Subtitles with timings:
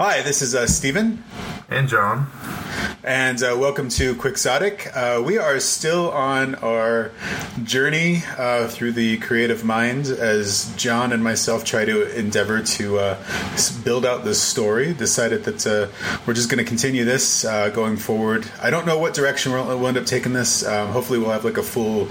[0.00, 1.22] Hi, this is uh, Stephen.
[1.68, 2.26] And John.
[3.04, 4.90] And uh, welcome to Quixotic.
[4.92, 7.12] Uh, we are still on our
[7.62, 13.24] journey uh, through the creative mind as John and myself try to endeavor to uh,
[13.84, 14.94] build out this story.
[14.94, 15.86] Decided that uh,
[16.26, 18.50] we're just going to continue this uh, going forward.
[18.60, 20.66] I don't know what direction we'll, we'll end up taking this.
[20.66, 22.08] Um, hopefully, we'll have like a full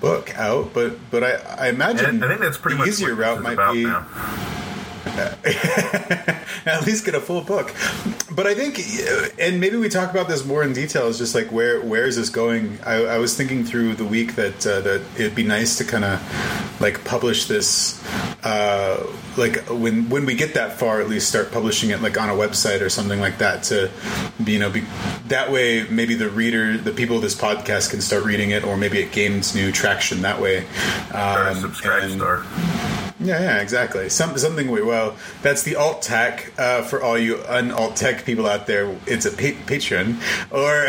[0.00, 0.72] book out.
[0.72, 3.84] But but I, I imagine I think that's pretty the much easier route might be.
[3.84, 4.06] now.
[6.66, 7.74] at least get a full book.
[8.30, 8.78] But I think,
[9.38, 11.06] and maybe we talk about this more in detail.
[11.06, 12.78] Is just like where where is this going?
[12.84, 16.04] I, I was thinking through the week that uh, that it'd be nice to kind
[16.04, 18.02] of like publish this,
[18.44, 22.28] uh, like when when we get that far, at least start publishing it like on
[22.28, 23.62] a website or something like that.
[23.64, 23.90] To
[24.44, 24.82] you know, be,
[25.28, 28.76] that way maybe the reader, the people of this podcast can start reading it, or
[28.76, 30.66] maybe it gains new traction that way.
[31.12, 33.05] Um, subscribe and-.
[33.18, 34.08] Yeah, yeah, exactly.
[34.08, 35.16] Some, something we well.
[35.42, 38.94] That's the alt tech uh, for all you un alt tech people out there.
[39.06, 40.20] It's a pa- Patreon
[40.52, 40.88] or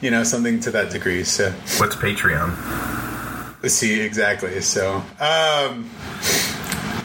[0.00, 1.24] you know something to that degree.
[1.24, 2.50] So What's Patreon?
[3.62, 4.60] Let's see exactly.
[4.60, 5.90] So um,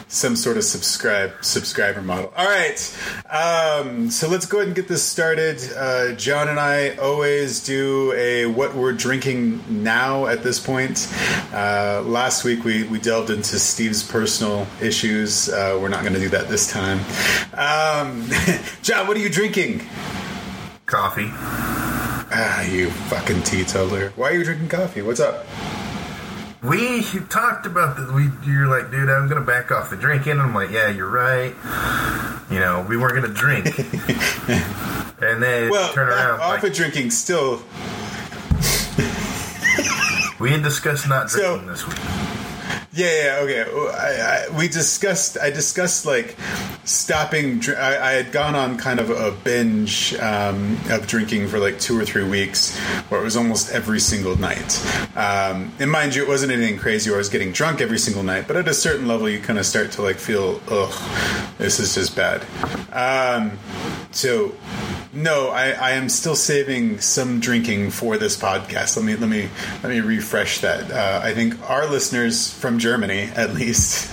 [0.08, 2.32] some sort of subscribe subscriber model.
[2.36, 2.98] All right.
[3.30, 5.60] Um, so let's go ahead and get this started.
[5.76, 11.06] Uh, John and I always do a what we're drinking now at this point.
[11.52, 15.48] Uh, last week we, we delved into Steve's personal issues.
[15.48, 16.98] Uh, we're not going to do that this time.
[17.52, 18.28] Um,
[18.82, 19.86] John, what are you drinking?
[20.86, 21.28] Coffee.
[22.30, 24.10] Ah, you fucking teetotaler.
[24.16, 25.02] Why are you drinking coffee?
[25.02, 25.46] What's up?
[26.62, 28.10] We talked about this.
[28.10, 30.32] We, you're like, dude, I'm gonna back off the drinking.
[30.32, 31.54] And I'm like, yeah, you're right.
[32.50, 33.66] You know, we weren't gonna drink.
[35.20, 36.40] and then Well, turn around.
[36.40, 37.62] off like, of drinking still
[40.40, 41.96] we had discussed not So- drinking this week.
[42.98, 43.62] Yeah, yeah, okay.
[43.96, 45.38] I, I, we discussed.
[45.38, 46.34] I discussed like
[46.82, 47.62] stopping.
[47.68, 51.96] I, I had gone on kind of a binge um, of drinking for like two
[51.96, 52.76] or three weeks,
[53.08, 54.84] where it was almost every single night.
[55.16, 57.08] Um, and mind you, it wasn't anything crazy.
[57.08, 59.60] Where I was getting drunk every single night, but at a certain level, you kind
[59.60, 60.92] of start to like feel, ugh,
[61.56, 62.44] this is just bad.
[62.92, 63.60] Um,
[64.10, 64.56] so
[65.12, 68.96] no, I, I am still saving some drinking for this podcast.
[68.96, 69.48] Let me let me
[69.82, 70.90] let me refresh that.
[70.90, 74.10] Uh, I think our listeners from Germany, at least,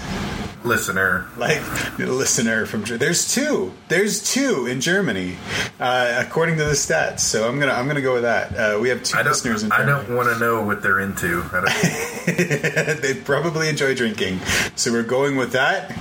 [0.66, 1.62] Listener, like
[2.00, 5.38] listener from there's two, there's two in Germany,
[5.80, 7.20] uh, according to the stats.
[7.20, 8.56] So I'm gonna I'm gonna go with that.
[8.56, 11.44] Uh, we have two listeners in I don't want to know what they're into.
[12.26, 14.40] They probably enjoy drinking.
[14.76, 15.96] So we're going with that.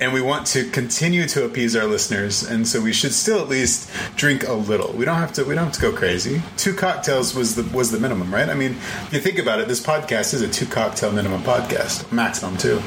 [0.00, 3.50] And we want to continue to appease our listeners, and so we should still at
[3.50, 4.94] least drink a little.
[4.94, 5.44] We don't have to.
[5.44, 6.40] We don't have to go crazy.
[6.56, 8.48] Two cocktails was the was the minimum, right?
[8.48, 12.10] I mean, if you think about it, this podcast is a two cocktail minimum podcast,
[12.10, 12.80] maximum two.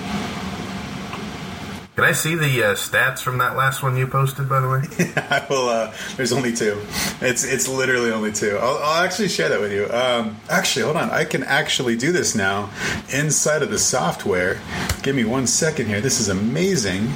[1.95, 4.49] Can I see the uh, stats from that last one you posted?
[4.49, 4.81] By the way,
[5.29, 5.69] I will.
[5.69, 6.81] Uh, there's only two.
[7.21, 8.57] It's it's literally only two.
[8.57, 9.85] I'll, I'll actually share that with you.
[9.91, 11.11] Um, actually, hold on.
[11.11, 12.69] I can actually do this now
[13.13, 14.59] inside of the software.
[15.03, 16.01] Give me one second here.
[16.01, 17.07] This is amazing.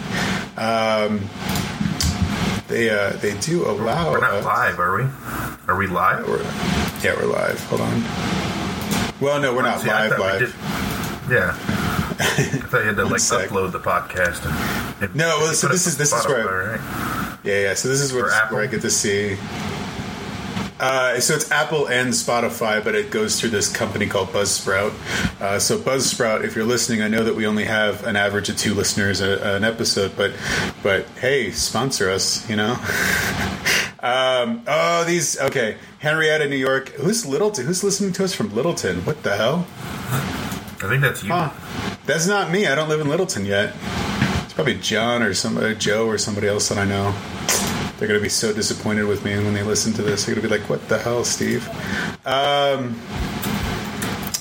[0.57, 1.27] Um,
[2.67, 4.11] they uh, they do allow.
[4.11, 5.03] we're not live, are we?
[5.67, 6.27] Are we live?
[6.27, 6.41] We're,
[7.03, 7.59] yeah, we're live.
[7.69, 8.03] Hold on.
[9.19, 10.19] Well, no, we're not See, live.
[10.19, 10.39] Live.
[10.39, 11.57] did- Yeah.
[12.19, 12.23] I
[12.69, 13.49] thought you had to like sec.
[13.49, 14.45] upload the podcast.
[14.45, 17.37] And, and No, well, so this is- this is where- right?
[17.43, 17.73] Yeah, yeah.
[17.75, 18.55] So this is where, Apple?
[18.57, 19.37] where I get to see.
[20.79, 24.91] Uh, so it's Apple and Spotify, but it goes through this company called Buzzsprout.
[25.41, 28.57] Uh, so Buzzsprout, if you're listening, I know that we only have an average of
[28.57, 30.33] two listeners a, an episode, but
[30.83, 32.73] but hey, sponsor us, you know.
[34.01, 35.77] um, oh, these okay.
[35.97, 36.89] Henrietta, New York.
[36.89, 37.65] Who's Littleton?
[37.65, 39.03] Who's listening to us from Littleton?
[39.05, 39.65] What the hell?
[39.71, 41.31] I think that's you.
[41.33, 41.49] Huh.
[42.07, 42.67] That's not me.
[42.67, 43.75] I don't live in Littleton yet.
[44.45, 47.13] It's probably John or somebody, Joe or somebody else that I know.
[47.97, 50.25] They're going to be so disappointed with me when they listen to this.
[50.25, 51.67] They're going to be like, "What the hell, Steve?"
[52.25, 52.93] Um,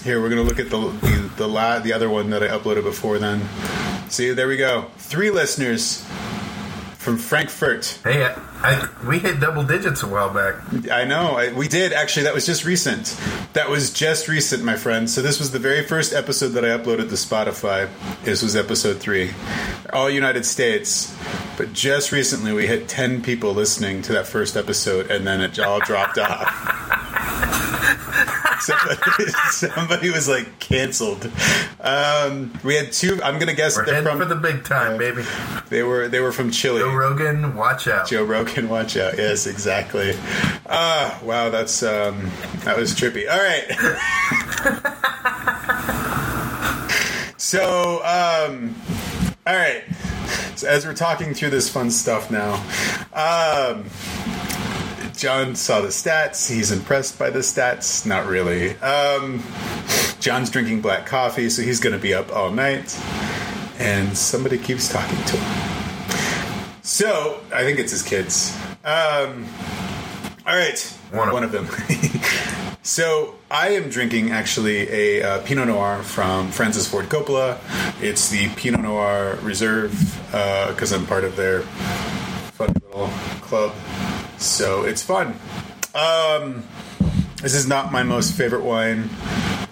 [0.04, 2.48] here, we're going to look at the the the, la- the other one that I
[2.48, 3.18] uploaded before.
[3.18, 3.48] Then,
[4.10, 4.86] see, there we go.
[4.98, 6.05] Three listeners
[7.06, 8.00] from Frankfurt.
[8.02, 10.56] Hey, I, I, we hit double digits a while back.
[10.90, 11.36] I know.
[11.36, 12.24] I, we did actually.
[12.24, 13.16] That was just recent.
[13.52, 15.08] That was just recent, my friend.
[15.08, 17.88] So this was the very first episode that I uploaded to Spotify.
[18.24, 19.30] This was episode three,
[19.92, 21.16] all United States.
[21.56, 25.60] But just recently, we hit ten people listening to that first episode, and then it
[25.60, 26.82] all dropped off.
[28.60, 31.30] Somebody, somebody was like canceled.
[31.80, 33.20] Um, we had two.
[33.22, 34.18] I'm gonna guess We're they're from.
[34.18, 35.24] for the big time, baby.
[35.68, 36.80] they were they were from Chile.
[36.80, 38.08] Joe Rogan, watch out.
[38.08, 39.16] Joe Rogan, watch out.
[39.18, 40.14] Yes, exactly.
[40.68, 42.30] Ah, wow, that's um,
[42.64, 43.28] that was trippy.
[43.30, 43.66] All right.
[47.36, 48.74] so, um,
[49.46, 49.82] all right.
[50.56, 52.54] so as we're talking through this fun stuff now,
[53.12, 53.84] um,
[55.16, 56.52] John saw the stats.
[56.52, 58.04] He's impressed by the stats.
[58.04, 58.76] Not really.
[58.78, 59.42] Um,
[60.20, 62.94] John's drinking black coffee, so he's going to be up all night.
[63.78, 66.80] And somebody keeps talking to him.
[66.82, 68.54] So I think it's his kids.
[68.84, 69.46] Um,
[70.46, 70.78] all right,
[71.10, 71.66] One of one of them.
[72.82, 77.58] so I am drinking actually a uh, Pinot Noir from Francis Ford Coppola.
[78.02, 79.92] It's the Pinot Noir Reserve
[80.30, 81.64] because I'm part of their
[82.56, 83.08] fun little
[83.42, 83.74] club.
[84.38, 85.34] So it's fun.
[85.94, 86.64] Um,
[87.42, 89.10] this is not my most favorite wine,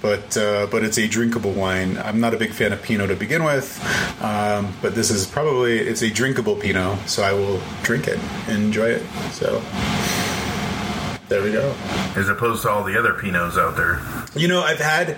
[0.02, 1.96] but uh, but it's a drinkable wine.
[1.96, 3.81] I'm not a big fan of Pinot to begin with,
[4.22, 8.64] um, but this is probably it's a drinkable Pinot, so I will drink it and
[8.64, 9.02] enjoy it.
[9.32, 9.62] So
[11.28, 11.75] there we go.
[12.16, 14.02] As opposed to all the other Pinots out there.
[14.38, 15.16] You know, I've had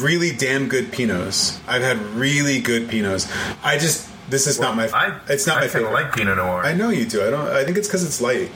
[0.00, 1.58] really damn good Pinots.
[1.66, 3.26] I've had really good Pinots.
[3.64, 4.88] I just this is not my.
[4.88, 5.92] I, it's not I my favorite.
[5.92, 6.64] like Pinot Noir.
[6.64, 7.26] I know you do.
[7.26, 7.48] I don't.
[7.48, 8.50] I think it's because it's light.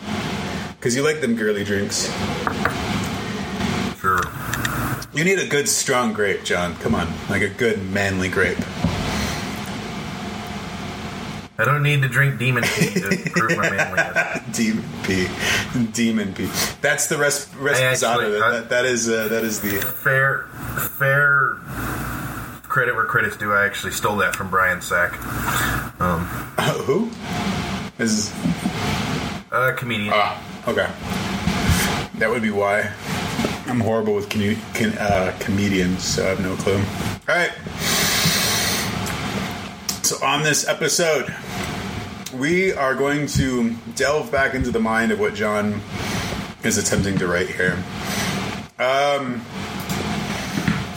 [0.76, 2.06] Because you like them girly drinks.
[4.00, 4.20] sure.
[5.12, 6.74] You need a good strong grape, John.
[6.76, 8.58] Come on, like a good manly grape.
[11.58, 14.56] I don't need to drink Demon Tea to prove my manliness.
[14.56, 15.28] Demon pea,
[15.92, 16.48] demon pea.
[16.80, 17.50] That's the rest.
[17.54, 19.72] actually- I- that, that is uh, that is the.
[19.80, 20.44] Fair,
[20.98, 21.56] fair
[22.70, 23.52] credit where credit's due.
[23.52, 25.12] I actually stole that from Brian Sack,
[26.00, 26.20] um,
[26.86, 27.10] who?
[27.98, 28.32] Is
[29.50, 30.12] a comedian.
[30.14, 30.88] ah okay.
[32.18, 32.90] That would be why.
[33.66, 36.76] I'm horrible with com- con- uh, comedians, so I have no clue.
[37.28, 37.52] All right.
[40.02, 41.34] So on this episode,
[42.34, 45.80] we are going to delve back into the mind of what John
[46.64, 47.82] is attempting to write here.
[48.78, 49.44] Um,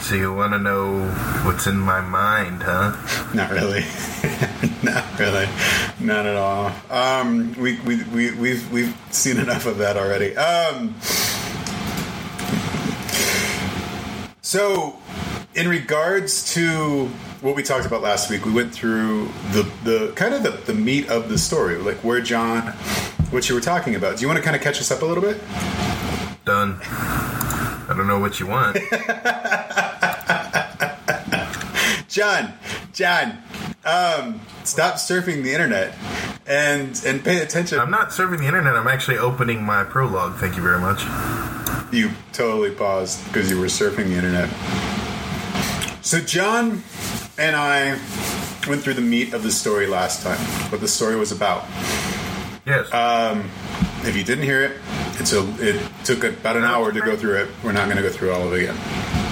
[0.04, 1.08] so you want to know
[1.46, 2.94] what's in my mind, huh?
[3.32, 3.80] Not really.
[4.82, 5.48] Not really.
[5.98, 6.70] Not at all.
[6.90, 10.36] Um, we, we, we, we've, we've seen enough of that already.
[10.36, 10.94] Um,
[14.42, 14.98] so,
[15.54, 17.06] in regards to
[17.40, 20.74] what we talked about last week, we went through the, the kind of the, the
[20.74, 22.60] meat of the story, like where John,
[23.30, 24.18] what you were talking about.
[24.18, 25.40] Do you want to kind of catch us up a little bit?
[26.44, 26.78] Done.
[27.86, 28.76] I don't know what you want.
[32.14, 32.52] John,
[32.92, 33.38] John,
[33.84, 35.96] um, stop surfing the internet
[36.46, 37.80] and and pay attention.
[37.80, 38.76] I'm not serving the internet.
[38.76, 40.36] I'm actually opening my prologue.
[40.36, 41.02] Thank you very much.
[41.92, 44.48] You totally paused because you were surfing the internet.
[46.02, 46.84] So John
[47.36, 47.98] and I
[48.68, 50.38] went through the meat of the story last time.
[50.70, 51.64] What the story was about.
[52.64, 52.88] Yes.
[54.06, 54.80] If you didn't hear it,
[55.18, 55.42] it's a.
[55.58, 57.48] It took about an hour to go through it.
[57.64, 59.23] We're not going to go through all of it again.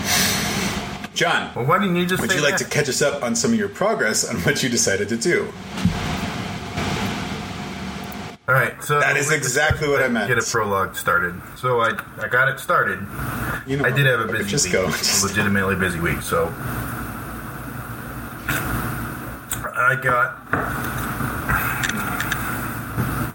[1.14, 2.64] John, well, why didn't you just would say you like that?
[2.64, 5.52] to catch us up on some of your progress on what you decided to do?
[8.48, 8.82] All right.
[8.82, 10.28] So That is exactly what I meant.
[10.28, 11.40] Get a prologue started.
[11.56, 12.98] So I I got it started.
[13.66, 14.72] You know, I did have a busy just week.
[14.72, 14.86] go.
[14.86, 16.22] A Just- legitimately busy week.
[16.22, 16.52] So
[19.74, 20.38] I got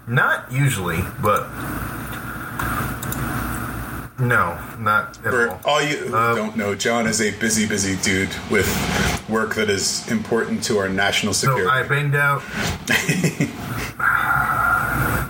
[0.08, 1.46] not usually, but
[4.20, 5.60] no, not at For all.
[5.64, 8.66] all you who Uh, don't know, John is a busy, busy dude with
[9.28, 11.64] work that is important to our national security.
[11.64, 11.70] So.
[11.70, 12.42] I banged out.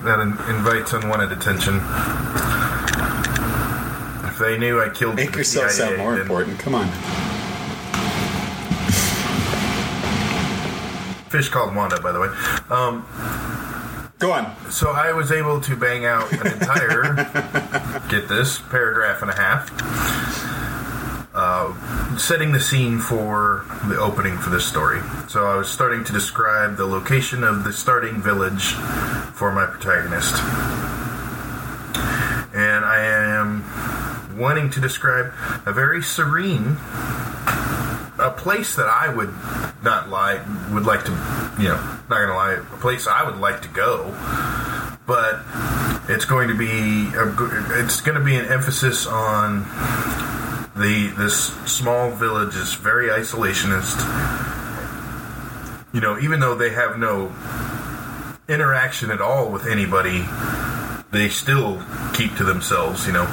[0.05, 1.77] that in- invites unwanted attention.
[4.29, 6.59] If they knew I killed Make yourself CIA, sound more then- important.
[6.61, 6.89] Come on.
[11.29, 12.29] Fish called Wanda, by the way.
[12.71, 13.05] Um,
[14.19, 14.57] Go on.
[14.69, 17.15] so I was able to bang out an entire,
[18.09, 19.71] get this, paragraph and a half,
[21.35, 25.01] uh, setting the scene for the opening for this story.
[25.29, 28.73] So I was starting to describe the location of the starting village
[29.35, 30.35] for my protagonist.
[32.53, 35.33] And I am wanting to describe
[35.65, 36.77] a very serene
[38.29, 39.33] a place that I would
[39.83, 41.13] not like would like to
[41.59, 44.15] you know not gonna lie a place I would like to go
[45.07, 45.41] but
[46.09, 49.61] it's going to be a, it's going to be an emphasis on
[50.77, 53.99] the this small village is very isolationist.
[55.95, 57.33] You know even though they have no
[58.49, 60.25] interaction at all with anybody
[61.11, 61.83] they still
[62.15, 63.25] keep to themselves you know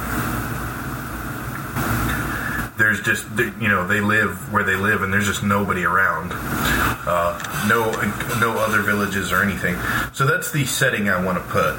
[2.86, 3.26] there's just
[3.60, 7.90] you know they live where they live and there's just nobody around uh, no
[8.38, 9.74] no other villages or anything
[10.12, 11.74] so that's the setting i want to put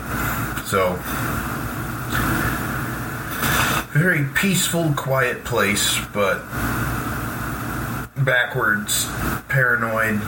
[0.65, 0.99] so
[3.97, 6.39] very peaceful quiet place but
[8.25, 9.05] backwards
[9.47, 10.19] paranoid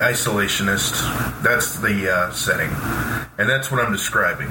[0.00, 0.98] isolationist.
[1.44, 2.70] That's the uh, setting,
[3.38, 4.48] and that's what I'm describing.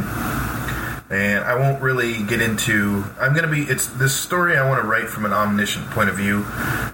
[1.11, 3.03] And I won't really get into.
[3.19, 3.63] I'm to be.
[3.63, 6.45] It's this story I want to write from an omniscient point of view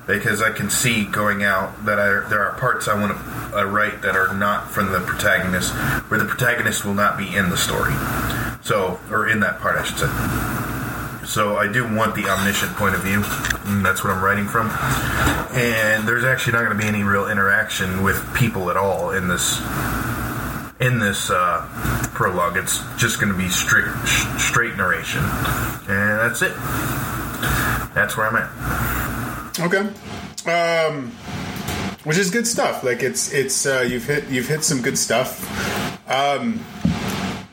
[0.08, 3.66] because I can see going out that I, there are parts I want to uh,
[3.66, 5.72] write that are not from the protagonist,
[6.10, 7.94] where the protagonist will not be in the story.
[8.64, 10.68] So, or in that part, I should say.
[11.28, 13.22] So I do want the omniscient point of view.
[13.66, 14.72] And that's what I'm writing from.
[15.52, 19.28] And there's actually not going to be any real interaction with people at all in
[19.28, 19.60] this
[20.80, 21.66] in this uh,
[22.14, 22.58] prologue.
[22.58, 23.88] It's just going to be straight
[24.38, 26.54] straight narration, and that's it.
[27.94, 29.60] That's where I'm at.
[29.60, 29.90] Okay.
[30.50, 31.12] Um,
[32.04, 32.84] which is good stuff.
[32.84, 35.42] Like it's it's uh, you've hit you've hit some good stuff.
[36.10, 36.64] Um,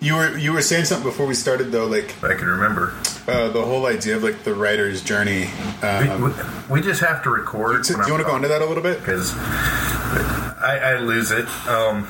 [0.00, 2.92] you were you were saying something before we started though, like I can remember.
[3.26, 5.48] uh, the whole idea of like the writer's journey.
[5.82, 6.34] Um,
[6.68, 7.86] we, we just have to record.
[7.86, 8.98] so do you want to go into that a little bit?
[9.00, 11.46] Because I, I lose it.
[11.66, 12.06] Um,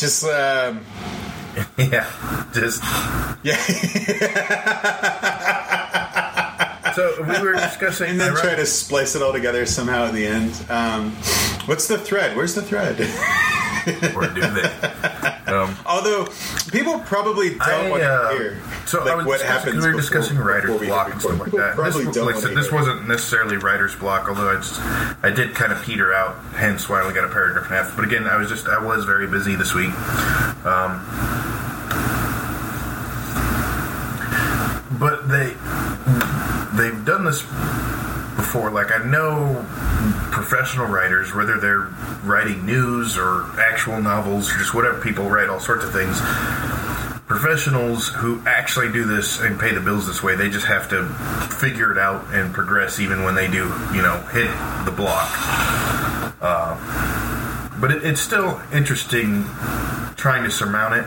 [0.00, 0.80] Just um,
[1.76, 2.10] yeah,
[2.54, 2.82] just
[3.42, 3.54] yeah,
[6.94, 8.08] so we were discussing.
[8.12, 10.64] and then try to splice it all together somehow at the end.
[10.70, 11.10] Um,
[11.66, 12.34] what's the thread?
[12.34, 12.96] Where's the thread?
[14.14, 14.70] or do they?
[15.50, 16.28] Um, Although
[16.70, 19.74] people probably don't I, want uh, to hear So like I was what happens.
[19.74, 21.76] We were before- discussing writer's block and stuff like that.
[21.76, 24.78] This, like this wasn't necessarily writer's block, although I just
[25.24, 26.36] I did kind of peter out.
[26.54, 27.96] Hence why I only got a paragraph and a half.
[27.96, 29.90] But again, I was just I was very busy this week.
[30.64, 31.02] Um,
[35.00, 35.54] but they
[36.76, 37.42] they've done this
[38.36, 38.70] before.
[38.70, 39.64] Like I know
[40.30, 41.88] professional writers, whether they're
[42.24, 46.20] writing news or actual novels or just whatever people write, all sorts of things.
[47.26, 51.06] Professionals who actually do this and pay the bills this way, they just have to
[51.54, 54.50] figure it out and progress even when they do, you know, hit
[54.84, 55.30] the block.
[56.40, 56.76] Uh,
[57.80, 59.44] but it, it's still interesting
[60.16, 61.06] trying to surmount it.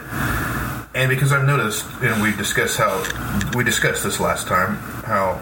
[0.95, 3.03] And because I've noticed, and we discussed how
[3.55, 5.41] we discussed this last time, how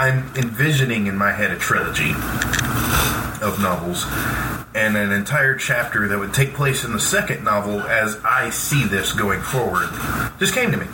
[0.00, 2.12] I'm envisioning in my head a trilogy
[3.44, 4.06] of novels
[4.74, 8.86] and an entire chapter that would take place in the second novel as I see
[8.86, 9.90] this going forward
[10.38, 10.86] just came to me.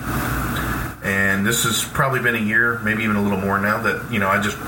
[1.05, 4.19] And this has probably been a year, maybe even a little more now, that, you
[4.19, 4.59] know, I just,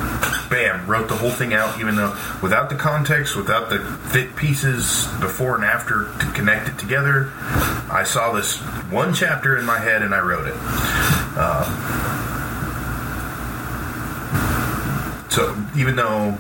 [0.49, 5.09] bam, wrote the whole thing out, even though without the context, without the fit pieces
[5.19, 7.33] before and after to connect it together,
[7.91, 10.55] I saw this one chapter in my head and I wrote it.
[10.57, 12.18] Uh,
[15.39, 16.37] So even though,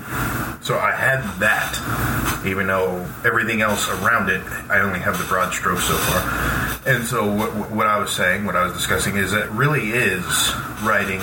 [0.60, 5.54] so I had that, even though everything else around it, I only have the broad
[5.54, 6.92] strokes so far.
[6.92, 10.24] And so what, what I was saying, what I was discussing, is that really is
[10.82, 11.20] writing.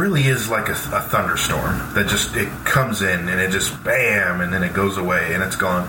[0.00, 4.40] Really is like a, a thunderstorm that just it comes in and it just bam
[4.40, 5.86] and then it goes away and it's gone.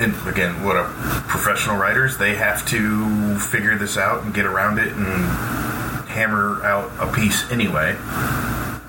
[0.00, 0.90] And again, what a
[1.28, 5.79] professional writers they have to figure this out and get around it and
[6.10, 7.94] hammer out a piece anyway.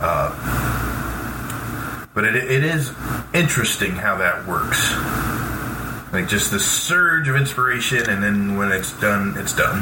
[0.03, 0.33] Uh,
[2.13, 2.91] but it, it is
[3.33, 4.91] interesting how that works.
[6.11, 9.81] Like just the surge of inspiration, and then when it's done, it's done.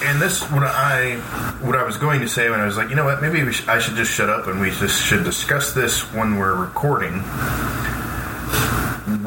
[0.00, 1.16] And this, what I,
[1.60, 3.66] what I was going to say when I was like, you know what, maybe sh-
[3.66, 7.22] I should just shut up and we just should discuss this when we're recording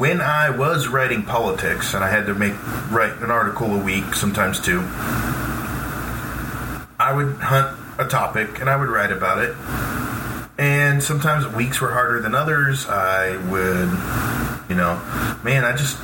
[0.02, 2.54] when I was writing politics, and I had to make
[2.90, 4.80] write an article a week, sometimes two,
[6.98, 9.54] I would hunt a topic and I would write about it.
[10.58, 12.84] And sometimes weeks were harder than others.
[12.88, 15.00] I would, you know,
[15.44, 15.96] man, I just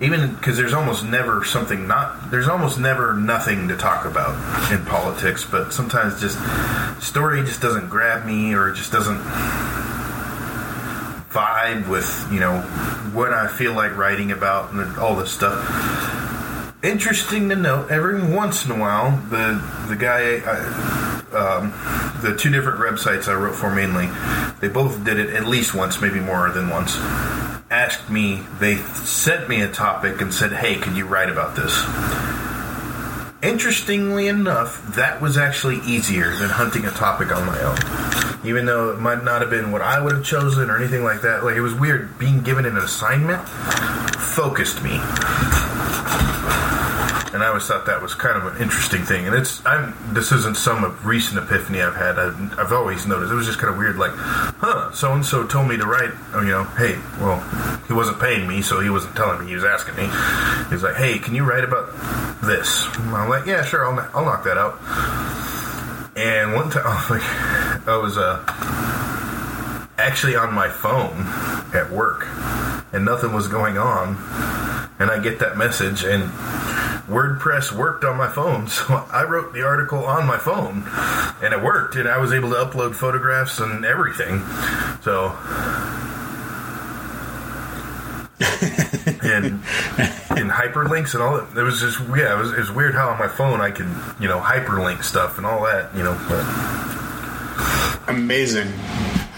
[0.00, 4.34] even because there's almost never something not there's almost never nothing to talk about
[4.72, 5.46] in politics.
[5.48, 6.40] But sometimes just
[7.00, 9.20] story just doesn't grab me or it just doesn't
[11.30, 12.60] vibe with you know
[13.12, 15.58] what I feel like writing about and all this stuff.
[16.82, 21.72] Interesting to note, every once in a while, the the guy, uh, um,
[22.22, 24.08] the two different websites I wrote for mainly,
[24.60, 26.96] they both did it at least once, maybe more than once.
[27.70, 31.74] Asked me, they sent me a topic and said, "Hey, can you write about this?"
[33.40, 37.78] Interestingly enough, that was actually easier than hunting a topic on my own.
[38.44, 41.22] Even though it might not have been what I would have chosen or anything like
[41.22, 41.44] that.
[41.44, 42.18] Like, it was weird.
[42.18, 44.98] Being given an assignment focused me.
[47.38, 49.28] And I always thought that was kind of an interesting thing.
[49.28, 52.18] And it's, I'm, this isn't some recent epiphany I've had.
[52.18, 53.30] I've, I've always noticed.
[53.30, 56.10] It was just kind of weird, like, huh, so and so told me to write,
[56.34, 57.38] oh, you know, hey, well,
[57.86, 60.10] he wasn't paying me, so he wasn't telling me, he was asking me.
[60.66, 61.92] He was like, hey, can you write about
[62.42, 62.88] this?
[62.96, 64.74] And I'm like, yeah, sure, I'll, I'll knock that out.
[66.16, 68.42] And one time, I was like, I was uh,
[69.96, 71.22] actually on my phone
[71.72, 72.26] at work,
[72.92, 74.16] and nothing was going on,
[74.98, 76.32] and I get that message, and
[77.08, 80.84] WordPress worked on my phone, so I wrote the article on my phone,
[81.42, 84.40] and it worked, and I was able to upload photographs and everything.
[85.02, 85.36] So.
[89.20, 89.60] and
[90.38, 91.58] in hyperlinks and all that.
[91.58, 93.88] It was just yeah, it was, it was weird how on my phone I could
[94.20, 96.16] you know hyperlink stuff and all that you know.
[96.28, 96.44] But
[98.08, 98.72] Amazing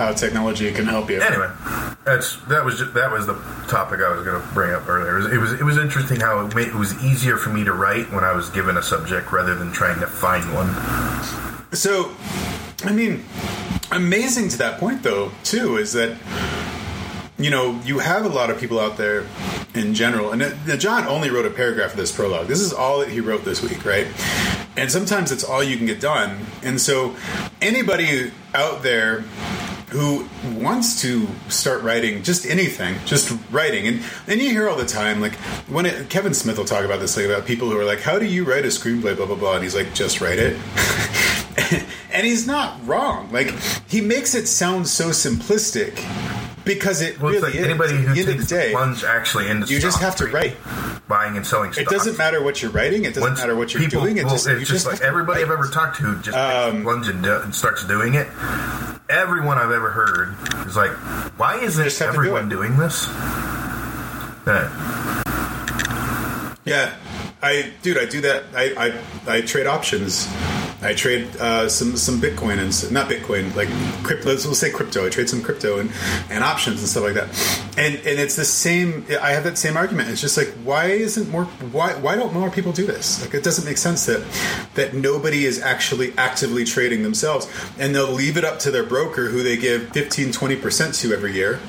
[0.00, 1.20] how technology can help you.
[1.20, 1.50] anyway,
[2.04, 3.34] that's that was just, that was the
[3.68, 5.18] topic I was going to bring up earlier.
[5.18, 7.64] It was, it was it was interesting how it, made, it was easier for me
[7.64, 10.74] to write when I was given a subject rather than trying to find one.
[11.74, 12.12] So,
[12.82, 13.24] I mean,
[13.92, 16.16] amazing to that point, though, too, is that,
[17.38, 19.26] you know, you have a lot of people out there
[19.74, 20.32] in general.
[20.32, 22.46] And uh, John only wrote a paragraph of this prologue.
[22.46, 24.06] This is all that he wrote this week, right?
[24.78, 26.46] And sometimes it's all you can get done.
[26.62, 27.14] And so,
[27.60, 29.24] anybody out there
[29.90, 34.86] who wants to start writing just anything, just writing, and and you hear all the
[34.86, 35.34] time, like
[35.68, 38.18] when it, Kevin Smith will talk about this, like about people who are like, "How
[38.18, 40.56] do you write a screenplay?" Blah blah blah, and he's like, "Just write it."
[42.12, 43.30] and he's not wrong.
[43.32, 43.52] Like
[43.88, 45.98] he makes it sound so simplistic
[46.64, 47.64] because it Well, really like is.
[47.64, 50.26] anybody who the end of takes the day, plunge actually into you just have to
[50.26, 50.56] write.
[51.08, 51.72] buying and selling.
[51.76, 53.04] It doesn't matter what you're writing.
[53.04, 54.18] It doesn't Once matter what you're people- doing.
[54.18, 57.08] It well, just, it's you just like everybody I've ever talked to just Um, plunge
[57.08, 58.28] and, do, and starts doing it.
[59.08, 60.36] Everyone I've ever heard
[60.68, 60.92] is like,
[61.36, 63.06] "Why isn't just to do everyone doing this?"
[64.44, 64.70] That
[66.64, 66.92] Yeah,
[67.42, 68.44] I, dude, I do that.
[68.54, 68.92] I,
[69.26, 70.28] I, I trade options.
[70.82, 73.68] I trade uh, some some Bitcoin and not Bitcoin, like
[74.02, 74.28] crypto.
[74.30, 75.06] Let's we'll say crypto.
[75.06, 75.90] I trade some crypto and,
[76.30, 77.28] and options and stuff like that.
[77.78, 79.04] And and it's the same.
[79.20, 80.08] I have that same argument.
[80.08, 83.20] It's just like why isn't more why why don't more people do this?
[83.22, 84.24] Like it doesn't make sense that
[84.74, 87.46] that nobody is actually actively trading themselves,
[87.78, 91.12] and they'll leave it up to their broker, who they give 15 20 percent to
[91.12, 91.60] every year,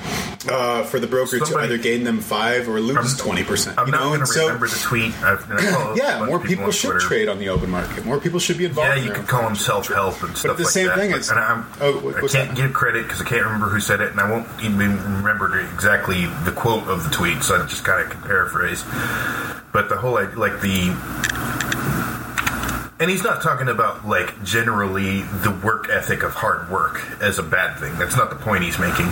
[0.48, 3.78] uh, for the broker to either gain them five or lose twenty percent.
[3.78, 5.12] I'm You not know, going and to so remember the tweet.
[5.22, 7.06] I've, and I yeah, more of people should Twitter.
[7.06, 8.04] trade on the open market.
[8.06, 8.96] More people should be involved.
[8.96, 10.98] Yeah, you could call them self help and stuff the like same that.
[10.98, 12.54] thing but- is- and I'm, oh, I can't that?
[12.56, 16.26] give credit because I can't remember who said it, and I won't even remember exactly
[16.44, 18.84] the quote of the tweet, so I just kind of can paraphrase.
[19.72, 20.94] But the whole like the.
[23.02, 27.42] And he's not talking about like generally the work ethic of hard work as a
[27.42, 27.98] bad thing.
[27.98, 29.06] That's not the point he's making.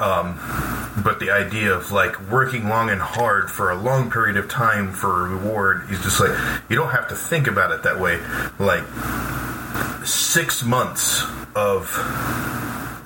[0.00, 0.34] Um,
[1.04, 4.92] but the idea of like working long and hard for a long period of time
[4.92, 6.36] for a reward is just like
[6.68, 8.18] you don't have to think about it that way.
[8.58, 8.82] Like
[10.04, 11.22] six months
[11.54, 11.86] of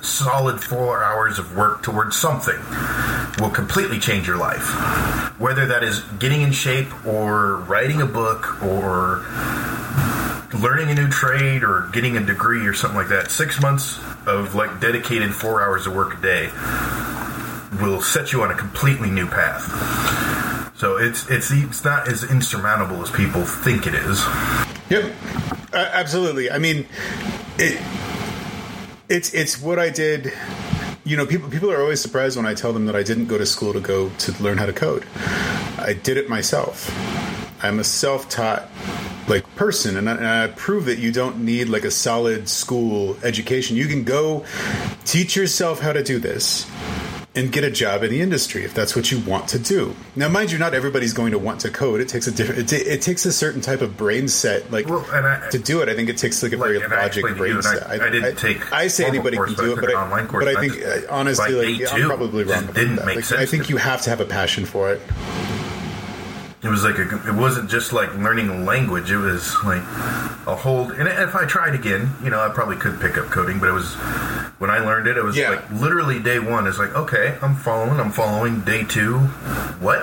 [0.01, 2.57] solid four hours of work towards something
[3.39, 5.30] will completely change your life.
[5.41, 9.25] Whether that is getting in shape or writing a book or
[10.53, 14.53] learning a new trade or getting a degree or something like that, six months of
[14.53, 16.49] like dedicated four hours of work a day
[17.83, 20.77] will set you on a completely new path.
[20.77, 24.23] So it's it's it's not as insurmountable as people think it is.
[24.91, 25.11] Yep,
[25.73, 26.51] uh, absolutely.
[26.51, 26.85] I mean,
[27.57, 27.81] it
[29.09, 30.33] it's it's what I did.
[31.11, 33.37] You know, people people are always surprised when I tell them that I didn't go
[33.37, 35.05] to school to go to learn how to code.
[35.77, 36.89] I did it myself.
[37.61, 38.69] I'm a self-taught
[39.27, 43.17] like person, and I, and I prove that you don't need like a solid school
[43.23, 43.75] education.
[43.75, 44.45] You can go
[45.03, 46.65] teach yourself how to do this
[47.33, 49.95] and get a job in the industry if that's what you want to do.
[50.17, 52.01] Now, mind you, not everybody's going to want to code.
[52.01, 52.73] It takes a different.
[52.73, 55.87] It, it takes a certain type of brain set, like Well, I- to do it.
[55.87, 58.01] I think it takes like a Like, very logic brain you, and I- set.
[58.01, 60.83] I didn't take I say anybody course, can do it, but I, but I think
[60.85, 62.63] uh, honestly, like yeah, I'm probably wrong.
[62.63, 63.05] about didn't that.
[63.05, 65.01] make Like, sense I think you have to have a passion for it.
[66.63, 69.09] It was like a, it wasn't just like learning a language.
[69.09, 69.81] It was like
[70.45, 70.91] a whole.
[70.91, 73.59] And if I tried again, you know, I probably could pick up coding.
[73.59, 73.93] But it was
[74.59, 75.49] when I learned it, it was Yeah.
[75.51, 77.99] like literally day one It's like, okay, I'm following.
[77.99, 78.61] I'm following.
[78.61, 79.17] Day two,
[79.79, 80.01] what?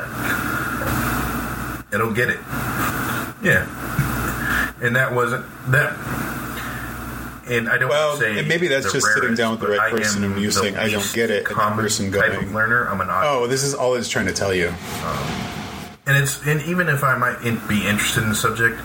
[1.90, 2.40] I don't get it.
[3.40, 3.66] Yeah,
[4.82, 5.96] and that wasn't that.
[7.48, 10.40] And I don't Well, say maybe that's just sitting down with the right person and
[10.42, 12.88] you saying, "I don't get it," common person type going, of learner.
[12.90, 14.68] I'm an Oh, this is all it's trying to tell you.
[14.68, 15.54] Um,
[16.08, 18.80] and it's and even if I might in, be interested in the subject,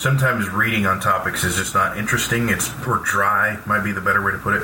[0.00, 2.48] sometimes reading on topics is just not interesting.
[2.48, 4.62] It's or dry might be the better way to put it.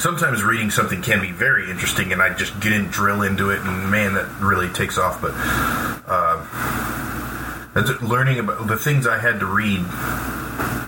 [0.00, 3.60] Sometimes reading something can be very interesting, and I just get in, drill into it,
[3.60, 5.20] and man, that really takes off.
[5.20, 5.34] But
[6.08, 6.40] uh,
[8.00, 9.84] learning about the things I had to read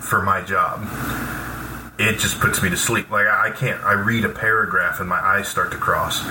[0.01, 0.81] for my job.
[1.97, 3.09] It just puts me to sleep.
[3.09, 3.81] Like I can't.
[3.83, 6.21] I read a paragraph and my eyes start to cross.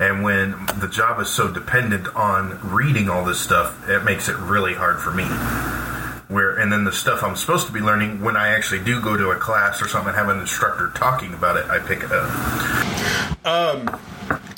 [0.00, 4.36] And when the job is so dependent on reading all this stuff, it makes it
[4.36, 5.24] really hard for me.
[6.28, 9.16] where and then the stuff I'm supposed to be learning when I actually do go
[9.16, 12.10] to a class or something and have an instructor talking about it, I pick it
[12.12, 13.46] up.
[13.46, 14.00] Um.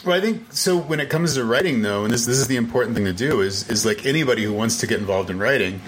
[0.05, 0.77] Well, I think so.
[0.79, 3.40] When it comes to writing, though, and this this is the important thing to do
[3.40, 5.81] is is like anybody who wants to get involved in writing,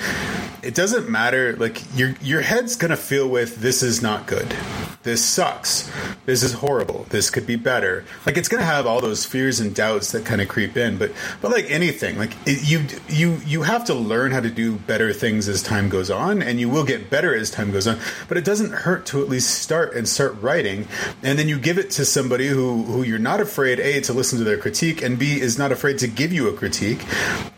[0.67, 1.55] it doesn't matter.
[1.57, 4.55] Like your your head's gonna feel with this is not good,
[5.03, 5.91] this sucks,
[6.27, 8.05] this is horrible, this could be better.
[8.27, 10.99] Like it's gonna have all those fears and doubts that kind of creep in.
[10.99, 14.77] But but like anything, like it, you you you have to learn how to do
[14.77, 17.99] better things as time goes on, and you will get better as time goes on.
[18.29, 20.89] But it doesn't hurt to at least start and start writing,
[21.23, 24.39] and then you give it to somebody who who you're not afraid a to listen
[24.39, 27.05] to their critique, and b is not afraid to give you a critique,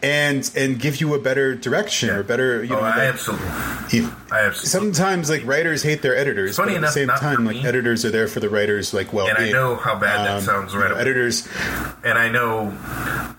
[0.03, 2.63] and and give you a better direction or better.
[2.65, 3.47] You Oh, know, I like- absolutely,
[3.99, 4.93] you- I absolutely.
[4.93, 8.05] sometimes like writers hate their editors, Funny but at enough, the same time, like editors
[8.05, 9.27] are there for the writers' like well.
[9.29, 10.91] and I know how bad that sounds, right?
[10.91, 11.01] away.
[11.01, 11.49] editors,
[12.05, 12.77] and I know,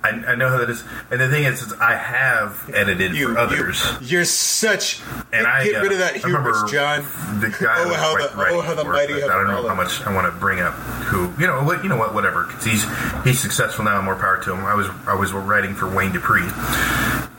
[0.04, 0.84] I, I know how that is.
[1.12, 3.84] And the thing is, is I have edited you, for others.
[4.02, 5.00] you, are such.
[5.32, 7.02] and I get uh, rid of that I hubris, John.
[7.40, 10.02] The guy Oh, how write- the- oh, how the mighty I don't know how much
[10.02, 10.74] I want to bring up.
[10.74, 11.64] Who you know?
[11.64, 11.98] What you know?
[11.98, 12.14] What?
[12.14, 12.46] Whatever.
[12.46, 12.84] 'cause he's
[13.24, 14.02] he's successful now.
[14.02, 14.66] More power to him.
[14.66, 16.48] I was I was writing for Wayne Dupree,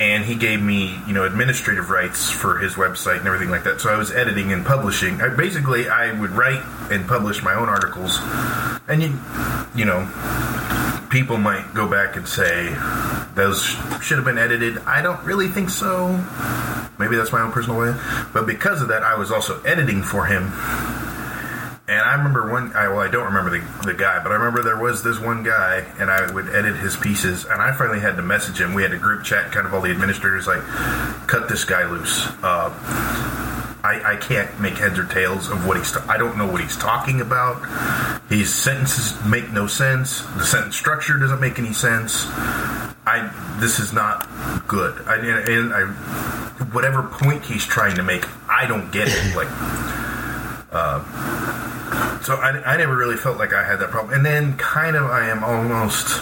[0.00, 3.81] and he gave me you know administrative rights for his website and everything like that.
[3.81, 5.20] So I was editing and publishing.
[5.20, 8.18] I, basically, I would write and publish my own articles,
[8.88, 9.18] and you
[9.75, 10.09] you know
[11.11, 12.75] people might go back and say
[13.35, 13.64] those
[14.01, 14.79] should have been edited.
[14.79, 16.12] I don't really think so.
[16.99, 17.94] Maybe that's my own personal way.
[18.33, 20.53] But because of that, I was also editing for him.
[21.90, 24.62] And I remember one, I, well, I don't remember the, the guy, but I remember
[24.62, 28.14] there was this one guy, and I would edit his pieces, and I finally had
[28.14, 28.74] to message him.
[28.74, 30.62] We had a group chat, kind of all the administrators, like,
[31.26, 32.29] cut this guy loose.
[32.44, 32.70] Uh,
[33.83, 35.96] I, I can't make heads or tails of what he's.
[35.96, 37.59] I don't know what he's talking about.
[38.29, 40.20] His sentences make no sense.
[40.37, 42.24] The sentence structure doesn't make any sense.
[43.05, 43.33] I.
[43.59, 44.29] This is not
[44.68, 45.03] good.
[45.09, 45.87] I, and I,
[46.72, 49.35] whatever point he's trying to make, I don't get it.
[49.35, 49.48] Like,
[50.72, 51.03] uh,
[52.22, 54.14] so I, I never really felt like I had that problem.
[54.14, 56.18] And then, kind of, I am almost.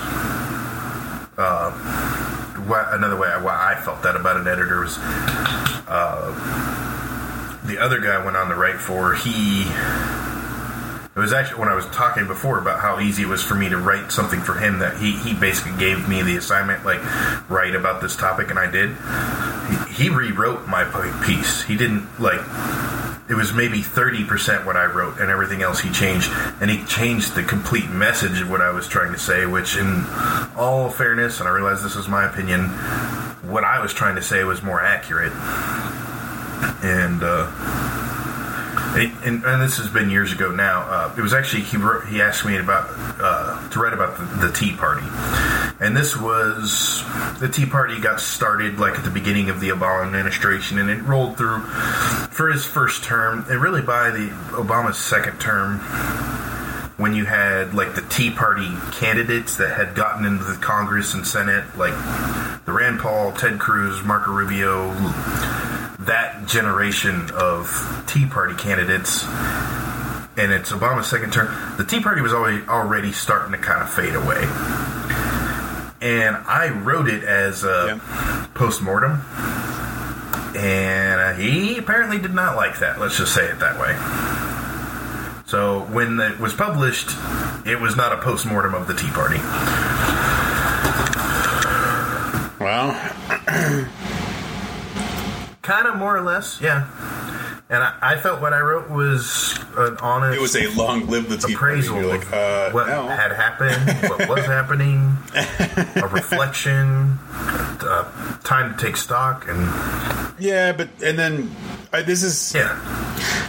[1.37, 2.09] Uh,
[2.93, 4.99] another way I, why I felt that about an editor was
[7.69, 9.63] the other guy went on the write for he
[11.15, 13.69] it was actually when I was talking before about how easy it was for me
[13.69, 17.01] to write something for him that he, he basically gave me the assignment like
[17.51, 18.97] write about this topic and I did
[19.89, 20.85] he, he rewrote my
[21.25, 22.41] piece he didn't like
[23.29, 27.35] it was maybe 30% what I wrote and everything else he changed and he changed
[27.35, 30.05] the complete message of what I was trying to say which in
[30.57, 32.71] all fairness and I realize this is my opinion
[33.49, 35.33] what I was trying to say was more accurate.
[36.83, 37.51] And uh,
[38.97, 40.83] and, and this has been years ago now.
[40.83, 42.89] Uh, it was actually he wrote, he asked me about
[43.21, 45.07] uh, to write about the, the Tea Party,
[45.81, 47.05] and this was
[47.41, 51.03] the Tea Party got started like at the beginning of the Obama administration, and it
[51.03, 51.61] rolled through
[52.31, 55.81] for his first term, and really by the Obama's second term.
[56.99, 61.25] When you had like the Tea Party candidates that had gotten into the Congress and
[61.25, 61.95] Senate, like
[62.65, 64.89] the Rand Paul, Ted Cruz, Marco Rubio,
[66.09, 69.25] that generation of Tea Party candidates,
[70.37, 73.93] and it's Obama's second term, the Tea Party was already already starting to kind of
[73.93, 74.43] fade away.
[76.01, 78.01] And I wrote it as a
[78.55, 79.21] post mortem,
[80.57, 82.99] and he apparently did not like that.
[82.99, 83.95] Let's just say it that way.
[85.47, 87.11] So when it was published,
[87.67, 89.39] it was not a post mortem of the Tea Party.
[92.61, 92.93] well,
[95.69, 96.89] Kind of more or less, yeah.
[97.69, 100.39] And I, I felt what I wrote was an honest.
[100.39, 101.81] it was a long lived the tea party.
[101.81, 103.07] appraisal like, uh, what no.
[103.07, 109.61] had happened, what was happening, a reflection, uh, time to take stock, and
[110.39, 111.55] Yeah, but and then
[111.93, 112.79] uh, this is yeah,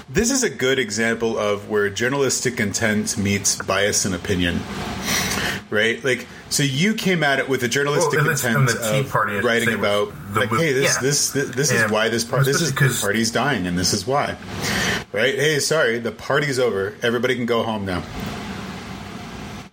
[0.10, 4.60] this is a good example of where journalistic intent meets bias and opinion.
[5.72, 8.92] Right, like so you came at it with a journalistic Well, this- intent and the
[8.92, 11.02] Tea of Party, writing about the like, hey, this, yeah.
[11.02, 13.68] this this this is And why this part this is especially the 'cause- party's dying
[13.68, 14.36] and this is why.
[15.12, 15.36] Right?
[15.36, 16.96] Hey, sorry, the party's over.
[17.04, 18.02] Everybody can go home now.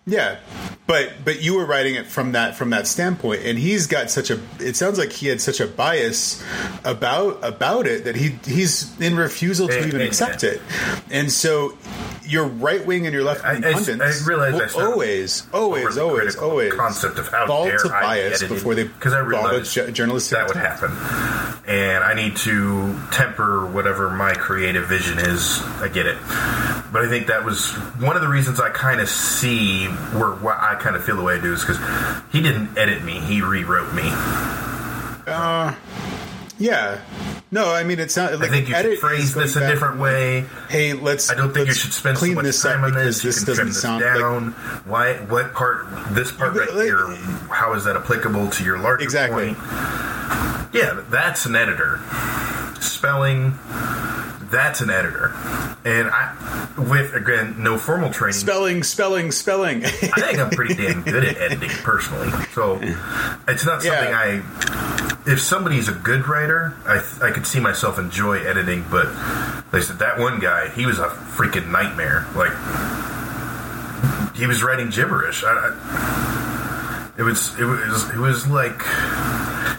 [0.07, 0.37] Yeah,
[0.87, 4.31] but but you were writing it from that from that standpoint, and he's got such
[4.31, 4.41] a.
[4.61, 6.43] It sounds like he had such a bias
[6.85, 10.61] about about it that he he's in refusal to even accept it,
[11.11, 11.77] and so
[12.27, 16.73] your right wing and your left wing pundits I realize I always always always always
[16.75, 20.57] concept of how fall to bias before they 'cause I realized ju- journalistic that would
[20.57, 20.91] happen.
[21.67, 25.61] And I need to temper whatever my creative vision is.
[25.81, 26.17] I get it.
[26.93, 30.57] But I think that was one of the reasons I kind of see where why
[30.59, 31.79] I kind of feel the way I do is because
[32.31, 34.13] he didn't edit me; he rewrote me.
[35.27, 35.75] Uh,
[36.59, 36.99] yeah,
[37.53, 38.33] No, I mean it's not.
[38.41, 40.45] Like, I think you should phrase this a back different way.
[40.69, 41.31] Hey, let's.
[41.31, 43.23] I don't think you should spend so much this time on this.
[43.23, 44.51] this you can trim doesn't this sound like down.
[44.85, 45.15] Why?
[45.15, 45.87] What part?
[46.11, 47.07] This part right Like- here.
[47.51, 49.55] How is that applicable to your larger Exactly.
[49.55, 49.59] point?
[50.75, 52.01] Yeah, that's an editor.
[52.81, 53.53] Spelling.
[54.51, 55.35] That's an editor,
[55.85, 58.35] and I, with again, no formal training.
[58.35, 59.85] spelling, spelling, spelling.
[59.85, 62.31] I think I'm pretty damn good at editing personally.
[62.53, 62.79] So
[63.49, 64.43] it's not something Yeah.
[64.45, 65.23] I.
[65.29, 68.85] If somebody's a good writer, I I could see myself enjoy editing.
[68.91, 69.09] But
[69.73, 72.27] they said that one guy, he was a freaking nightmare.
[72.37, 72.53] Like
[74.37, 75.43] he was writing gibberish.
[75.45, 76.56] I, I,
[77.19, 78.87] it was it was it was like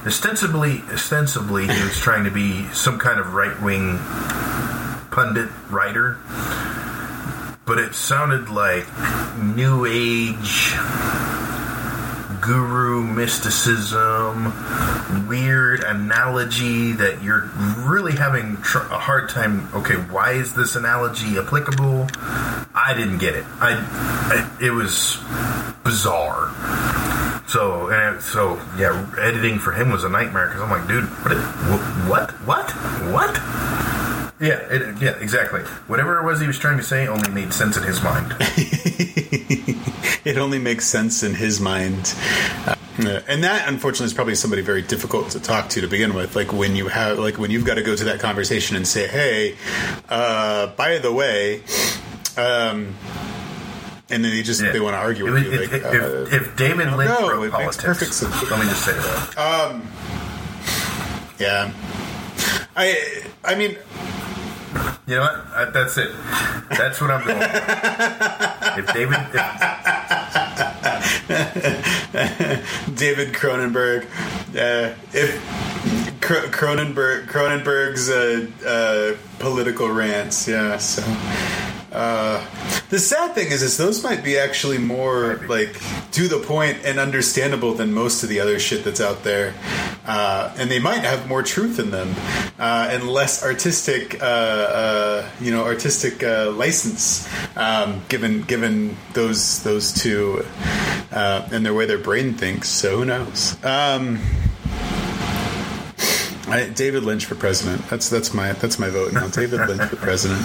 [0.05, 3.99] ostensibly ostensibly he was trying to be some kind of right wing
[5.11, 6.17] pundit writer.
[7.65, 8.87] But it sounded like
[9.37, 10.73] new age
[12.41, 14.53] guru mysticism
[15.27, 21.37] weird analogy that you're really having tr- a hard time okay why is this analogy
[21.37, 22.07] applicable?
[22.73, 23.45] I didn't get it.
[23.59, 23.73] I,
[24.31, 25.17] I it was
[25.83, 26.53] bizarre
[27.47, 31.37] so and so yeah editing for him was a nightmare because i'm like dude what
[32.09, 32.71] what what
[33.13, 33.87] what
[34.39, 35.61] yeah, it, yeah, exactly.
[35.87, 38.35] Whatever it was he was trying to say only made sense in his mind.
[40.25, 42.13] it only makes sense in his mind.
[42.99, 46.35] Uh, and that, unfortunately, is probably somebody very difficult to talk to to begin with.
[46.35, 49.07] Like when you have, like when you've got to go to that conversation and say,
[49.07, 49.55] "Hey,
[50.09, 51.63] uh, by the way,"
[52.37, 52.95] um,
[54.09, 54.71] and then they just Yeah.
[54.71, 55.51] they want to argue with was- you.
[55.53, 58.49] if, Like, if, uh, if David Lynch no, wrote politics, perfect sense.
[58.49, 59.81] let me just say that.
[61.39, 61.71] yeah,
[62.75, 63.75] I, I mean,
[65.07, 65.35] You know what?
[65.55, 66.11] I, that's it.
[66.69, 67.41] That's what I'm going.
[68.77, 69.43] if David, if,
[72.95, 74.05] David Cronenberg.
[74.55, 75.39] Uh, if
[76.21, 80.77] Cro- Cronenberg Cronenberg's uh, uh, political rants, yeah.
[80.77, 81.01] So
[81.91, 82.45] uh,
[82.89, 85.79] the sad thing is, is those might be actually more like
[86.11, 89.53] to the point and understandable than most of the other shit that's out there,
[90.05, 92.13] uh, and they might have more truth in them
[92.59, 99.63] uh, and less artistic, uh, uh, you know, artistic uh, license um, given given those
[99.63, 100.45] those two
[101.11, 102.69] uh, and their way their brain thinks.
[102.69, 103.63] So who knows?
[103.63, 104.19] Um,
[106.47, 107.85] I, David Lynch for president.
[107.89, 109.27] That's that's my that's my vote now.
[109.27, 110.41] David Lynch for president.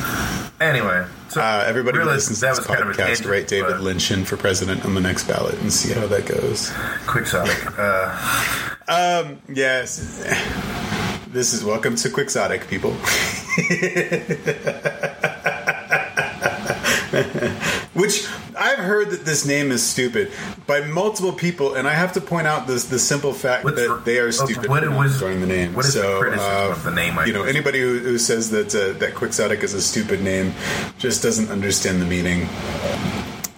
[0.60, 3.80] anyway, so Uh, everybody realize listens to this was kind of podcast, tangent, write David
[3.80, 6.70] Lynch in for president on the next ballot and see how that goes.
[7.06, 7.78] Quixotic.
[7.78, 10.18] Uh, Yes.
[11.28, 12.94] This is welcome to Quixotic, people.
[17.94, 18.26] Which
[18.59, 20.33] I've heard that this name is stupid
[20.66, 23.88] by multiple people, and I have to point out this the simple fact What's that
[23.88, 25.74] the- they are stupid what was- enjoying the name.
[25.74, 28.16] what is the so, criticism uh, of the name I You know, anybody who, who
[28.16, 30.55] says that uh, that Quixotic is a stupid name
[30.98, 32.48] just doesn't understand the meaning.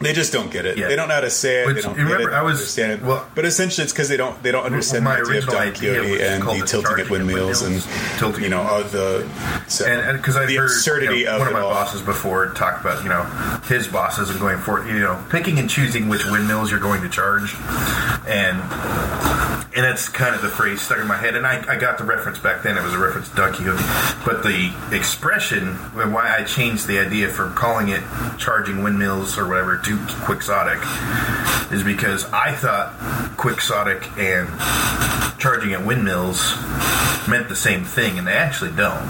[0.01, 0.77] They just don't get it.
[0.77, 0.89] Yeah.
[0.89, 1.67] They don't know how to say it.
[1.67, 2.35] Which- they don't get remember, it.
[2.35, 3.03] I was- understand it.
[3.03, 5.73] well- but essentially, it's because they don't they don't understand my the idea of Don
[5.73, 7.83] Quixote and the tilting at at windmills and
[8.19, 9.27] tilting you know all the
[9.69, 11.71] so and because I've the heard absurdity you know, of one of my all.
[11.71, 13.23] bosses before talk about you know
[13.69, 17.09] his bosses and going for you know picking and choosing which windmills you're going to
[17.09, 17.55] charge,
[18.27, 18.59] and
[19.77, 21.35] and that's kind of the phrase stuck in my head.
[21.35, 23.83] And I, I got the reference back then; it was a reference to Don Quixote,
[24.25, 28.03] but the expression and why I changed the idea from calling it
[28.39, 29.94] charging windmills or whatever to
[30.25, 30.79] quixotic
[31.73, 32.93] is because I thought
[33.37, 34.49] quixotic and
[35.41, 36.57] charging at windmills
[37.29, 39.03] meant the same thing, and they actually don't.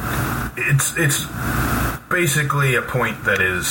[0.57, 1.27] It's it's
[2.09, 3.67] basically a point that is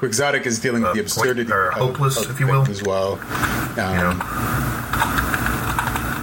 [0.00, 2.68] Quixotic is dealing with the absurdity or of- hopeless, of if you will.
[2.68, 3.14] as well.
[3.78, 4.54] Um, you know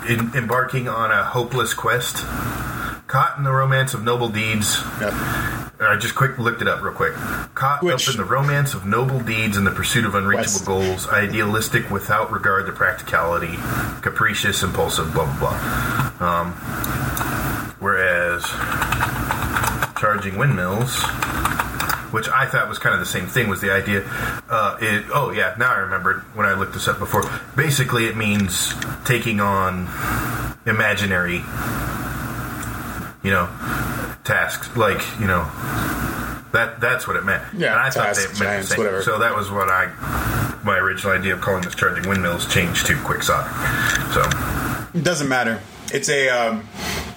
[0.08, 2.18] in, embarking on a hopeless quest,
[3.08, 4.78] caught in the romance of noble deeds.
[5.00, 5.61] yeah.
[5.82, 7.14] I just quick looked it up real quick.
[7.56, 10.66] Caught Which- up in the romance of noble deeds and the pursuit of unreachable West.
[10.66, 13.58] goals, idealistic without regard to practicality,
[14.02, 15.40] capricious, impulsive, blah blah
[16.20, 16.28] blah.
[16.28, 16.52] Um,
[17.80, 18.44] whereas
[20.00, 21.02] charging windmills,
[22.12, 24.04] which I thought was kind of the same thing, was the idea.
[24.50, 27.24] Uh, it, oh yeah, now I remembered when I looked this up before.
[27.56, 28.74] Basically, it means
[29.06, 29.88] taking on
[30.68, 31.38] imaginary,
[33.24, 33.50] you know,
[34.24, 35.50] tasks like you know.
[36.54, 37.44] That that's what it meant.
[37.56, 38.84] Yeah, and I thought tasks, they meant giants, the same.
[38.86, 39.04] whatever.
[39.04, 39.88] So that was what I
[40.64, 43.52] my original idea of calling this charging windmills changed to quixotic.
[44.14, 44.22] So
[44.94, 45.62] It doesn't matter.
[45.94, 46.68] It's a um,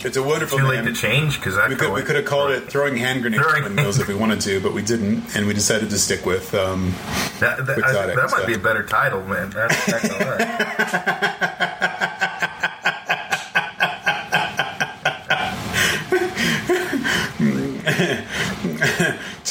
[0.04, 0.94] it's a wonderful too late name.
[0.94, 3.64] to change because I We could, we could have called it throwing hand grenades Throwing-
[3.64, 6.54] windmills if we wanted to, but we didn't, and we decided to stick with.
[6.54, 6.92] Um,
[7.40, 8.46] That, that, I- that might so.
[8.46, 9.50] be a better title, man.
[9.50, 11.90] That's, that's all right.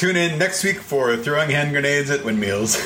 [0.04, 2.76] Tune in next week for throwing hand grenades at windmills.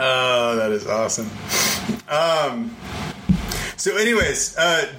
[0.00, 1.30] Oh, that is awesome.
[2.10, 2.76] Um,
[3.78, 4.92] so, anyways, uh,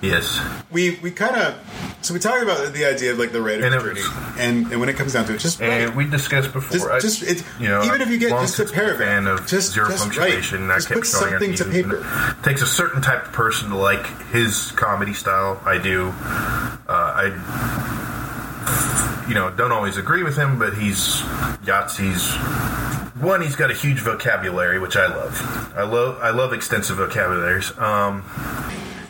[0.00, 0.40] yes.
[0.70, 1.56] we we kind of
[2.00, 3.98] so we talked about the idea of like the writer's And it
[4.38, 6.78] and, and when it comes down to it, just And we discussed before.
[6.78, 9.72] Just, I- just it, you know, even if you get just a paragraph, of just
[9.72, 10.70] zero just punctuation.
[10.70, 12.06] I Just kept put something to paper.
[12.38, 15.60] It takes a certain type of person to like his comedy style.
[15.64, 16.12] I do.
[16.88, 21.20] Uh, I, you know, don't always agree with him, but he's
[21.64, 22.34] Yahtzee's.
[23.20, 25.72] One, he's got a huge vocabulary, which I love.
[25.76, 26.18] I love.
[26.22, 27.76] I love extensive vocabularies.
[27.76, 28.22] Um,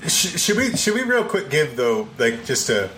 [0.08, 2.88] Sh- should we should we real quick give though like just a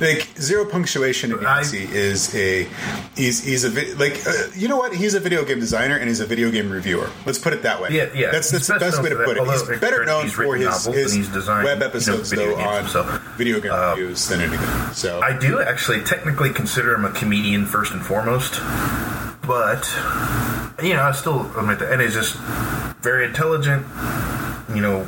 [0.00, 2.66] like zero punctuation in Yahtzee is a
[3.14, 6.08] he's he's a vi- like uh, you know what he's a video game designer and
[6.08, 7.10] he's a video game reviewer.
[7.26, 7.90] Let's put it that way.
[7.92, 8.30] Yeah, yeah.
[8.30, 9.44] That's that's the best way to put it.
[9.46, 13.04] He's better known for his, his designed, web you know, episodes video though games on
[13.04, 13.36] himself.
[13.36, 14.92] video game Uh, reviews than anything.
[14.94, 18.60] So I do actually technically consider him a comedian first and foremost,
[19.46, 19.84] but
[20.82, 22.36] you know I still admit that, and he's just
[23.02, 23.86] very intelligent.
[24.74, 25.04] You know,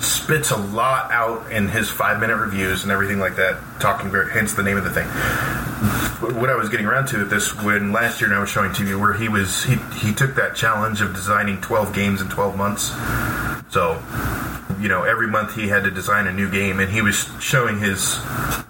[0.00, 3.60] spits a lot out in his five minute reviews and everything like that.
[3.80, 6.07] Talking very, hence the name of the thing.
[6.20, 9.14] What I was getting around to this when last year I was showing TV where
[9.14, 12.92] he was he he took that challenge of designing twelve games in twelve months.
[13.70, 14.02] So
[14.80, 17.80] you know, every month he had to design a new game, and he was showing
[17.80, 18.18] his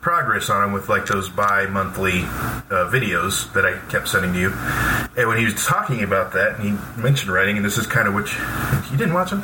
[0.00, 4.52] progress on them with like those bi-monthly uh, videos that I kept sending to you.
[5.16, 8.08] And when he was talking about that, and he mentioned writing, and this is kind
[8.08, 8.32] of which
[8.90, 9.42] you, didn't watch him.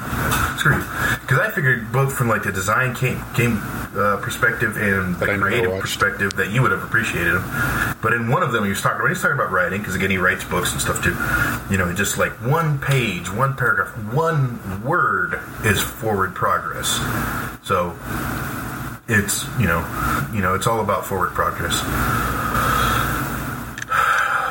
[0.59, 0.85] Screw you,
[1.21, 3.59] because I figured both from like the design game, game
[3.97, 7.94] uh, perspective and the creative perspective that you would have appreciated him.
[8.05, 10.11] But in one of them, he was talking when he's talking about writing, because again,
[10.11, 11.17] he writes books and stuff too.
[11.73, 17.01] You know, just like one page, one paragraph, one word is forward progress.
[17.63, 17.97] So
[19.09, 19.81] it's you know,
[20.35, 21.81] you know, it's all about forward progress.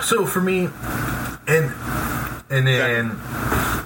[0.03, 0.67] So for me,
[1.47, 1.71] and
[2.49, 3.11] and then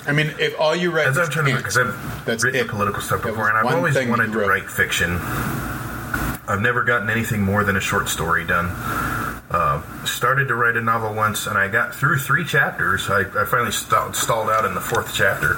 [0.07, 2.67] I mean, if all you write as I'm trying to because I've That's written it.
[2.69, 5.19] political stuff before, and I've always wanted to write fiction.
[6.49, 8.67] I've never gotten anything more than a short story done.
[9.49, 13.09] Uh, started to write a novel once, and I got through three chapters.
[13.09, 15.55] I, I finally st- stalled out in the fourth chapter.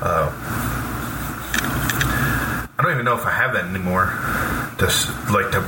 [0.00, 0.32] Uh,
[2.78, 4.06] I don't even know if I have that anymore.
[4.78, 5.60] To s- like to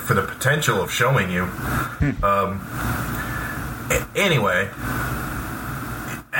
[0.00, 1.42] for the potential of showing you.
[2.22, 2.60] Um,
[4.16, 4.70] anyway,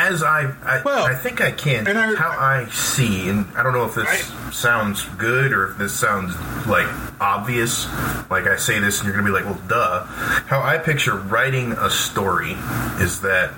[0.03, 1.87] as I, I, Well, I think I can.
[1.87, 5.79] and I- how I see, and I don't know if this sounds good or if
[5.79, 6.35] this sounds
[6.67, 6.89] like
[7.21, 7.87] obvious.
[8.31, 10.05] Like I say this, and you're gonna be like, "Well, duh."
[10.47, 12.57] How I picture writing a story
[12.99, 13.51] is that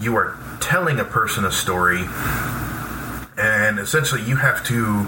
[0.00, 2.08] you are telling a person a story,
[3.38, 5.06] and essentially you have to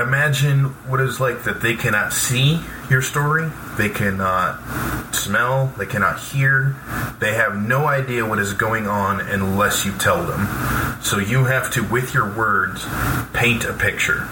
[0.00, 6.18] imagine what it's like that they cannot see your story, they cannot smell, they cannot
[6.18, 6.76] hear,
[7.20, 11.00] they have no idea what is going on unless you tell them.
[11.00, 12.84] So you have to, with your words,
[13.32, 14.26] paint a picture.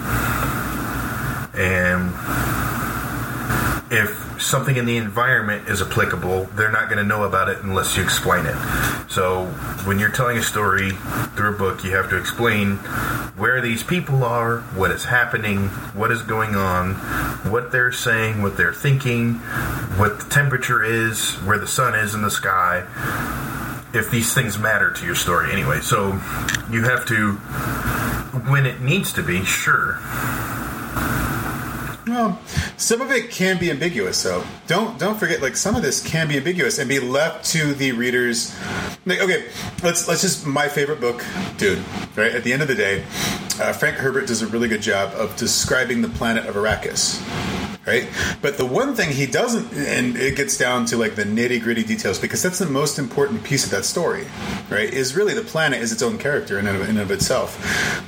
[1.53, 2.13] And
[3.89, 7.97] if something in the environment is applicable, they're not going to know about it unless
[7.97, 8.55] you explain it.
[9.09, 9.45] So
[9.85, 10.91] when you're telling a story
[11.35, 12.77] through a book, you have to explain
[13.37, 16.95] where these people are, what is happening, what is going on,
[17.51, 19.35] what they're saying, what they're thinking,
[19.97, 22.85] what the temperature is, where the sun is in the sky.
[23.93, 25.79] If these things matter to your story anyway.
[25.79, 26.19] So
[26.69, 27.33] you have to,
[28.51, 29.99] when it needs to be, sure.
[32.77, 34.43] Some of it can be ambiguous, though.
[34.65, 37.91] Don't don't forget, like some of this can be ambiguous and be left to the
[37.91, 38.55] readers.
[39.05, 39.45] Like, okay,
[39.83, 41.23] let's let's just my favorite book,
[41.57, 41.83] dude.
[42.15, 43.03] Right at the end of the day,
[43.61, 47.21] uh, Frank Herbert does a really good job of describing the planet of Arrakis.
[47.87, 48.05] Right,
[48.41, 51.83] but the one thing he doesn't, and it gets down to like the nitty gritty
[51.83, 54.27] details, because that's the most important piece of that story,
[54.69, 54.93] right?
[54.93, 57.55] Is really the planet is its own character in and of, in and of itself.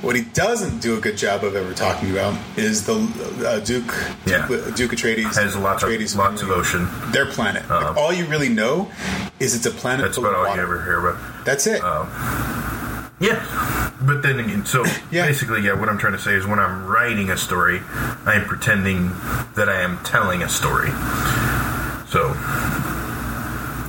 [0.02, 2.96] What he doesn't do a good job of ever talking about is the
[3.46, 3.94] uh, Duke,
[4.26, 4.46] Yeah.
[4.46, 6.86] Duke, Duke Atreides, Has lots of Atreides lots of ocean.
[7.12, 7.66] Their planet.
[7.70, 8.90] Like, Um, all you really know
[9.38, 10.04] is it's a planet.
[10.04, 10.56] That's about all water.
[10.56, 11.44] you ever hear about.
[11.46, 11.80] That's it.
[13.20, 15.26] Yeah, but then again, so Yeah.
[15.26, 17.80] basically, yeah, what I'm trying to say is when I'm writing a story,
[18.24, 19.08] I am pretending
[19.56, 20.90] that I am telling a story.
[22.08, 22.32] So,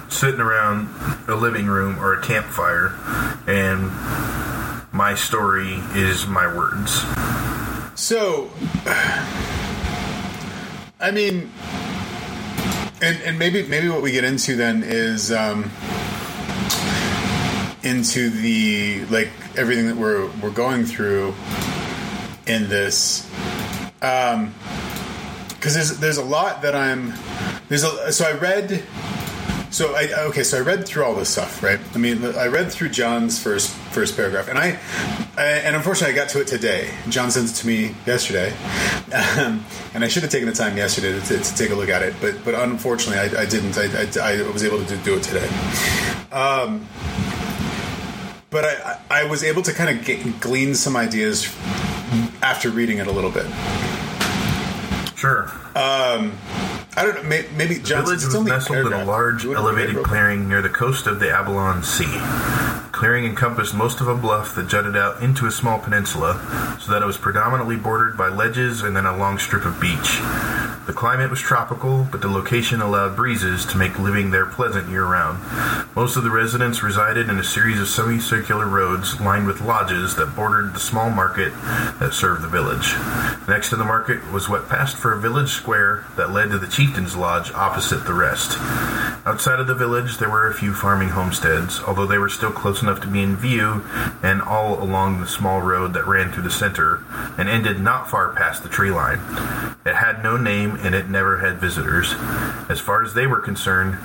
[0.09, 0.89] sitting around
[1.29, 2.93] a living room or a campfire,
[3.47, 3.89] and
[4.93, 6.91] my story is my words.
[7.99, 8.51] So,
[10.99, 11.49] I mean,
[13.01, 15.71] and and maybe maybe what we get into then is, um,
[17.83, 21.33] into the like everything that we're we're going through
[22.47, 23.29] in this.
[24.01, 24.53] Um
[25.49, 27.13] because there's there's a lot that I'm
[27.69, 28.83] there's a so I read
[29.69, 31.79] so I okay so I read through all this stuff right?
[31.93, 34.79] I mean I read through John's first first paragraph and I,
[35.37, 36.89] I and unfortunately I got to it today.
[37.09, 38.53] John sent it to me yesterday.
[39.11, 41.89] Um, and I should have taken the time yesterday to, to, to take a look
[41.89, 43.77] at it but but unfortunately I, I didn't.
[43.77, 43.85] I,
[44.21, 45.47] I, I was able to do it today.
[46.31, 46.87] Um,
[48.51, 51.45] but I, I was able to kind of glean some ideas
[52.43, 53.45] after reading it a little bit.
[55.15, 55.45] Sure.
[55.73, 56.37] Um,
[56.97, 57.23] I don't know.
[57.23, 61.19] Maybe, maybe the village was nestled in a large, elevated clearing near the coast of
[61.19, 62.80] the Abalon Sea.
[63.01, 67.01] Clearing encompassed most of a bluff that jutted out into a small peninsula, so that
[67.01, 70.19] it was predominantly bordered by ledges and then a long strip of beach.
[70.85, 75.05] The climate was tropical, but the location allowed breezes to make living there pleasant year
[75.05, 75.39] round.
[75.95, 80.35] Most of the residents resided in a series of semicircular roads lined with lodges that
[80.35, 81.53] bordered the small market
[81.99, 82.93] that served the village.
[83.47, 86.67] Next to the market was what passed for a village square that led to the
[86.67, 88.57] chieftain's lodge opposite the rest.
[89.23, 92.81] Outside of the village, there were a few farming homesteads, although they were still close
[92.81, 93.85] enough to be in view
[94.21, 97.03] and all along the small road that ran through the center
[97.37, 99.19] and ended not far past the tree line.
[99.85, 102.13] It had no name and it never had visitors.
[102.69, 103.97] As far as they were concerned,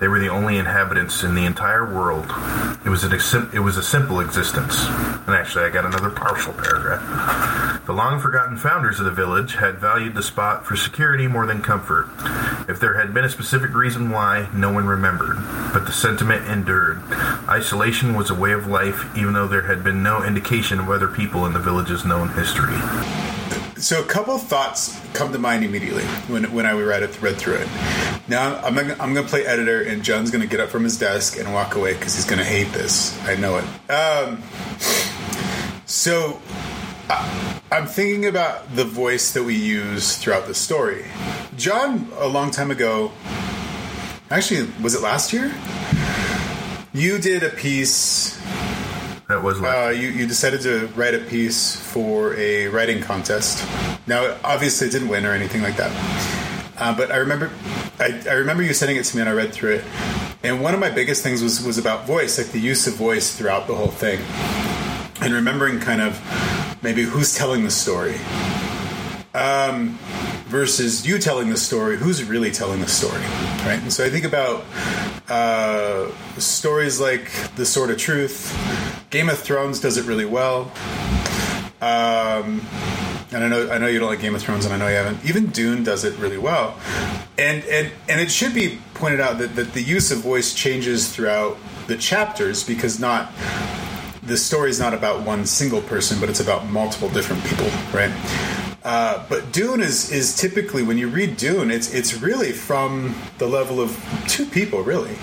[0.00, 2.26] they were the only inhabitants in the entire world.
[2.84, 3.12] It was, an,
[3.52, 4.86] it was a simple existence.
[4.86, 7.79] And actually, I got another partial paragraph.
[7.90, 11.60] The long forgotten founders of the village had valued the spot for security more than
[11.60, 12.08] comfort.
[12.68, 15.38] If there had been a specific reason why, no one remembered,
[15.72, 17.02] but the sentiment endured.
[17.48, 21.08] Isolation was a way of life, even though there had been no indication of other
[21.08, 22.78] people in the village's known history.
[23.74, 27.54] So a couple thoughts come to mind immediately when, when I read it read through
[27.54, 27.68] it.
[28.28, 30.84] Now I'm gonna, I'm going to play editor, and John's going to get up from
[30.84, 33.20] his desk and walk away because he's going to hate this.
[33.24, 33.90] I know it.
[33.90, 34.40] Um,
[35.86, 36.40] so
[37.72, 41.04] I'm thinking about the voice that we use throughout the story.
[41.56, 43.12] John, a long time ago,
[44.30, 45.52] actually, was it last year?
[46.92, 48.40] You did a piece
[49.28, 53.64] that was uh, you, you decided to write a piece for a writing contest.
[54.06, 55.92] Now, obviously, it didn't win or anything like that.
[56.76, 57.50] Uh, but I remember,
[58.00, 59.84] I, I remember you sending it to me, and I read through it.
[60.42, 63.36] And one of my biggest things was was about voice, like the use of voice
[63.36, 64.18] throughout the whole thing,
[65.20, 66.20] and remembering kind of
[66.82, 68.16] maybe who's telling the story.
[69.32, 69.98] Um,
[70.46, 73.22] versus you telling the story, who's really telling the story,
[73.64, 73.78] right?
[73.80, 74.64] And so I think about
[75.28, 78.56] uh, stories like The Sword of Truth.
[79.10, 80.72] Game of Thrones does it really well.
[81.80, 82.66] Um,
[83.32, 84.96] and I know I know you don't like Game of Thrones, and I know you
[84.96, 85.24] haven't.
[85.24, 86.76] Even Dune does it really well,
[87.38, 91.14] and and and it should be pointed out that, that the use of voice changes
[91.14, 91.56] throughout
[91.86, 93.32] the chapters because not
[94.30, 98.12] the story is not about one single person, but it's about multiple different people, right?
[98.84, 103.46] Uh, but Dune is is typically when you read Dune, it's it's really from the
[103.46, 105.16] level of two people, really.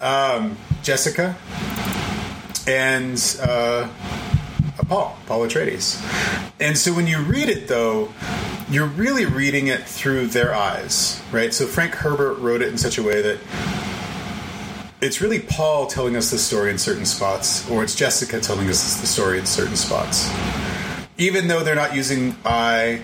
[0.00, 1.36] Um, Jessica
[2.66, 3.88] and uh,
[4.88, 6.00] Paul, Paul Atreides.
[6.60, 8.12] And so when you read it, though,
[8.70, 11.52] you're really reading it through their eyes, right?
[11.52, 13.38] So Frank Herbert wrote it in such a way that
[15.02, 19.00] it's really Paul telling us the story in certain spots, or it's Jessica telling us
[19.00, 20.30] the story in certain spots
[21.18, 23.00] even though they're not using I,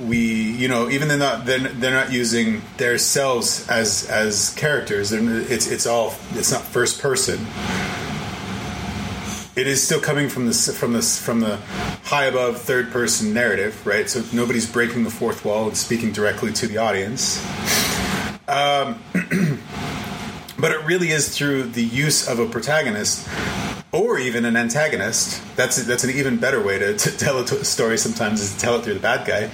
[0.00, 5.12] we, you know, even they're not they're, they're not using their selves as as characters.
[5.12, 7.46] it's it's all it's not first person.
[9.56, 11.56] It is still coming from the from the from the
[12.04, 14.08] high above third person narrative, right?
[14.08, 17.44] So nobody's breaking the fourth wall and speaking directly to the audience.
[18.48, 19.00] Um,
[20.58, 23.28] but it really is through the use of a protagonist
[23.94, 25.40] or even an antagonist.
[25.56, 27.96] That's that's an even better way to, to tell a story.
[27.96, 29.50] Sometimes is to tell it through the bad guy,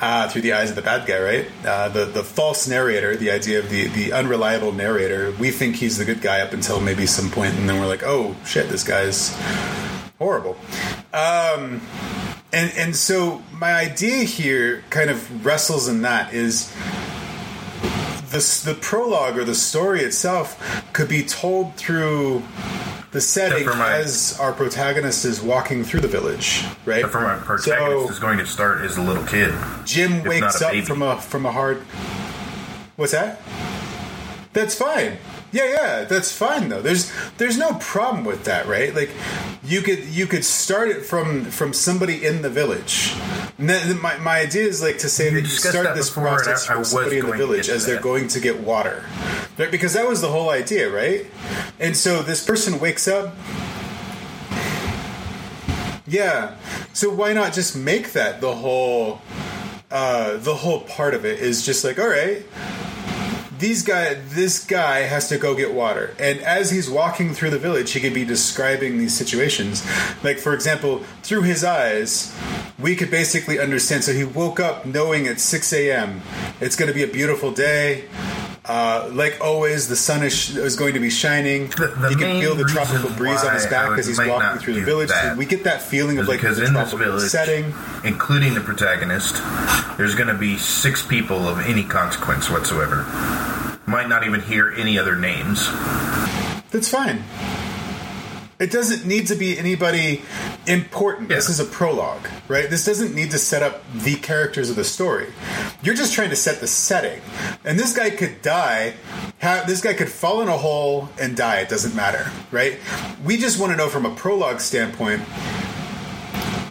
[0.00, 1.20] uh, through the eyes of the bad guy.
[1.20, 1.46] Right?
[1.64, 5.32] Uh, the the false narrator, the idea of the the unreliable narrator.
[5.38, 8.02] We think he's the good guy up until maybe some point, and then we're like,
[8.02, 9.36] oh shit, this guy's
[10.18, 10.56] horrible.
[11.12, 11.82] Um,
[12.52, 16.74] and and so my idea here kind of wrestles in that is
[18.32, 20.58] the the prologue or the story itself
[20.92, 22.42] could be told through
[23.12, 27.06] the setting my, as our protagonist is walking through the village, right?
[27.06, 29.54] For my protagonist so, is going to start as a little kid.
[29.84, 31.78] Jim wakes up from a from a hard.
[32.96, 33.40] What's that?
[34.54, 35.18] That's fine.
[35.52, 36.80] Yeah, yeah, that's fine though.
[36.80, 38.94] There's there's no problem with that, right?
[38.94, 39.10] Like
[39.62, 43.14] you could you could start it from from somebody in the village.
[43.58, 46.08] And then my, my idea is like to say that you start this
[46.44, 49.04] process I- I from somebody in the village as they're going to get water,
[49.58, 49.70] right?
[49.70, 51.26] Because that was the whole idea, right?
[51.78, 53.34] And so this person wakes up.
[56.06, 56.56] Yeah,
[56.92, 59.20] so why not just make that the whole
[59.90, 62.44] uh, the whole part of it is just like all right
[63.62, 66.14] these guy this guy has to go get water.
[66.18, 69.86] And as he's walking through the village he could be describing these situations.
[70.24, 72.36] Like for example through his eyes
[72.78, 74.02] we could basically understand.
[74.02, 76.22] So he woke up knowing at 6 a.m
[76.60, 78.08] it's going to be a beautiful day
[78.64, 81.66] uh, like always, the sun is, is going to be shining.
[81.68, 84.74] The- the he can feel the tropical breeze on his back as he's walking through
[84.74, 85.10] the village.
[85.10, 87.74] So we get that feeling of like because in this village, setting.
[88.04, 89.34] including the protagonist,
[89.98, 93.02] there's going to be six people of any consequence whatsoever.
[93.86, 95.66] Might not even hear any other names.
[96.70, 97.24] That's fine.
[98.60, 100.22] It doesn't need to be anybody
[100.66, 101.28] important.
[101.28, 102.70] This is a prologue, right?
[102.70, 105.32] This doesn't need to set up the characters of the story.
[105.82, 107.20] You're just trying to set the setting.
[107.64, 108.94] And this guy could die.
[109.40, 111.60] Ha- this guy could fall in a hole and die.
[111.60, 112.78] It doesn't matter, right?
[113.24, 115.22] We just want to know from a prologue standpoint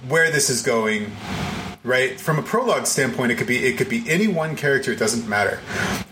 [0.07, 1.11] where this is going
[1.83, 2.19] right?
[2.19, 5.27] From a prologue standpoint it could be it could be any one character it doesn't
[5.27, 5.59] matter.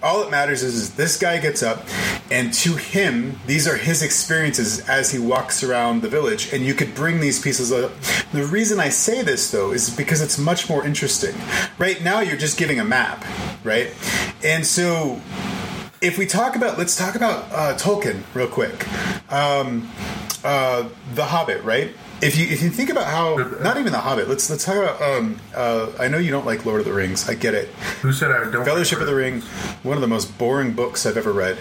[0.01, 1.86] All that matters is, is this guy gets up
[2.32, 6.74] and to him these are his experiences as he walks around the village and you
[6.74, 7.91] could bring these pieces up.
[8.32, 11.36] The reason i say this though is because it's much more interesting.
[11.78, 13.24] Right now you're just giving a map
[13.63, 13.93] right?
[14.43, 15.22] And so
[16.01, 18.88] if we talk about let's talk about uh, tolkien real quick.
[19.32, 19.89] Um,
[20.43, 24.28] uh, the hobbit right if you if you think about how not even the hobbit
[24.28, 27.30] let's let's talk about um, uh, i know you don't like lord of the rings
[27.30, 27.67] i get it
[28.01, 28.65] Who said I don't?
[28.65, 29.41] fellowship of the ring
[29.84, 31.57] one of the most boring books i've ever read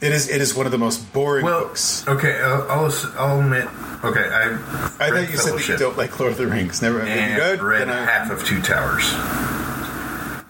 [0.00, 3.40] it is it is one of the most boring Well, books okay, I'll, I'll, I'll
[3.40, 3.68] admit.
[4.04, 4.54] Okay, I.
[4.98, 7.62] i thought you said that you don't like lord of the rings never and good
[7.62, 9.04] read Then I- half of Two Towers.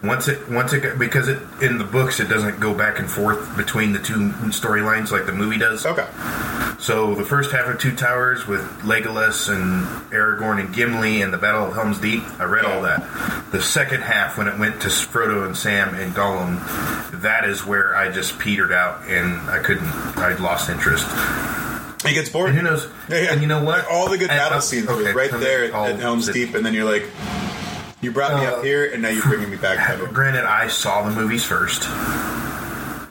[0.02, 3.08] Once it, once it, got- because it in the books it doesn't go back and
[3.08, 5.86] forth between the two storylines like the movie does.
[5.86, 6.06] okay
[6.80, 11.38] So the first half of Two Towers with Legolas and Aragorn and Gimli and the
[11.38, 13.00] Battle of Helm's Deep, I read all that.
[13.52, 16.58] The second half, when it went to Frodo and Sam and Gollum,
[17.22, 19.86] that is where I just petered out and I couldn't.
[20.18, 21.06] I lost interest.
[22.04, 22.88] it gets boring And who knows?
[23.08, 23.32] Yeah, yeah.
[23.34, 23.86] And you know what?
[23.86, 26.74] all the good battle scenes okay, were right there at, at helm's deep and then
[26.74, 27.04] you're like
[28.02, 29.78] you brought me Uh, up here and now you're bringing me back.
[30.12, 31.82] Granted, I saw the movies first,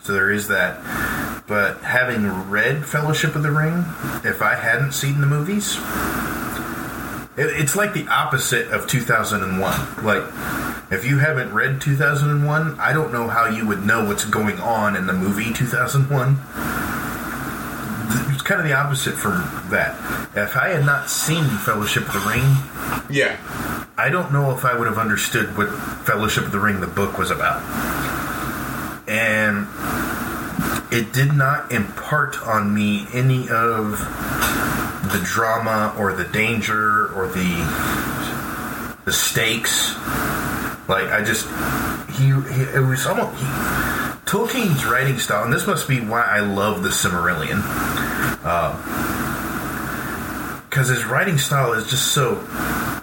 [0.04, 0.80] so there is that.
[1.48, 3.84] But having read Fellowship of the Ring,
[4.24, 5.76] if I hadn't seen the movies,
[7.38, 10.06] it, it's like the opposite of 2001.
[10.06, 10.24] Like,
[10.92, 14.96] if you haven't read 2001, I don't know how you would know what's going on
[14.96, 16.36] in the movie 2001.
[18.42, 19.34] It's kind of the opposite from
[19.70, 19.94] that.
[20.36, 22.42] If I had not seen Fellowship of the Ring,
[23.08, 23.38] yeah
[23.96, 25.70] I don't know if I would have understood what
[26.08, 27.62] Fellowship of the Ring, the book, was about.
[29.08, 29.68] And
[30.92, 34.00] it did not impart on me any of
[35.12, 39.94] the drama or the danger or the the stakes.
[40.90, 41.46] Like I just
[42.10, 43.46] he, he it was almost he,
[44.32, 47.62] Tolkien's writing style, and this must be why I love the Silmarillion,
[48.44, 48.78] Um,
[50.70, 52.36] because his writing style is just so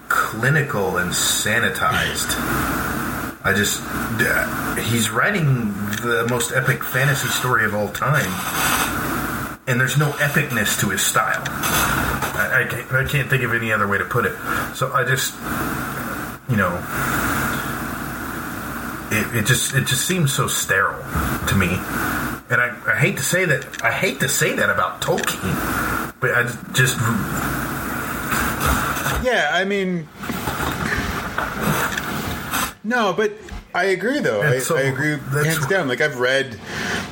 [0.09, 2.35] clinical and sanitized.
[3.45, 8.31] I just uh, he's writing the most epic fantasy story of all time,
[9.67, 11.43] and there's no epicness to his style.
[11.47, 14.35] I, I, can't, I can't think of any other way to put it.
[14.75, 15.35] So I just,
[16.49, 16.75] you know,
[19.11, 21.03] it, it just it just seems so sterile
[21.49, 21.69] to me,
[22.51, 26.31] and I, I hate to say that I hate to say that about Tolkien, but
[26.35, 26.43] I
[26.73, 26.97] just
[29.25, 30.09] Yeah, I mean,
[32.85, 33.33] no, but
[33.75, 34.41] I agree though.
[34.43, 35.89] I, so I agree hands down.
[35.89, 36.59] Like I've read,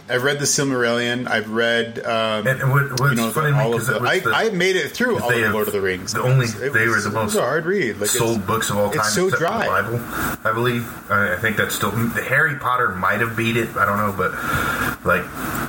[0.09, 1.28] I've read the Silmarillion.
[1.28, 4.51] I've read, um, and what, what's you know, funny the, all of the, I, I
[4.51, 6.14] made it through all of have- Lord of the Rings.
[6.14, 7.99] the only- It they were the most hard read.
[7.99, 9.01] Like sold books of all time.
[9.01, 9.64] it's so dry.
[9.64, 11.11] The Bible, I believe.
[11.11, 13.76] I, I think that's still the Harry Potter might have beat it.
[13.76, 14.32] I don't know, but
[15.07, 15.25] like,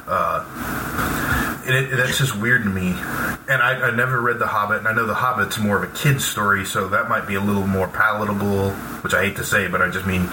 [0.07, 0.43] uh,
[1.65, 2.89] it, it, that's just weird to me.
[3.49, 5.93] And I, I never read The Hobbit, and I know The Hobbit's more of a
[5.95, 8.71] kid's story, so that might be a little more palatable.
[9.01, 10.27] Which I hate to say, but I just mean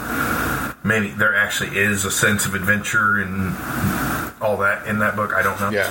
[0.85, 3.55] maybe there actually is a sense of adventure and
[4.45, 5.33] all that in that book.
[5.33, 5.71] I don't know.
[5.71, 5.89] Yeah.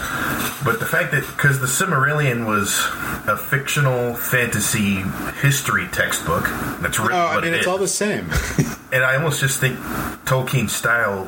[0.63, 2.79] But the fact that because the Silmarillion was
[3.27, 5.01] a fictional fantasy
[5.41, 6.43] history textbook,
[6.79, 7.67] that's really Oh, I mean, it it's is.
[7.67, 8.29] all the same.
[8.91, 9.77] and I almost just think
[10.25, 11.27] Tolkien's style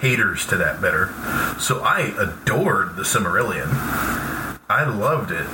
[0.00, 1.14] caters to that better.
[1.58, 3.68] So I adored the Silmarillion.
[4.68, 5.46] I loved it.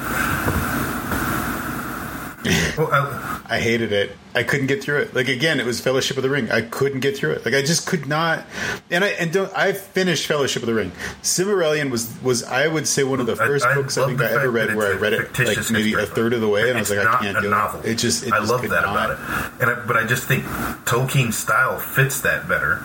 [2.78, 4.12] well, I, I hated it.
[4.32, 5.14] I couldn't get through it.
[5.14, 6.50] Like again, it was Fellowship of the Ring.
[6.52, 7.44] I couldn't get through it.
[7.44, 8.46] Like I just could not.
[8.90, 9.52] And I and don't.
[9.56, 10.92] I finished Fellowship of the Ring.
[11.22, 14.30] Silmarillion was was I would say one of the first I books I think I
[14.32, 16.80] ever read where I read it like maybe a third of the way, and I
[16.80, 17.80] was like, I can't a do novel.
[17.80, 17.86] it.
[17.86, 18.84] It just it I just love that not.
[18.84, 20.44] about it, and I, but I just think
[20.84, 22.80] Tolkien's style fits that better.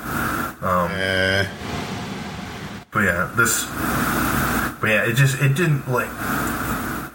[0.62, 1.46] Uh,
[2.92, 3.66] But yeah, this.
[4.82, 6.10] But yeah, it just it didn't like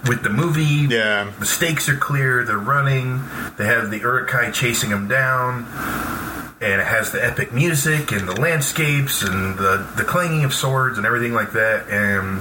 [0.06, 0.86] with the movie.
[0.94, 1.30] Yeah.
[1.38, 2.44] the stakes are clear.
[2.44, 3.22] They're running.
[3.56, 5.66] They have the Uruk-hai chasing them down,
[6.60, 10.96] and it has the epic music and the landscapes and the the clanging of swords
[10.98, 11.88] and everything like that.
[11.88, 12.40] And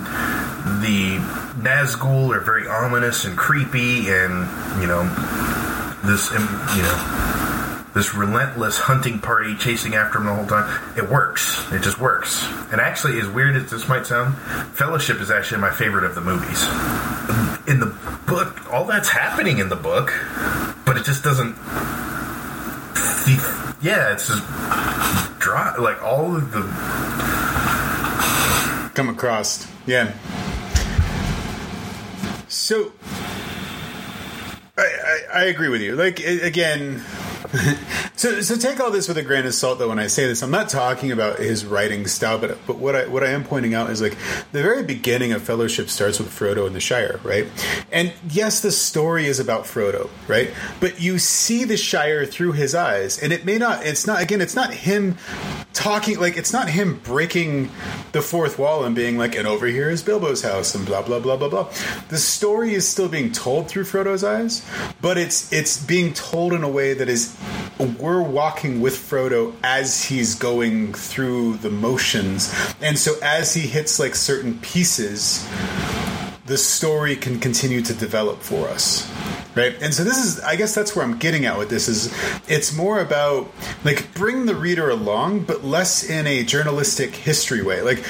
[0.83, 1.17] the
[1.61, 4.47] Nazgul are very ominous and creepy, and
[4.81, 5.03] you know
[6.03, 7.38] this you know
[7.93, 10.97] this relentless hunting party chasing after him the whole time.
[10.97, 11.65] It works.
[11.71, 12.45] It just works.
[12.71, 14.37] And actually, as weird as this might sound,
[14.75, 16.63] Fellowship is actually my favorite of the movies.
[17.67, 17.95] In the
[18.27, 20.13] book, all that's happening in the book,
[20.85, 21.55] but it just doesn't.
[23.81, 24.43] Yeah, it's just
[25.39, 25.75] dry.
[25.77, 26.61] Like all of the
[28.93, 29.67] come across.
[29.85, 30.13] Yeah.
[32.47, 32.91] So
[34.77, 35.95] I, I, I agree with you.
[35.95, 37.01] Like again,
[38.15, 39.79] so so take all this with a grain of salt.
[39.79, 42.95] Though when I say this, I'm not talking about his writing style, but but what
[42.95, 44.15] I what I am pointing out is like
[44.51, 47.47] the very beginning of Fellowship starts with Frodo in the Shire, right?
[47.91, 50.51] And yes, the story is about Frodo, right?
[50.79, 53.85] But you see the Shire through his eyes, and it may not.
[53.85, 54.41] It's not again.
[54.41, 55.17] It's not him
[55.73, 57.69] talking like it's not him breaking
[58.11, 61.19] the fourth wall and being like, and over here is Bilbo's house and blah blah
[61.19, 61.71] blah blah blah.
[62.09, 64.65] The story is still being told through Frodo's eyes,
[65.01, 67.37] but it's it's being told in a way that is
[67.99, 73.99] we're walking with Frodo as he's going through the motions, and so as he hits
[73.99, 75.47] like certain pieces,
[76.45, 79.09] the story can continue to develop for us
[79.59, 82.13] right and so this is i guess that's where i'm getting at with this is
[82.47, 83.51] it's more about
[83.83, 88.03] like bring the reader along but less in a journalistic history way like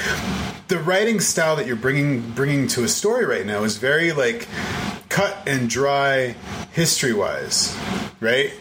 [0.68, 4.46] the writing style that you're bringing bringing to a story right now is very like
[5.08, 6.34] cut and dry
[6.72, 7.76] history wise
[8.20, 8.52] right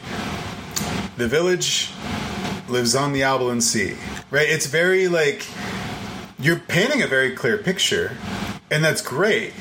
[1.17, 1.91] the village
[2.69, 3.95] lives on the Albalan Sea,
[4.31, 4.47] right?
[4.47, 5.45] It's very like
[6.39, 8.15] you're painting a very clear picture,
[8.71, 9.53] and that's great.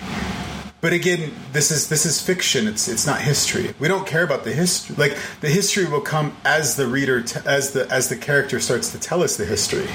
[0.81, 2.69] But again, this is this is fiction.
[2.69, 3.75] It's it's not history.
[3.81, 4.95] We don't care about the history.
[4.95, 8.93] Like the history will come as the reader, t- as the as the character starts
[8.93, 9.89] to tell us the history.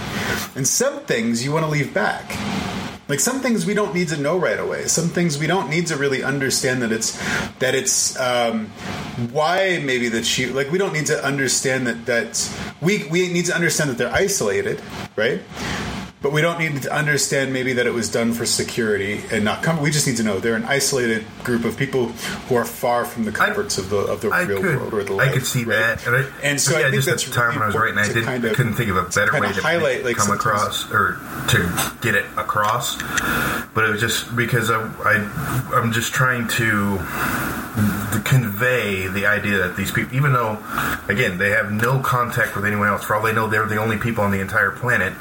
[0.55, 2.37] And some things you want to leave back.
[3.07, 4.87] Like some things we don't need to know right away.
[4.87, 7.17] Some things we don't need to really understand that it's
[7.59, 8.67] that it's um,
[9.31, 12.49] why maybe that she like we don't need to understand that that
[12.81, 14.81] we we need to understand that they're isolated,
[15.15, 15.41] right?
[16.23, 19.61] But we don't need to understand maybe that it was done for security and not
[19.61, 19.81] come.
[19.81, 22.07] We just need to know they're an isolated group of people
[22.47, 25.03] who are far from the comforts of the of the I real could world or
[25.03, 25.97] the I could see right?
[25.99, 27.63] that, and, I, And so yeah, I think just that's at the time really when
[27.63, 29.51] I was writing, I, didn't, kind I of- couldn't think of a better kind way
[29.51, 31.19] to highlight, like, come across or
[31.49, 32.95] to get it across.
[33.73, 36.99] But it was just because I, I I'm just trying to
[38.13, 40.57] to convey the idea that these people, even though,
[41.09, 43.97] again, they have no contact with anyone else, for all they know, they're the only
[43.97, 45.11] people on the entire planet,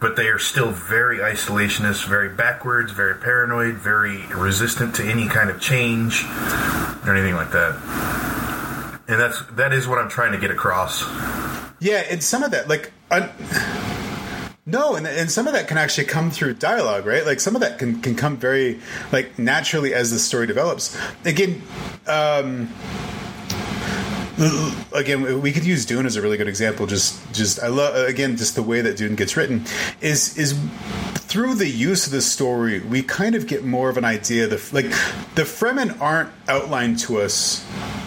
[0.00, 5.50] but they are still very isolationist, very backwards, very paranoid, very resistant to any kind
[5.50, 6.24] of change
[7.04, 7.76] or anything like that.
[9.08, 11.02] And that's that is what I'm trying to get across.
[11.80, 13.30] Yeah, and some of that, like, un-
[14.66, 17.24] no, and, and some of that can actually come through dialogue, right?
[17.24, 18.80] Like, some of that can, can come very,
[19.10, 20.96] like, naturally as the story develops.
[21.24, 21.62] Again,
[22.06, 22.68] um,
[24.92, 26.86] again, we could use Dune as a really good example.
[26.86, 29.64] Just, just I love again, just the way that Dune gets written
[30.00, 30.58] is is
[31.14, 34.46] through the use of the story, we kind of get more of an idea.
[34.46, 34.86] The like,
[35.34, 37.64] the Fremen aren't outlined to us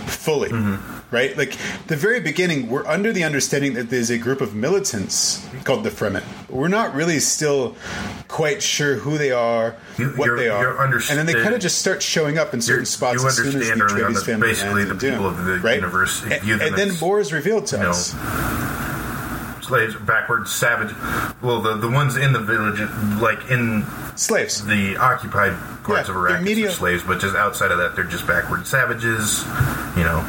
[0.07, 0.99] fully, mm-hmm.
[1.13, 1.37] Right?
[1.37, 1.57] Like
[1.87, 5.89] the very beginning, we're under the understanding that there's a group of militants called the
[5.91, 6.23] Fremen.
[6.49, 7.75] We're not really still
[8.27, 9.71] quite sure who they are,
[10.17, 12.85] what you're- they are, and then they kind of just start showing up in certain
[12.85, 15.45] spots you as soon as the understand early on Atreides family basically the people of
[15.45, 15.75] the right?
[15.75, 18.13] universe and, and then more is revealed to know, us.
[19.65, 20.93] slaves, backwards, savage.
[21.41, 22.79] Well, the the ones in the village,
[23.21, 23.85] like in
[24.15, 24.65] Slaves.
[24.65, 25.53] the occupied
[25.83, 28.67] parts Yeah, of Iraq, media- are slaves, but just outside of that, they're just backward
[28.67, 29.43] savages.
[29.97, 30.19] You know,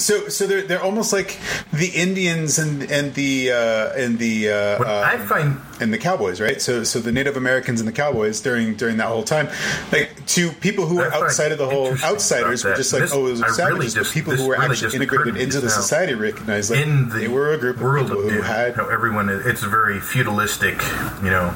[0.00, 1.36] So, so they're they're almost like
[1.72, 5.98] the Indians and and the uh, and the uh, What I um, find and the
[5.98, 6.62] Cowboys, right?
[6.62, 9.48] So, so the Native Americans and the Cowboys during during that whole time,
[9.90, 13.26] like to people who were outside of the whole outsiders were just like, This- oh,
[13.26, 13.56] it was I really
[13.88, 13.94] savages.
[13.94, 16.70] but just- people who were really actually integrated occurred to me into the society recognized
[16.70, 19.28] like in the they were a group of world people of who had how everyone
[19.28, 20.80] it's very feudalistic,
[21.24, 21.50] you know,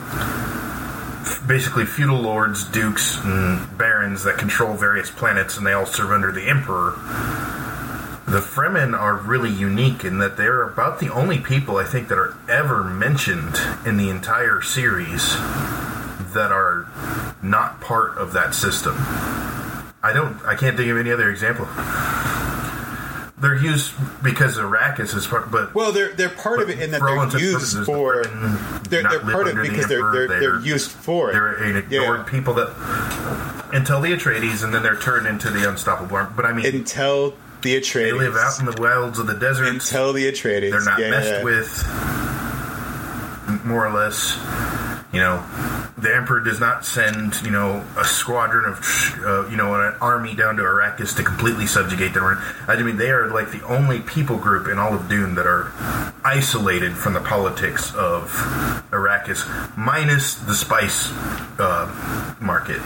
[1.47, 6.33] basically feudal lords, dukes, and barons that control various planets, and they all serve under
[6.33, 6.95] the emperor.
[8.33, 12.17] The Fremen are really unique in that they're about the only people I think that
[12.17, 15.35] are ever mentioned in the entire series
[16.33, 16.87] that are
[17.43, 18.95] not part of that system.
[20.03, 20.43] I don't.
[20.47, 21.67] I can't think of any other example.
[23.37, 27.03] They're used because Arrakis is part, but well, they're they're part of it in that
[27.03, 28.25] they're used for
[28.89, 31.33] they're, they're part of it the because they're they're, they're used for it.
[31.35, 32.31] They're an ignored Yeah.
[32.31, 36.29] people that until the Atreides, and then they're turned into the unstoppable.
[36.35, 38.05] But I mean, until the Atreides.
[38.05, 39.69] they live out in the wilds of the desert.
[39.69, 40.71] until the Atreides.
[40.71, 41.43] they're not yeah, messed yeah.
[41.45, 41.87] with,
[43.65, 44.37] more or less.
[45.13, 45.45] You know,
[45.99, 48.79] the Emperor does not send you know a squadron of
[49.25, 52.25] uh, you know an army down to Arrakis to completely subjugate them.
[52.67, 55.73] I mean, they are like the only people group in all of Dune that are
[56.25, 58.31] isolated from the politics of
[58.91, 61.11] Arrakis, minus the spice
[61.59, 62.81] uh, market.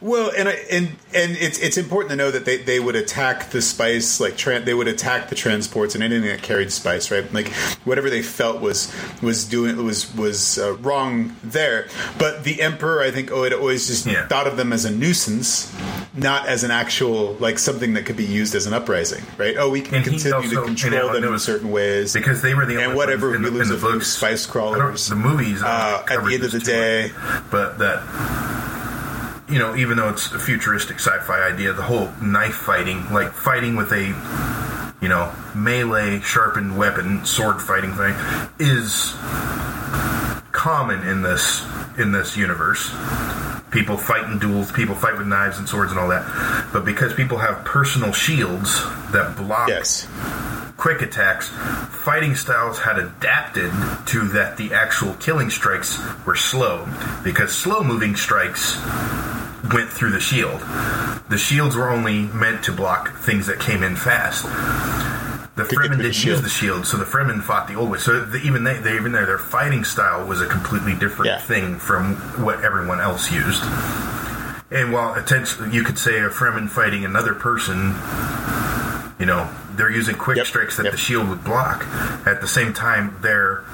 [0.00, 3.50] Well, and I, and and it's it's important to know that they, they would attack
[3.50, 7.30] the spice like tran they would attack the transports and anything that carried spice, right?
[7.32, 7.48] Like
[7.84, 8.92] whatever they felt was
[9.22, 11.88] was doing was was uh, wrong there.
[12.18, 14.26] But the emperor, I think, oh, it always just Yeah.
[14.26, 15.72] thought of them as a nuisance,
[16.14, 19.56] not as an actual like something that could be used as an uprising, right?
[19.58, 22.12] Oh, we can And continue also- to control them in certain ways.
[22.12, 25.08] because they were the only And whatever we lose in the books, spice crawlers.
[25.08, 27.12] the movies Uh, at the end of the day-
[27.50, 28.02] but that
[29.52, 33.76] you know, even though it's a futuristic sci-fi idea, the whole knife fighting, like fighting
[33.76, 34.06] with a
[35.02, 38.14] you know melee sharpened weapon, sword fighting thing,
[38.58, 39.12] is
[40.52, 41.64] common in this
[41.98, 42.90] in this universe.
[43.70, 46.70] People fight in duels, people fight with knives and swords and all that.
[46.72, 48.82] But because people have personal shields
[49.12, 50.06] that block yes.
[50.82, 53.70] Quick attacks, fighting styles had adapted
[54.04, 56.84] to that the actual killing strikes were slow
[57.22, 58.74] because slow moving strikes
[59.72, 60.58] went through the shield.
[61.30, 64.42] The shields were only meant to block things that came in fast.
[65.54, 66.38] The Fremen didn't shield.
[66.38, 67.98] use the shield, so the Fremen fought the old way.
[67.98, 71.38] So the, even they, they, even there, their fighting style was a completely different Yeah.
[71.38, 73.62] thing from what everyone else used.
[74.72, 75.14] And while
[75.70, 77.94] you could say a Fremen fighting another person
[79.22, 80.92] you know, they're using quick Yep, strikes that yep.
[80.92, 81.84] the shield would block.
[82.26, 83.64] At the same time, their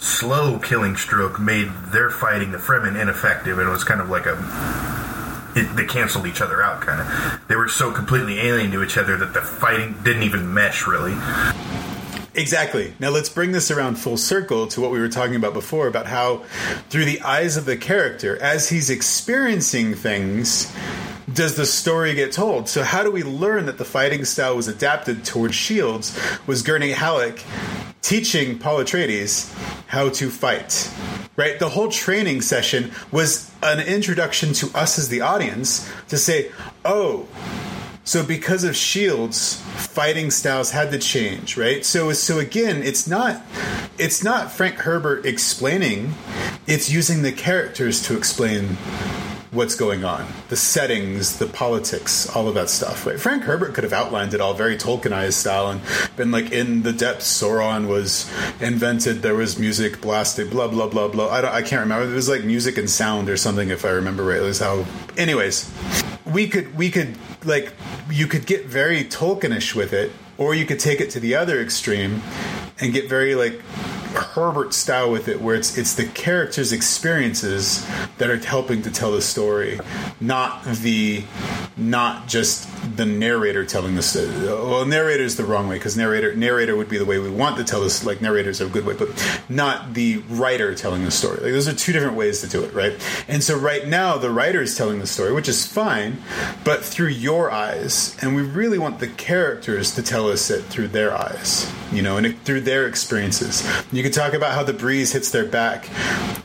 [0.00, 4.26] slow killing stroke made their fighting the Fremen ineffective, and it was kind of like
[4.26, 4.36] a.
[5.56, 7.48] It, they canceled each other out, kind of.
[7.48, 11.14] They were so completely alien to each other that the fighting didn't even mesh, really.
[12.34, 12.94] Exactly.
[13.00, 16.06] Now let's bring this around full circle to what we were talking about before about
[16.06, 16.44] how,
[16.88, 20.72] through the eyes of the character, as he's experiencing things,
[21.38, 22.68] does the story get told?
[22.68, 26.18] So, how do we learn that the fighting style was adapted towards shields?
[26.48, 27.44] Was Gurney Halleck
[28.02, 29.48] teaching Paul Atreides
[29.86, 30.92] how to fight?
[31.36, 31.60] Right?
[31.60, 36.50] The whole training session was an introduction to us as the audience to say,
[36.84, 37.28] oh,
[38.02, 41.84] so because of shields, fighting styles had to change, right?
[41.84, 43.42] So so again, it's not
[43.96, 46.14] it's not Frank Herbert explaining,
[46.66, 48.76] it's using the characters to explain
[49.50, 53.06] what's going on, the settings, the politics, all of that stuff.
[53.06, 53.18] Right?
[53.18, 55.80] Frank Herbert could have outlined it all very Tolkienized style and
[56.16, 58.30] been like, in the depths, Sauron was
[58.60, 59.22] invented.
[59.22, 61.28] There was music blasted, blah blah blah blah.
[61.28, 62.10] I don't, I can't remember.
[62.10, 64.38] It was like music and sound or something, if I remember right.
[64.38, 64.84] It was how.
[65.16, 65.72] Anyways,
[66.26, 67.72] we could we could like
[68.10, 71.60] you could get very Tolkienish with it, or you could take it to the other
[71.60, 72.22] extreme
[72.80, 73.60] and get very like
[74.14, 77.86] Herbert style with it, where it's it's the characters' experiences
[78.18, 79.80] that are helping to tell the story,
[80.20, 81.24] not the
[81.76, 84.28] not just the narrator telling the story.
[84.46, 87.56] Well, narrator is the wrong way because narrator narrator would be the way we want
[87.58, 88.04] to tell this.
[88.04, 89.08] Like narrators are a good way, but
[89.48, 91.36] not the writer telling the story.
[91.36, 92.94] Like those are two different ways to do it, right?
[93.28, 96.18] And so right now the writer is telling the story, which is fine,
[96.64, 100.88] but through your eyes, and we really want the characters to tell us it through
[100.88, 103.66] their eyes, you know, and it, through their experiences.
[103.92, 105.88] You can talk about how the breeze hits their back,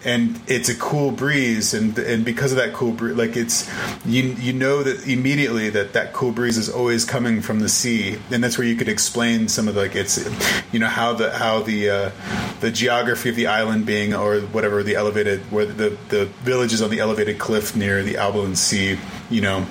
[0.05, 3.69] and it's a cool breeze, and and because of that cool breeze, like it's
[4.05, 8.17] you you know that immediately that that cool breeze is always coming from the sea,
[8.31, 10.17] and that's where you could explain some of the, like it's
[10.71, 12.11] you know how the how the uh,
[12.61, 16.81] the geography of the island being or whatever the elevated where the the village is
[16.81, 18.97] on the elevated cliff near the Albalan Sea,
[19.29, 19.65] you know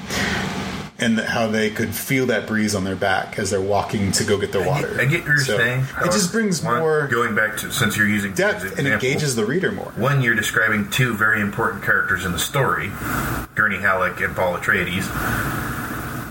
[1.03, 4.39] and how they could feel that breeze on their back as they're walking to go
[4.39, 5.01] get their water.
[5.01, 5.85] I get what you're So, saying.
[6.01, 9.35] It just brings One, more going back to since you're using depth as and engages
[9.37, 9.93] the reader more.
[9.97, 12.91] One, you're describing two very important characters in the story,
[13.55, 15.09] Gurney Halleck and Paul Atreides.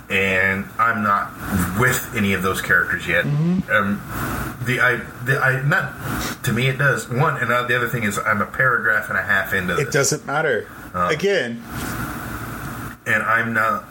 [0.09, 1.32] And I'm not
[1.80, 3.24] with any of those characters yet.
[3.24, 3.72] Mm-hmm.
[3.72, 4.01] Um,
[4.65, 7.07] the I, the I, not to me it does.
[7.09, 9.86] One, and uh, the other thing is I'm a paragraph and a half into It
[9.86, 10.67] this, doesn't matter.
[10.93, 11.07] Uh.
[11.09, 11.63] Again,
[13.05, 13.86] and I'm not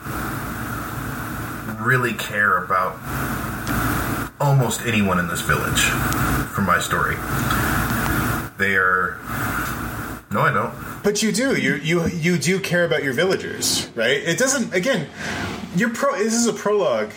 [1.85, 2.97] really care about
[4.39, 5.81] almost anyone in this village
[6.53, 7.15] from my story.
[8.57, 9.17] They are.
[10.31, 10.73] No, I don't.
[11.03, 11.55] but you do.
[11.59, 14.17] You you you do care about your villagers, right?
[14.17, 14.73] It doesn't.
[14.73, 15.07] Again,
[15.75, 16.15] your pro.
[16.17, 17.11] This is a prologue.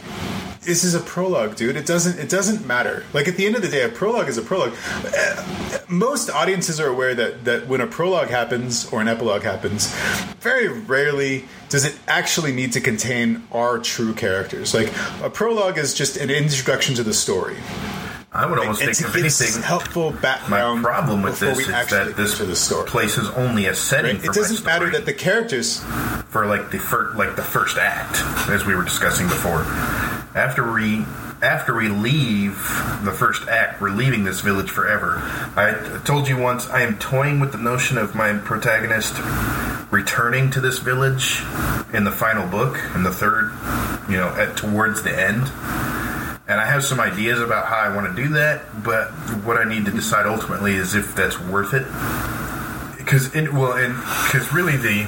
[0.65, 1.77] This is a prologue, dude.
[1.77, 2.19] It doesn't.
[2.19, 3.05] It doesn't matter.
[3.13, 4.73] Like at the end of the day, a prologue is a prologue.
[5.05, 9.95] Uh, Most audiences are aware that that when a prologue happens or an epilogue happens,
[10.41, 14.73] very rarely does it actually need to contain our true characters.
[14.75, 14.91] Like
[15.23, 17.57] a prologue is just an introduction to the story.
[18.33, 19.63] I would almost and think of anything.
[19.63, 20.83] helpful background.
[20.83, 22.89] My problem with this is that this the story.
[22.89, 24.17] place is only a setting.
[24.17, 24.25] Right?
[24.25, 25.79] For It doesn't matter that the characters.
[26.31, 28.19] for like the first, like the first act,
[28.51, 29.63] as we were discussing before.
[30.35, 31.05] After we
[31.43, 32.57] after we leave
[33.05, 35.19] the first act, we're leaving this village forever.
[35.57, 39.15] I told you once I am toying with the notion of my protagonist
[39.93, 41.43] returning to this village
[41.93, 43.53] in the final book, in the third,
[44.09, 45.43] you know, at towards the end.
[46.49, 49.11] And I have some ideas about how I want to do that, but
[49.45, 51.87] what I need to decide ultimately is if that's worth it.
[52.99, 53.95] Because well, and
[54.27, 55.03] because really the,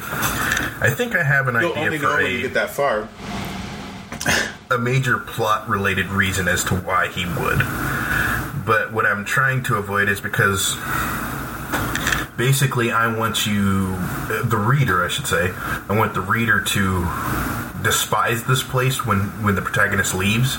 [0.80, 2.70] I think I have an You'll idea only know for when you a, get that
[2.70, 3.08] far.
[4.70, 7.58] A major plot related reason as to why he would.
[8.66, 10.74] But what I'm trying to avoid is because
[12.36, 17.06] basically I want you, uh, the reader, I should say, I want the reader to
[17.82, 20.56] despise this place when when the protagonist leaves.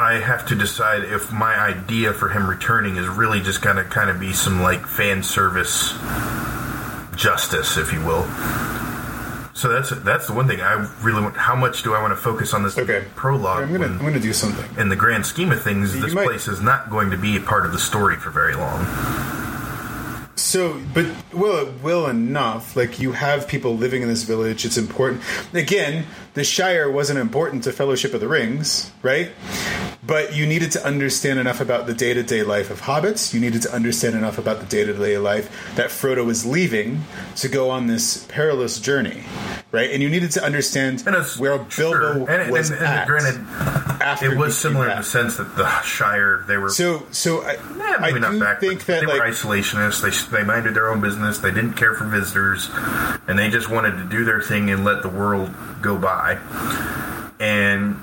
[0.00, 4.08] I have to decide if my idea for him returning is really just gonna kind
[4.08, 5.92] of be some like fan service
[7.16, 8.26] justice, if you will.
[9.58, 11.36] So that's that's the one thing I really want.
[11.36, 13.04] How much do I want to focus on this Okay.
[13.16, 13.64] prologue?
[13.64, 14.64] I'm gonna when- I'm gonna do something.
[14.80, 17.36] in the grand scheme of things, You this might- place is not going to be
[17.36, 18.86] a part of the story for very long.
[20.36, 22.76] So, but will it will enough?
[22.76, 24.64] Like you have people living in this village.
[24.64, 25.22] It's important.
[25.52, 29.32] Again, the Shire wasn't important to Fellowship of the Rings, right?
[30.08, 33.34] But you needed to understand enough about the day to day life of hobbits.
[33.34, 37.04] You needed to understand enough about the day to day life that Frodo was leaving
[37.36, 39.24] to go on this perilous journey,
[39.70, 39.90] right?
[39.90, 41.92] And you needed to understand where sure.
[41.92, 43.06] Bilbo and, was and, and at.
[43.06, 43.38] granted,
[44.00, 47.52] after it was similar in the sense that the Shire they were So, so I,
[47.52, 48.66] eh, I maybe not do backwards.
[48.66, 50.00] think that they like were isolationists.
[50.30, 51.36] They they minded their own business.
[51.36, 52.70] They didn't care for visitors,
[53.28, 56.38] and they just wanted to do their thing and let the world go by.
[57.40, 57.96] And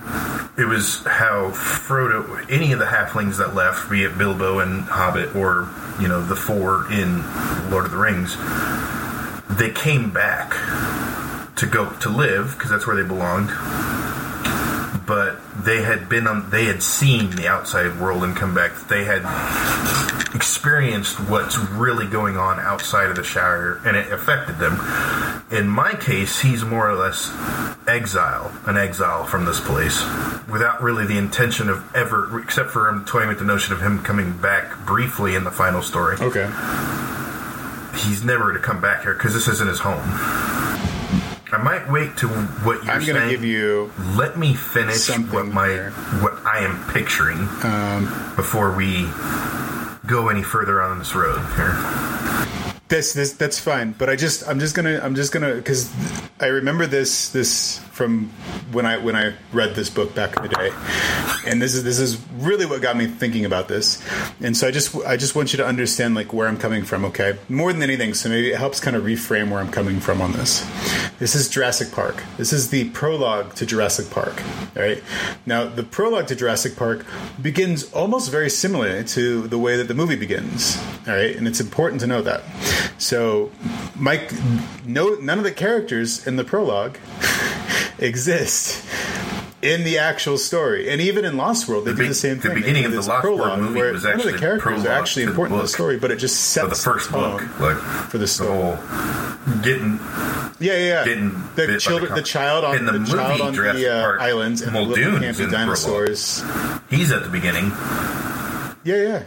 [0.58, 5.36] it was how Frodo, any of the halflings that left, be it Bilbo and Hobbit,
[5.36, 5.70] or
[6.00, 7.22] you know the four in
[7.70, 8.38] Lord of the Rings,
[9.58, 10.52] they came back
[11.58, 13.50] to go to live because that's where they belonged
[15.06, 18.74] but they had been on they had seen the outside world and come back.
[18.88, 19.24] They had
[20.34, 24.80] experienced what's really going on outside of the Shire and it affected them.
[25.52, 27.32] In my case he's more or less
[27.88, 30.04] exile an exile from this place
[30.50, 34.02] without really the intention of ever except for him toying with the notion of him
[34.04, 36.18] coming back briefly in the final story.
[36.20, 36.50] Okay.
[37.98, 40.95] he's never to come back here because this isn't his home
[41.56, 45.46] I might wait to what you're I'm going to give you Let me finish what
[45.48, 45.70] my
[46.20, 48.04] what I am picturing um,
[48.36, 49.08] before we
[50.06, 51.72] go any further on this road here.
[52.90, 55.92] this this that's fine but i just i'm just gonna i'm just gonna because
[56.40, 58.32] i remember this this from
[58.72, 60.72] when i when i read this book back in the day.
[61.48, 64.04] And this is this is really what got me thinking about this.
[64.42, 67.06] And so i just i just want you to understand like where i'm coming from
[67.06, 67.38] okay?
[67.50, 70.32] More than anything so maybe it helps kind of reframe where i'm coming from on
[70.34, 70.66] this.
[71.20, 72.24] This is jurassic park.
[72.38, 74.42] This is the prologue to jurassic park
[74.76, 75.04] all right?
[75.46, 77.06] Now the prologue to jurassic park
[77.42, 81.36] begins almost very similar to the way that the movie begins all right?
[81.36, 82.44] And it's important to know that.
[82.98, 83.52] So,
[83.96, 84.32] Mike,
[84.86, 86.98] no, none of the characters in the prologue
[88.00, 88.84] exist
[89.62, 92.36] in the actual story, and even in Lost World, they The do be- the same
[92.38, 92.50] the thing.
[92.54, 94.42] The beginning of the Lost World prologue movie where was none of actually the the
[94.46, 97.12] characters are actually the important to the story, but it just For sets the first
[97.12, 98.50] book, like for the the story.
[98.50, 100.00] whole getting
[100.60, 101.06] Yeah, yeah, yeah.
[101.06, 104.18] getting the children, the the child on In the the, child movie on the uh,
[104.20, 106.44] islands and the little Muldoon's campy in the dinosaurs.
[106.90, 107.72] he's at the beginning,
[108.84, 109.24] Yeah, yeah.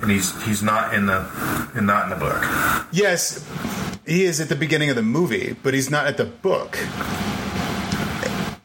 [0.00, 1.26] and he's he's not in the
[1.74, 2.42] and not in the book.
[2.92, 3.44] Yes,
[4.06, 6.78] he is at the beginning of the movie, but he's not at the book.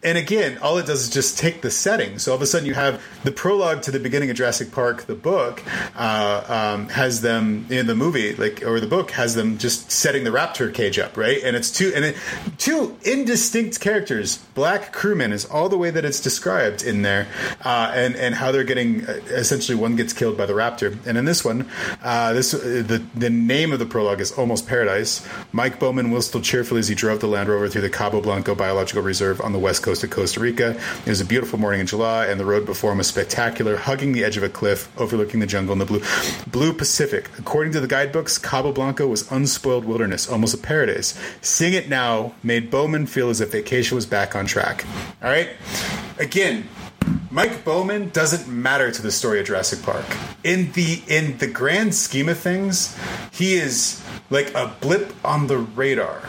[0.04, 2.18] And again, all it does is just take the setting.
[2.18, 5.04] So all of a sudden, you have the prologue to the beginning of Jurassic Park.
[5.04, 5.62] The book
[5.95, 10.24] uh, um, has them in the movie, like or the book has them just setting
[10.24, 11.39] the raptor cage up, right?
[11.43, 12.18] And it's two and it,
[12.58, 14.38] two indistinct characters.
[14.56, 17.28] Black crewman is all the way that it's described in there,
[17.64, 21.16] uh, and and how they're getting uh, essentially one gets killed by the raptor, and
[21.16, 21.70] in this one,
[22.02, 25.28] uh, this uh, the the name of the prologue is Almost Paradise.
[25.52, 29.04] Mike Bowman whistled cheerfully as he drove the Land Rover through the Cabo Blanco Biological
[29.04, 30.80] Reserve on the west coast of Costa Rica.
[31.06, 34.14] It was a beautiful morning in July, and the road before him was spectacular, hugging
[34.14, 36.02] the edge of a cliff, overlooking the jungle and the blue
[36.48, 37.30] blue Pacific.
[37.38, 41.20] According to the guidebooks, Cabo Blanco was unspoiled wilderness, almost a paradise.
[41.42, 44.86] Seeing it now made Bowman feel as if vacation was back on track.
[45.22, 45.50] All right,
[46.18, 46.68] again.
[47.34, 50.03] Mike Bowman doesn't matter to the story of Jurassic Park.
[50.43, 52.97] In the in the grand scheme of things,
[53.32, 56.21] he is like a blip on the radar.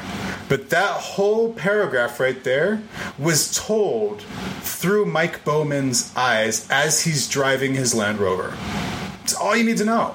[0.49, 2.83] But that whole paragraph right there
[3.19, 4.23] was told
[4.61, 8.57] through Mike Bowman's eyes as he's driving his Land Rover.
[9.25, 10.15] It's all you need to know.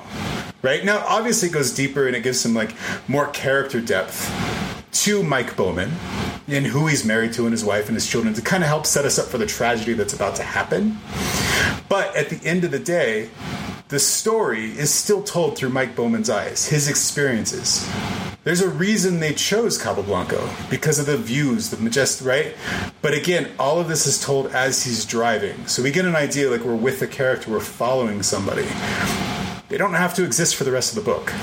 [0.61, 0.85] Right?
[0.85, 2.73] Now obviously it goes deeper and it gives some like
[3.09, 5.91] more character depth to Mike Bowman
[6.47, 8.85] and who he's married to and his wife and his children to kind of help
[8.85, 10.97] set us up for the tragedy that's about to happen.
[11.89, 13.29] But at the end of the day,
[13.89, 17.89] the story is still told through Mike Bowman's eyes, his experiences.
[18.43, 22.55] There's a reason they chose Cabo Blanco because of the views, the majestic, right?
[23.01, 25.67] But again, all of this is told as he's driving.
[25.67, 28.67] So we get an idea like we're with the character, we're following somebody.
[29.70, 31.34] They don't have to exist for the rest of the book.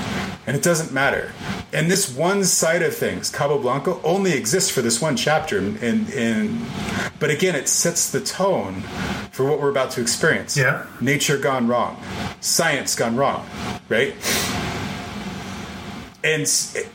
[0.47, 1.31] And it doesn't matter.
[1.73, 5.59] And this one side of things, Cabo Blanco, only exists for this one chapter.
[5.59, 6.65] And, and
[7.19, 8.81] but again, it sets the tone
[9.31, 10.57] for what we're about to experience.
[10.57, 10.85] Yeah.
[11.01, 12.01] Nature gone wrong,
[12.41, 13.47] science gone wrong,
[13.89, 14.15] right?
[16.23, 16.41] and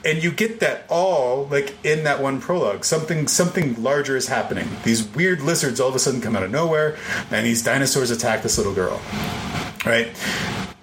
[0.05, 4.68] and you get that all like in that one prologue something something larger is happening
[4.83, 6.97] these weird lizards all of a sudden come out of nowhere
[7.31, 9.01] and these dinosaurs attack this little girl
[9.87, 10.09] right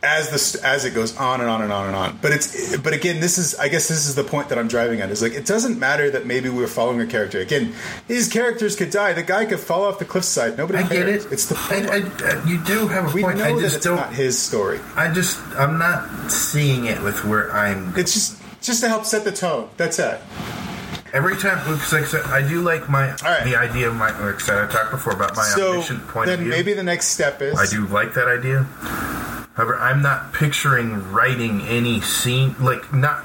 [0.03, 2.93] as the as it goes on and on and on and on but it's but
[2.93, 5.33] again this is i guess this is the point that i'm driving at is like
[5.33, 7.73] it doesn't matter that maybe we're following a character again
[8.07, 11.25] these characters could die the guy could fall off the cliffside nobody I get it.
[11.31, 13.39] it's the I, I, uh, you do have a we point.
[13.39, 13.95] know I that just it's don't.
[13.95, 17.93] not his story I just I'm not seeing it with where I'm.
[17.97, 20.21] it's just just to help set the tone that's it
[21.13, 21.57] Every time,
[21.91, 23.43] like I do like my right.
[23.43, 24.09] the idea of my.
[24.19, 26.49] Like I said, I talked before about my so omniscient point of view.
[26.49, 28.63] Then maybe the next step is I do like that idea.
[29.53, 33.23] However, I'm not picturing writing any scene like not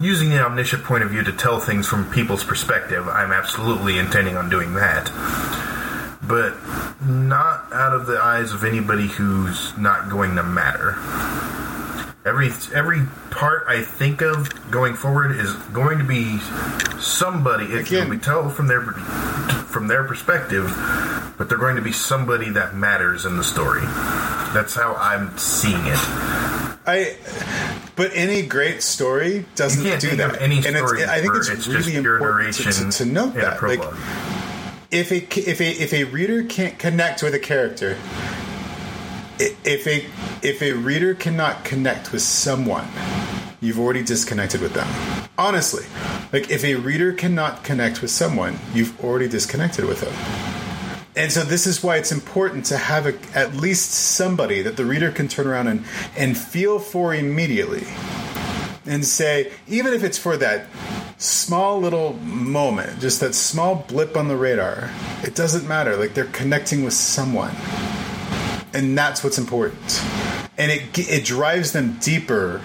[0.00, 3.08] using the omniscient point of view to tell things from people's perspective.
[3.08, 5.10] I'm absolutely intending on doing that.
[6.22, 6.56] But
[7.04, 10.94] not out of the eyes of anybody who's not going to matter.
[12.24, 16.38] Every every part I think of going forward is going to be
[16.98, 17.66] somebody.
[17.66, 20.64] Again- going be told from their from their perspective,
[21.36, 23.82] but they're going to be somebody that matters in the story.
[24.54, 25.98] That's how I'm seeing it.
[26.86, 27.16] I,
[27.96, 30.40] but any great story doesn't do that.
[30.40, 33.04] any and story I think it's, it's just really pure important to, narration to, to
[33.04, 33.62] note that.
[33.62, 33.80] Like,
[34.90, 35.16] if a
[35.50, 37.98] if a if a reader can't connect with a character,
[39.38, 40.06] if a
[40.46, 42.86] if a reader cannot connect with someone,
[43.60, 44.86] you've already disconnected with them.
[45.36, 45.84] Honestly,
[46.32, 50.12] like if a reader cannot connect with someone, you've already disconnected with them.
[51.16, 54.84] And so this is why it's important to have a, at least somebody that the
[54.84, 55.84] reader can turn around and,
[56.16, 57.86] and feel for immediately.
[58.84, 60.66] And say, even if it's for that
[61.16, 64.90] small little moment, just that small blip on the radar,
[65.22, 65.96] it doesn't matter.
[65.96, 67.54] Like they're connecting with someone.
[68.74, 70.02] And that's what's important.
[70.58, 72.60] And it, it drives them deeper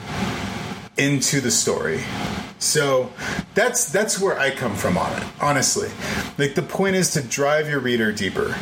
[0.97, 2.01] into the story.
[2.59, 3.11] So
[3.53, 5.89] that's that's where I come from on it, honestly.
[6.37, 8.55] Like the point is to drive your reader deeper.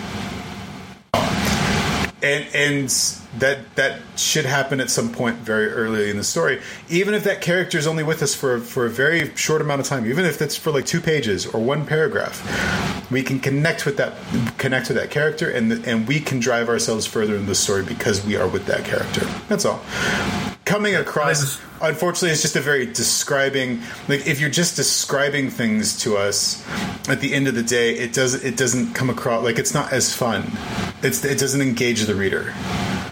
[2.21, 2.89] And and
[3.39, 6.59] that that should happen at some point very early in the story.
[6.89, 9.87] Even if that character is only with us for for a very short amount of
[9.87, 12.41] time, even if it's for like two pages or one paragraph,
[13.11, 14.13] we can connect with that
[14.57, 18.25] connect with that character and and we can drive ourselves further in the story because
[18.25, 19.25] we are with that character.
[19.47, 19.81] That's all.
[20.65, 26.17] Coming across unfortunately it's just a very describing like if you're just describing things to
[26.17, 26.65] us
[27.07, 29.93] at the end of the day it does it doesn't come across like it's not
[29.93, 30.43] as fun
[31.03, 32.53] it's it doesn't engage the reader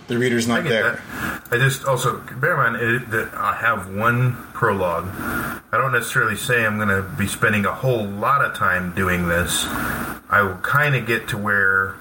[0.08, 1.26] the reader's not get there that.
[1.52, 5.06] I just also bear in mind it, that I have one prologue.
[5.08, 9.28] I don't necessarily say I'm going to be spending a whole lot of time doing
[9.28, 9.66] this.
[9.66, 11.94] I will kind of get to where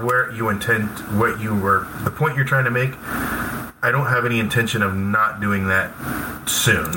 [0.00, 2.92] where you intend what you were the point you're trying to make.
[3.82, 5.92] I don't have any intention of not doing that
[6.48, 6.90] soon.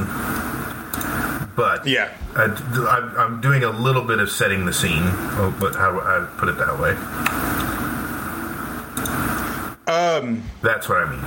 [1.56, 2.14] but Yeah.
[2.36, 2.44] I,
[2.90, 5.04] I'm, I'm doing a little bit of setting the scene.
[5.04, 6.96] oh, But how I put it that way.
[9.88, 11.22] Um, that's what I mean.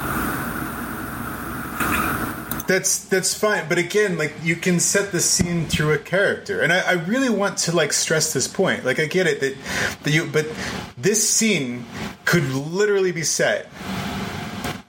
[2.67, 6.73] That's that's fine, but again, like you can set the scene through a character, and
[6.73, 8.85] I, I really want to like stress this point.
[8.85, 9.57] Like I get it that,
[10.05, 10.47] that you, but
[10.97, 11.85] this scene
[12.25, 13.67] could literally be set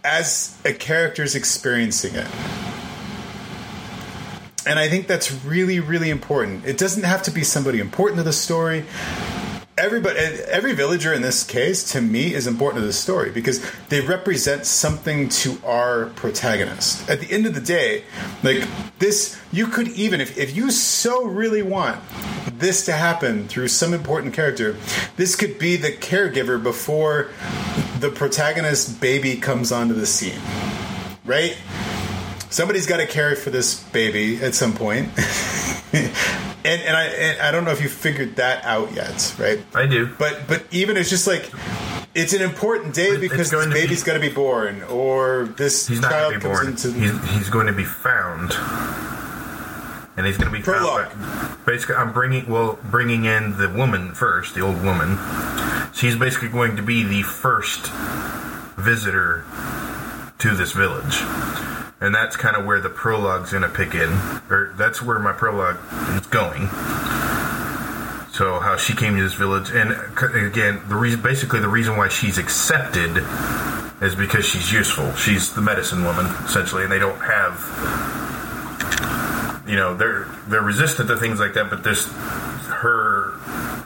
[0.04, 2.28] as a character's experiencing it.
[4.68, 6.66] And I think that's really, really important.
[6.66, 8.86] It doesn't have to be somebody important to the story.
[9.82, 14.00] Everybody, every villager in this case, to me, is important to the story because they
[14.00, 17.10] represent something to our protagonist.
[17.10, 18.04] At the end of the day,
[18.44, 18.68] like
[19.00, 22.00] this, you could even, if, if you so really want
[22.54, 24.78] this to happen through some important character,
[25.16, 27.32] this could be the caregiver before
[28.00, 30.40] the protagonist's baby comes onto the scene,
[31.26, 31.58] right?
[32.52, 35.10] somebody's got to care for this baby at some point.
[35.94, 36.12] and
[36.66, 39.60] and I and I don't know if you figured that out yet, right?
[39.76, 40.10] I do.
[40.18, 41.50] But but even it's just like
[42.14, 44.84] it's an important day because this baby's going to be- baby's got to be born,
[44.84, 46.94] or this He's child going to be comes born.
[46.94, 47.00] into.
[47.00, 48.52] He's, he's going to be found,
[50.18, 51.10] and he's going to be Prologue.
[51.12, 51.66] found.
[51.66, 55.18] Basically, I'm bringing well, bringing in the woman first, the old woman.
[55.94, 57.88] She's basically going to be the first
[58.78, 59.44] visitor
[60.40, 61.16] to this village,
[62.02, 64.10] and that's kind of where the prologue's to pick in,
[64.50, 65.78] or that's where my prologue
[66.20, 66.68] is going.
[68.34, 69.92] So how she came to this village, and
[70.36, 73.24] again, the reason, basically, the reason why she's accepted
[74.02, 75.14] is because she's useful.
[75.14, 77.60] She's the medicine woman, essentially, and they don't have,
[79.68, 81.70] you know, they're they're resistant to things like that.
[81.70, 83.34] But this, her,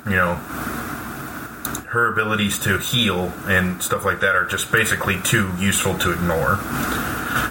[0.05, 0.35] you know,
[1.89, 6.59] her abilities to heal and stuff like that are just basically too useful to ignore.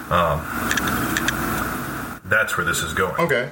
[0.09, 0.41] Um,
[2.25, 3.19] that's where this is going.
[3.21, 3.49] Okay.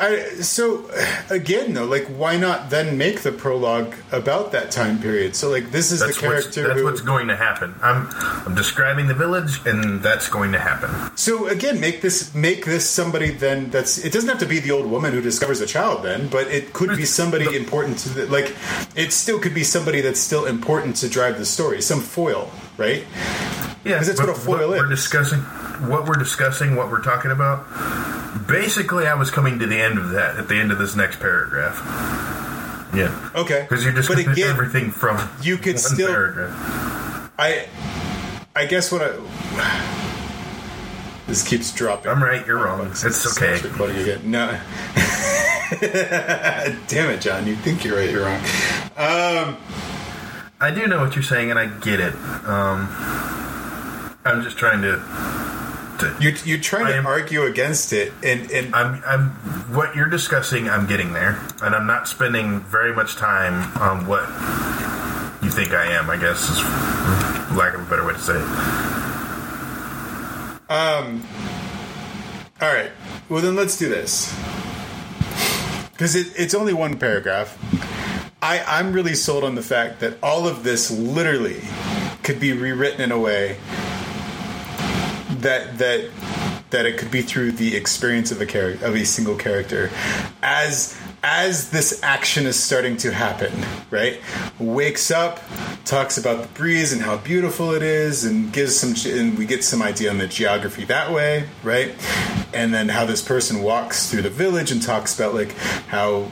[0.00, 0.90] I, so
[1.28, 5.70] again though like why not then make the prologue about that time period so like
[5.70, 7.74] this is That's, the what's, character that's who, what's going to happen.
[7.82, 8.08] I'm
[8.46, 10.90] I'm describing the village, and that's going to happen.
[11.18, 14.70] So again, make this make this somebody then that's it doesn't have to be the
[14.70, 18.26] old woman who discovers a child then, but it could be somebody important to the
[18.26, 18.56] like
[18.96, 23.04] it still could be somebody that's still important to drive the story, some foil, right?
[23.84, 25.40] Yeah, 'Cause that's but what a foil We're discussing
[25.88, 27.66] what we're discussing, what we're talking about.
[28.46, 31.18] Basically, I was coming to the end of that at the end of this next
[31.20, 31.80] paragraph.
[32.94, 33.66] Yeah, Okay.
[33.68, 37.30] because you're But discussing again, everything from you could one still- paragraph.
[37.38, 37.66] I
[38.54, 39.12] I guess what I
[41.26, 42.10] this keeps dropping.
[42.10, 42.88] I'm right, you're wrong.
[42.90, 43.04] It's
[43.38, 43.54] okay.
[43.54, 44.20] It's recording again.
[44.24, 44.58] No.
[45.80, 47.46] Damn it, John!
[47.46, 48.40] You think you're right, you're wrong.
[48.96, 49.56] Um,
[50.60, 52.14] I do know what you're saying, and I get it.
[52.44, 52.88] Um,
[54.30, 54.96] I'm just trying to.
[55.98, 59.30] to you you're trying I to am- argue against it, and and I'm, I'm
[59.74, 60.68] what you're discussing.
[60.68, 64.22] I'm getting there, and I'm not spending very much time on what
[65.42, 66.08] you think I am.
[66.10, 66.58] I guess is
[67.56, 68.46] lack of a better way to say it.
[70.70, 71.26] Um,
[72.60, 72.92] all right.
[73.28, 74.32] Well, then let's do this.
[75.92, 77.58] Because it, it's only one paragraph.
[78.40, 81.60] I, I'm really sold on the fact that all of this literally
[82.22, 83.56] could be rewritten in a way
[85.42, 86.10] that that
[86.70, 89.90] that it could be through the experience of a character of a single character.
[90.42, 93.52] As as this action is starting to happen
[93.90, 94.20] right?
[94.58, 95.40] Wakes up
[95.84, 99.62] talks about the breeze and how beautiful it is and gives some and we get
[99.64, 101.94] some idea on the geography that way right?
[102.54, 105.52] And then how this person walks through the village and talks about like
[105.88, 106.30] how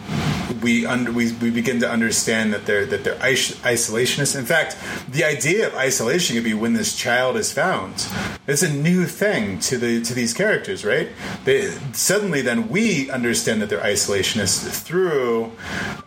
[0.63, 4.37] we under, we, we begin to understand that they're that they're is- isolationists.
[4.39, 4.77] In fact,
[5.09, 8.07] the idea of isolation could be when this child is found.
[8.47, 11.09] It's a new thing to the to these characters, right?
[11.45, 15.53] They suddenly then we understand that they're isolationists through.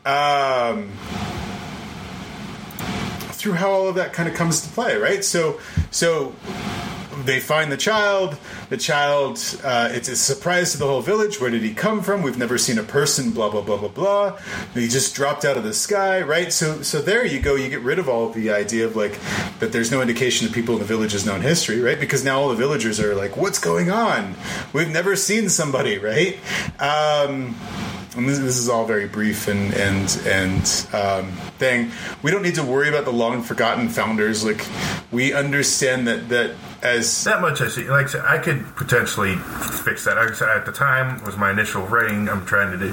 [0.06, 0.92] Um,
[3.42, 5.26] through how all of that kind of comes to play, right?
[5.26, 6.36] So, so
[7.26, 8.38] they find the child.
[8.70, 11.40] The child, uh, it's a surprise to the whole village.
[11.40, 12.22] Where did he come from?
[12.22, 13.32] We've never seen a person.
[13.32, 14.40] Blah blah blah blah blah.
[14.74, 16.52] He just dropped out of the sky, right?
[16.52, 17.56] So, so there you go.
[17.56, 19.20] You get rid of all of the idea of like
[19.60, 19.72] that.
[19.72, 22.00] There's no indication that people in the village has known history, right?
[22.00, 24.36] Because now all the villagers are like, "What's going on?
[24.74, 26.40] We've never seen somebody, right?"
[26.80, 27.56] Um,
[28.16, 31.92] and this, this is all very brief and and and um, thing.
[32.22, 34.44] We don't need to worry about the long forgotten founders.
[34.46, 34.66] Like
[35.12, 36.52] we understand that that
[36.82, 37.90] as That much I see.
[37.90, 40.18] Like I said, I could potentially fix that.
[40.18, 42.30] I said, at the time was my initial writing.
[42.30, 42.92] I'm trying to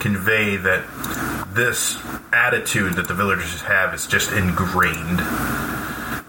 [0.00, 0.84] convey that
[1.54, 1.98] this
[2.32, 5.20] attitude that the villagers have is just ingrained.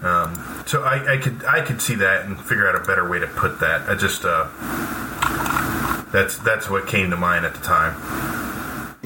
[0.00, 3.18] Um, so I, I could I could see that and figure out a better way
[3.18, 3.88] to put that.
[3.88, 4.48] I just uh,
[6.12, 7.94] That's that's what came to mind at the time.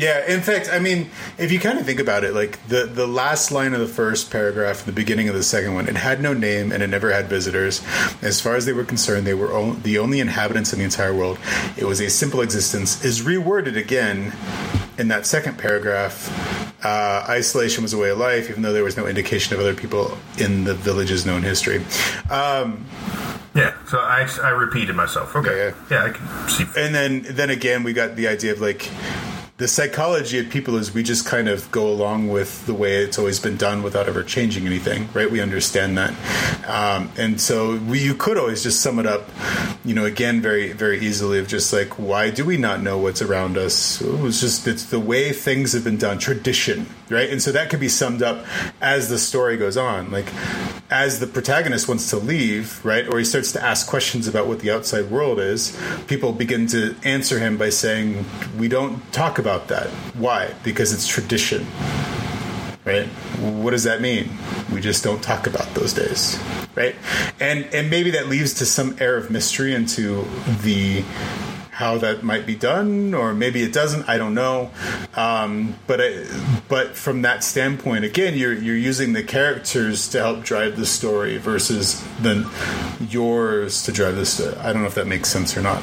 [0.02, 3.06] Yeah, in fact, I mean, if you kind of think about it, like the the
[3.06, 6.32] last line of the first paragraph, the beginning of the second one, it had no
[6.34, 7.82] name and it never had visitors.
[8.22, 11.14] As far as they were concerned, they were o- the only inhabitants in the entire
[11.14, 11.38] world.
[11.76, 13.04] It was a simple existence.
[13.04, 14.32] Is reworded again
[14.98, 16.16] in that second paragraph.
[16.84, 19.74] Uh, isolation was a way of life, even though there was no indication of other
[19.74, 21.78] people in the village's known history.
[22.28, 22.84] Um,
[23.54, 25.36] Yeah, so I, I repeated myself.
[25.36, 26.64] Okay, Yeah, yeah, I can see.
[26.76, 28.88] and then then again we got the idea of like
[29.62, 33.16] the psychology of people is we just kind of go along with the way it's
[33.16, 35.30] always been done without ever changing anything right?
[35.30, 36.12] We understand that.
[36.68, 39.28] Um, and so we, you could always just sum it up
[39.84, 43.22] you know again very very easily of just like why do we not know what's
[43.22, 44.00] around us?
[44.00, 47.30] It was just it's the way things have been done tradition right?
[47.30, 48.44] And so that could be summed up
[48.80, 50.10] as the story goes on.
[50.10, 50.26] Like
[50.90, 54.60] as the protagonist wants to leave right or he starts to ask questions about what
[54.60, 58.24] the outside world is people begin to answer him by saying
[58.58, 59.88] we don't talk about that.
[60.14, 60.54] Why?
[60.62, 61.66] Because it's tradition
[62.84, 63.06] right?
[63.38, 64.28] What does that mean?
[64.72, 66.38] We just don't talk about those days
[66.74, 66.94] right?
[67.40, 70.24] And and maybe that leaves to some air of mystery into
[70.62, 71.04] the
[71.72, 74.70] how that might be done or maybe it doesn't i don't know
[75.14, 76.00] um, but
[76.68, 81.38] but from that standpoint again you're you're using the characters to help drive the story
[81.38, 82.46] versus then
[83.08, 85.82] yours to drive this i don't know if that makes sense or not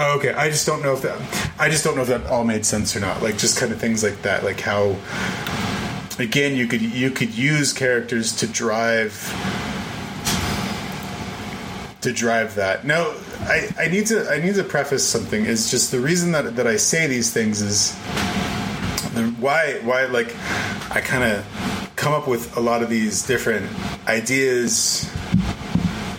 [0.00, 0.32] Oh, okay.
[0.32, 1.20] I just don't know if that.
[1.58, 3.20] I just don't know if that all made sense or not.
[3.20, 4.44] Like just kind of things like that.
[4.44, 4.94] Like how,
[6.20, 9.12] again, you could you could use characters to drive
[12.00, 12.84] to drive that.
[12.84, 15.44] Now, I, I need to I need to preface something.
[15.44, 17.94] Is just the reason that that I say these things is
[19.38, 20.34] why why like
[20.90, 23.68] I kind of come up with a lot of these different
[24.06, 25.10] ideas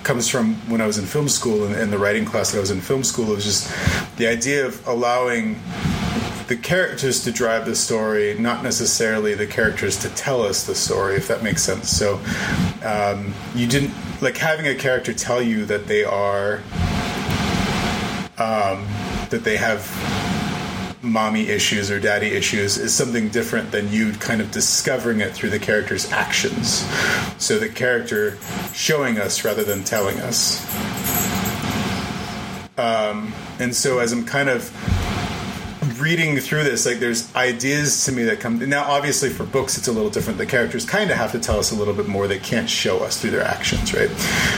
[0.04, 2.62] comes from when I was in film school and, and the writing class that I
[2.62, 3.32] was in film school.
[3.32, 5.60] It was just the idea of allowing
[6.48, 11.16] the characters to drive the story, not necessarily the characters to tell us the story,
[11.16, 11.90] if that makes sense.
[11.90, 12.20] So
[12.84, 16.62] um, you didn't like having a character tell you that they are
[18.40, 18.88] um,
[19.30, 19.86] that they have
[21.02, 25.50] mommy issues or daddy issues is something different than you kind of discovering it through
[25.50, 26.86] the character's actions.
[27.38, 28.38] So the character
[28.74, 30.60] showing us rather than telling us.
[32.78, 34.70] Um, and so as I'm kind of
[36.00, 38.84] reading through this, like there's ideas to me that come now.
[38.84, 40.38] Obviously, for books, it's a little different.
[40.38, 42.28] The characters kind of have to tell us a little bit more.
[42.28, 44.10] They can't show us through their actions, right?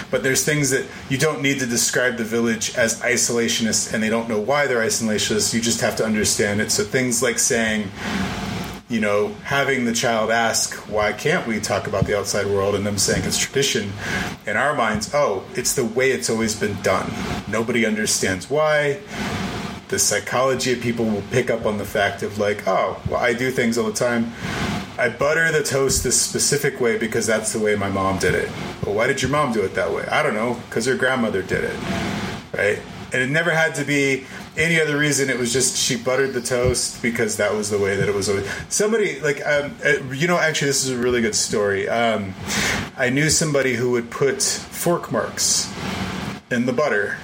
[0.09, 4.09] But there's things that you don't need to describe the village as isolationist, and they
[4.09, 5.53] don't know why they're isolationist.
[5.53, 6.71] You just have to understand it.
[6.71, 7.89] So things like saying.
[8.89, 12.75] You know, having the child ask, why can't we talk about the outside world?
[12.75, 13.89] And them saying it's tradition.
[14.45, 17.09] In our minds, oh, it's the way it's always been done.
[17.47, 18.99] Nobody understands why
[19.91, 23.33] the psychology of people will pick up on the fact of like, oh, well, I
[23.33, 24.31] do things all the time.
[24.97, 28.49] I butter the toast this specific way because that's the way my mom did it.
[28.85, 30.05] Well, why did your mom do it that way?
[30.05, 31.77] I don't know, because her grandmother did it,
[32.57, 32.79] right?
[33.11, 35.29] And it never had to be any other reason.
[35.29, 38.29] It was just she buttered the toast because that was the way that it was.
[38.69, 41.89] Somebody like um, uh, you know, actually, this is a really good story.
[41.89, 42.33] Um,
[42.95, 45.69] I knew somebody who would put fork marks
[46.49, 47.17] in the butter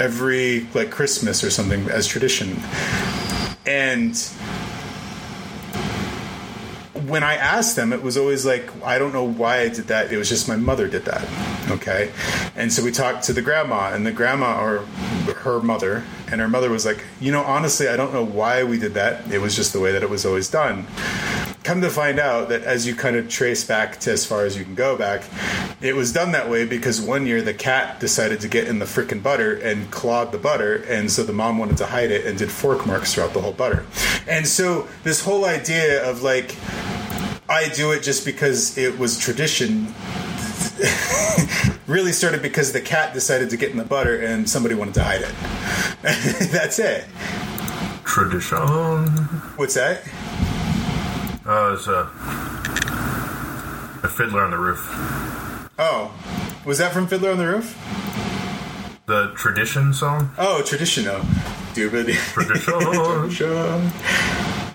[0.00, 2.56] every like Christmas or something as tradition.
[3.66, 4.16] And
[7.06, 10.12] when I asked them, it was always like, I don't know why I did that.
[10.12, 11.70] It was just my mother did that.
[11.70, 12.10] Okay.
[12.56, 14.78] And so we talked to the grandma, and the grandma, or
[15.42, 18.78] her mother, and her mother was like, You know, honestly, I don't know why we
[18.78, 19.30] did that.
[19.30, 20.86] It was just the way that it was always done.
[21.70, 24.58] Come to find out that as you kind of trace back to as far as
[24.58, 25.22] you can go back,
[25.80, 28.86] it was done that way because one year the cat decided to get in the
[28.86, 32.36] frickin' butter and clawed the butter, and so the mom wanted to hide it and
[32.36, 33.86] did fork marks throughout the whole butter.
[34.26, 36.56] And so this whole idea of like,
[37.48, 39.94] I do it just because it was tradition
[41.86, 45.04] really started because the cat decided to get in the butter and somebody wanted to
[45.04, 45.34] hide it.
[46.50, 47.04] That's it.
[48.02, 48.58] Tradition.
[48.58, 49.06] Um,
[49.54, 50.02] What's that?
[51.50, 52.02] Uh, it's a,
[54.04, 54.86] a fiddler on the roof.
[55.80, 56.14] Oh,
[56.64, 57.76] was that from Fiddler on the Roof?
[59.06, 60.30] The tradition song.
[60.38, 61.18] Oh, traditional.
[61.74, 62.14] Doobity.
[62.32, 62.74] Tradition.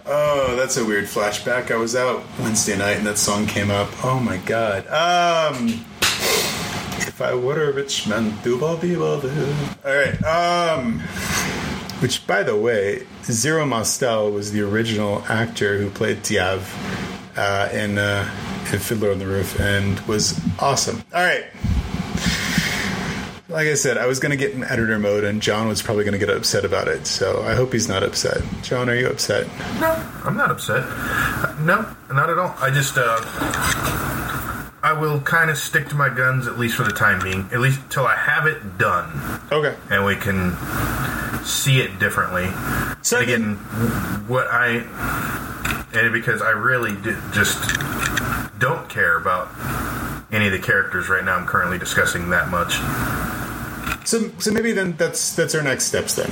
[0.05, 1.71] Oh, that's a weird flashback.
[1.71, 3.87] I was out Wednesday night and that song came up.
[4.03, 4.85] Oh my god.
[4.87, 9.55] Um, if I were a rich man, doobal beeble doo.
[9.87, 10.21] All right.
[10.25, 11.01] Um,
[12.01, 16.61] which, by the way, Zero Mostel was the original actor who played Tevye
[17.37, 18.29] uh, in, uh,
[18.71, 21.03] in Fiddler on the Roof and was awesome.
[21.13, 21.45] All right.
[23.49, 26.03] like I said, I was going to get in editor mode, and John was probably
[26.03, 27.07] going to get upset about it.
[27.07, 28.41] So I hope he's not upset.
[28.61, 29.47] John, are you upset?
[29.79, 29.91] No,
[30.25, 30.83] I'm not upset.
[31.61, 32.53] No, not at all.
[32.59, 33.17] I just, uh,
[34.83, 37.59] I will kind of stick to my guns at least for the time being, at
[37.59, 39.75] least till I have it done, Okay.
[39.89, 40.51] and we can
[41.45, 42.47] see it differently.
[43.01, 43.55] So and again,
[44.27, 44.81] what I
[45.93, 46.95] and because I really
[47.31, 47.79] just
[48.59, 49.49] don't care about
[50.31, 51.35] any of the characters right now.
[51.35, 52.73] I'm currently discussing that much.
[54.07, 56.29] So, so maybe then that's that's our next steps then.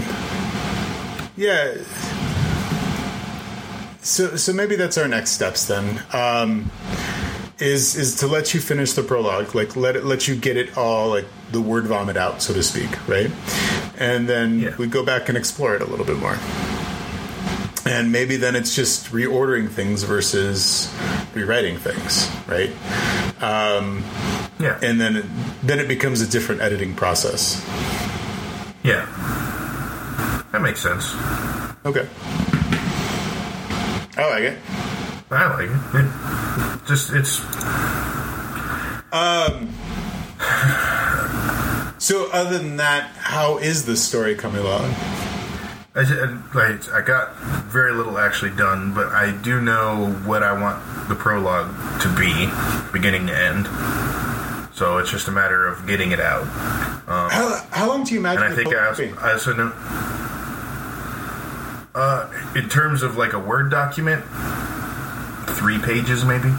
[1.35, 1.75] Yeah.
[4.01, 6.03] So, so maybe that's our next steps then.
[6.11, 6.69] Um,
[7.59, 10.77] is is to let you finish the prologue, like let it let you get it
[10.77, 13.31] all, like the word vomit out, so to speak, right?
[13.97, 14.75] And then Yeah.
[14.77, 16.37] we go back and explore it a little bit more.
[17.85, 20.89] And maybe then it's just reordering things versus
[21.33, 22.71] rewriting things, right?
[23.41, 24.03] Um,
[24.59, 25.25] Yeah, and then it,
[25.61, 27.61] then it becomes a different editing process.
[28.83, 29.05] yeah,
[30.51, 31.13] that makes sense.
[31.85, 32.07] Okay.
[34.15, 34.57] I like it.
[35.35, 36.05] I like it.
[36.05, 37.39] it just it's
[39.11, 39.69] Um.
[41.99, 44.93] So, other than that, how is this story coming along?
[45.95, 47.33] I, ju- I, I got
[47.71, 51.69] very little actually done, but I do know what I want the prologue
[52.01, 52.49] to be,
[52.91, 53.67] beginning to end.
[54.75, 56.43] So it's just a matter of getting it out.
[57.07, 58.43] How, how long do you imagine?
[58.43, 59.15] And I think I also?
[59.15, 59.71] I also know.
[61.95, 64.25] Uh, in terms of like a Word document,
[65.45, 66.49] three pages maybe.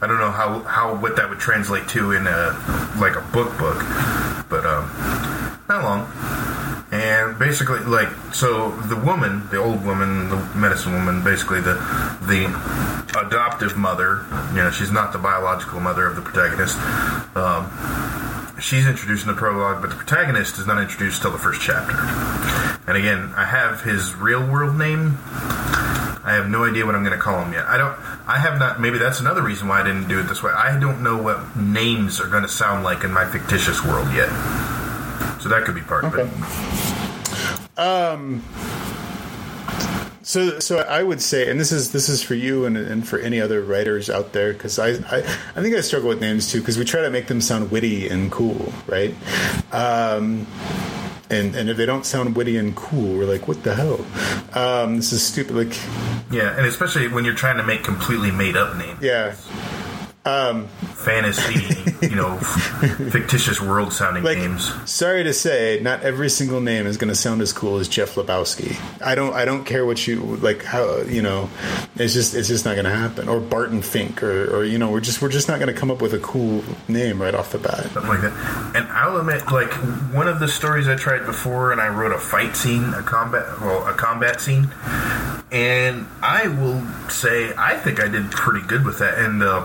[0.00, 2.54] I don't know how, how what that would translate to in a
[3.00, 3.82] like a book book,
[4.48, 4.86] but um,
[5.68, 6.06] not long.
[6.90, 11.74] And basically, like, so the woman, the old woman, the medicine woman, basically the
[12.22, 12.46] the
[13.18, 14.24] adoptive mother.
[14.50, 16.78] You know, she's not the biological mother of the protagonist.
[17.36, 17.68] Um,
[18.60, 21.96] she's introduced in the prologue, but the protagonist is not introduced till the first chapter.
[22.86, 25.18] And again, I have his real world name.
[26.28, 27.64] I have no idea what I'm going to call them yet.
[27.64, 27.96] I don't.
[28.28, 28.80] I have not.
[28.80, 30.52] Maybe that's another reason why I didn't do it this way.
[30.52, 34.28] I don't know what names are going to sound like in my fictitious world yet.
[35.40, 37.78] So that could be part of it.
[37.78, 38.44] Um.
[40.20, 43.18] So, so I would say, and this is this is for you and, and for
[43.18, 45.24] any other writers out there, because I, I
[45.56, 48.10] I think I struggle with names too, because we try to make them sound witty
[48.10, 49.14] and cool, right?
[49.72, 50.46] Um,
[51.30, 54.04] and and if they don't sound witty and cool, we're like, what the hell?
[54.54, 55.54] Um, this is stupid.
[55.56, 55.78] Like,
[56.30, 59.00] Yeah, and especially when you're trying to make completely made up names.
[59.02, 59.34] yeah,
[60.28, 62.36] Fantasy, you know,
[63.10, 64.70] fictitious world sounding like names.
[64.90, 68.16] sorry to say, not every single name is going to sound as cool as Jeff
[68.16, 68.76] Lebowski.
[69.02, 71.48] I don't I don't care what you like how you know.
[71.96, 73.28] It's just it's just not going to happen.
[73.28, 75.90] Or Barton Fink, or or you know, we're just we're just not going to come
[75.90, 77.84] up with a cool name right off the bat.
[77.92, 78.72] something like that.
[78.76, 79.72] And I'll admit, like
[80.12, 83.60] one of the stories I tried before, and I wrote a fight scene, a combat,
[83.60, 84.68] well, a combat scene,
[85.50, 89.18] and I will say I think I did pretty good with that.
[89.18, 89.64] And uh,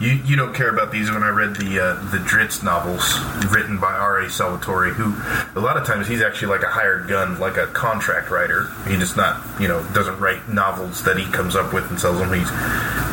[0.00, 3.14] you you don't care about these when I read the uh, the Drizzt novels
[3.50, 4.20] written by R.
[4.22, 4.30] A.
[4.30, 5.14] Salvatore, who
[5.58, 8.68] a lot of times he's actually like a hired gun, like a contract writer.
[8.88, 12.18] He just not you know doesn't write novels that he comes up with and sells
[12.18, 12.32] them.
[12.32, 12.50] He's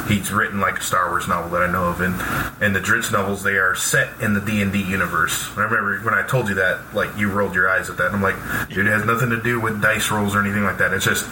[0.10, 2.16] he's written like a Star Wars novel that I know of, and
[2.62, 5.50] and the Drizzt novels they are set in the D and D universe.
[5.56, 8.08] I remember when I told you that, like you rolled your eyes at that.
[8.08, 10.80] And I'm like, dude, it has nothing to do with dice rolls or anything like
[10.80, 10.94] that.
[10.94, 11.30] It's just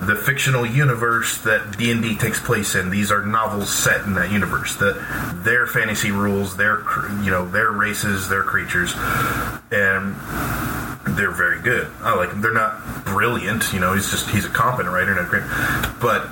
[0.00, 2.90] the fictional universe that D and D takes place in.
[2.90, 4.76] These are novels set in that universe.
[4.80, 4.94] The
[5.44, 6.80] their fantasy rules, their
[7.22, 8.94] you know their races, their creatures,
[9.70, 10.16] and
[11.16, 11.90] they're very good.
[12.00, 12.40] I like them.
[12.40, 13.92] They're not brilliant, you know.
[13.94, 15.44] He's just he's a competent writer a great,
[16.00, 16.26] but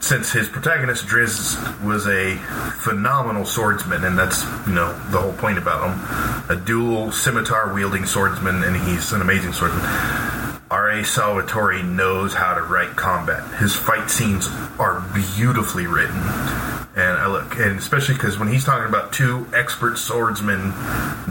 [0.00, 2.36] since his protagonist Drizzt was a
[2.82, 8.04] phenomenal swordsman, and that's you know the whole point about him, a dual scimitar wielding
[8.04, 9.84] swordsman, and he's an amazing swordsman.
[10.70, 11.04] R.A.
[11.04, 13.42] Salvatore knows how to write combat.
[13.58, 14.48] His fight scenes
[14.78, 15.00] are
[15.36, 16.20] beautifully written.
[17.00, 20.72] And I look, and especially because when he's talking about two expert swordsmen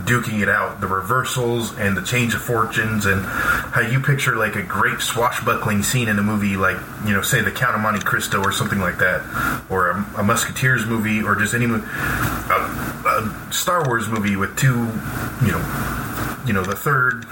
[0.03, 4.55] duking it out, the reversals and the change of fortunes, and how you picture like
[4.55, 8.03] a great swashbuckling scene in a movie, like you know, say the Count of Monte
[8.03, 9.21] Cristo or something like that,
[9.69, 12.55] or a, a Musketeers movie, or just any movie, a,
[13.05, 14.89] a Star Wars movie with two,
[15.45, 17.25] you know, you know, the third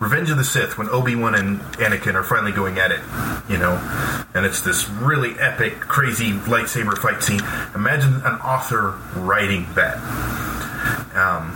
[0.00, 3.00] Revenge of the Sith when Obi Wan and Anakin are finally going at it,
[3.50, 3.76] you know,
[4.34, 7.40] and it's this really epic, crazy lightsaber fight scene.
[7.74, 9.98] Imagine an author writing that.
[11.14, 11.52] Um,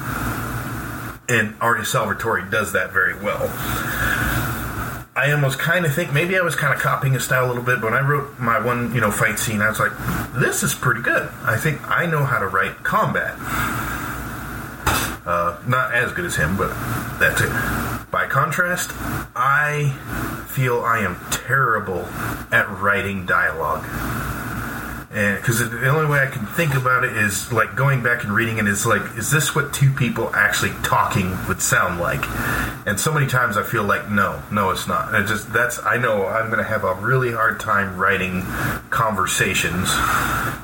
[1.27, 3.51] and Artie Salvatore does that very well.
[5.17, 7.63] I almost kind of think maybe I was kind of copying his style a little
[7.63, 7.81] bit.
[7.81, 9.93] But when I wrote my one, you know, fight scene, I was like,
[10.35, 13.37] "This is pretty good." I think I know how to write combat.
[15.25, 16.69] Uh, not as good as him, but
[17.19, 17.84] that's it.
[18.15, 18.93] By contrast,
[19.35, 19.91] I
[20.47, 22.07] feel I am terrible
[22.53, 23.85] at writing dialogue
[25.15, 28.33] and because the only way I can think about it is like going back and
[28.33, 32.25] reading it is like, is this what two people actually talking would sound like?
[32.85, 35.15] And so many times I feel like, no, no, it's not.
[35.15, 38.43] It just that's I know I'm going to have a really hard time writing
[38.91, 39.89] conversations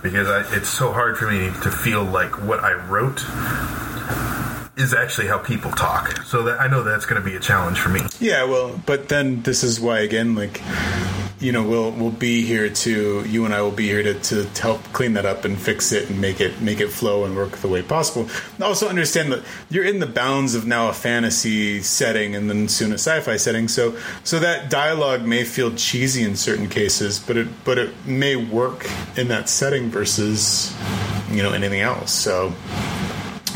[0.02, 3.24] because I, it's so hard for me to feel like what I wrote
[4.80, 6.22] is actually how people talk.
[6.24, 8.00] So that I know that's going to be a challenge for me.
[8.18, 10.60] Yeah, well, but then this is why again, like
[11.40, 14.44] you know, we'll we'll be here to you and I will be here to, to
[14.60, 17.52] help clean that up and fix it and make it make it flow and work
[17.58, 18.28] the way possible.
[18.60, 22.90] also understand that you're in the bounds of now a fantasy setting and then soon
[22.92, 27.48] a sci-fi setting, so so that dialogue may feel cheesy in certain cases, but it
[27.64, 30.76] but it may work in that setting versus
[31.30, 32.12] you know anything else.
[32.12, 32.52] So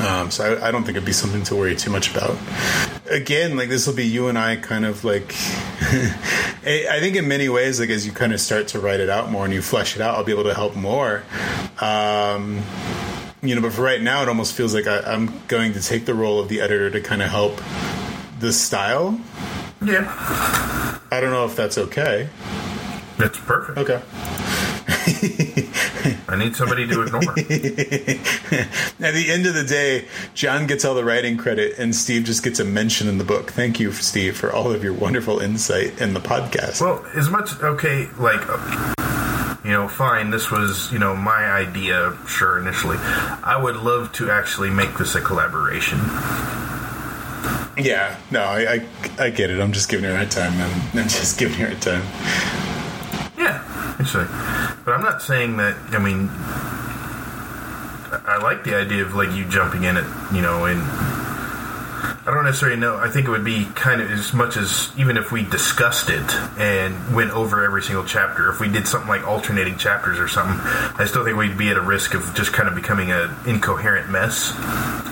[0.00, 2.36] um, so I, I, don't think it'd be something to worry too much about.
[3.10, 5.34] Again, like this will be you and I kind of like.
[6.66, 9.30] I think in many ways, like as you kind of start to write it out
[9.30, 11.22] more and you flesh it out, I'll be able to help more.
[11.80, 12.62] Um,
[13.42, 16.06] you know, but for right now, it almost feels like I, am going to take
[16.06, 17.60] the role of the editor to kind of help
[18.40, 19.20] the style.
[19.84, 20.10] Yeah.
[21.10, 22.28] I don't know if that's okay.
[23.18, 23.78] That's perfect.
[23.78, 24.02] Okay.
[26.28, 27.22] I need somebody to ignore.
[27.22, 27.36] At
[29.14, 32.58] the end of the day, John gets all the writing credit, and Steve just gets
[32.58, 33.52] a mention in the book.
[33.52, 36.80] Thank you, Steve, for all of your wonderful insight in the podcast.
[36.80, 38.40] Well, as much okay, like
[39.64, 42.98] you know, fine, this was, you know, my idea, sure, initially.
[42.98, 45.98] I would love to actually make this a collaboration.
[47.76, 48.86] Yeah, no, I, I,
[49.18, 49.60] I get it.
[49.60, 50.70] I'm just giving her a hard time, man.
[50.94, 52.73] I'm just giving her a hard time.
[53.36, 54.26] Yeah, actually.
[54.84, 55.76] But I'm not saying that.
[55.92, 56.28] I mean,
[58.26, 60.80] I like the idea of like you jumping in it, you know, and
[62.26, 62.96] I don't necessarily know.
[62.96, 66.34] I think it would be kind of as much as even if we discussed it
[66.58, 68.48] and went over every single chapter.
[68.50, 70.58] If we did something like alternating chapters or something,
[70.98, 74.10] I still think we'd be at a risk of just kind of becoming an incoherent
[74.10, 74.52] mess.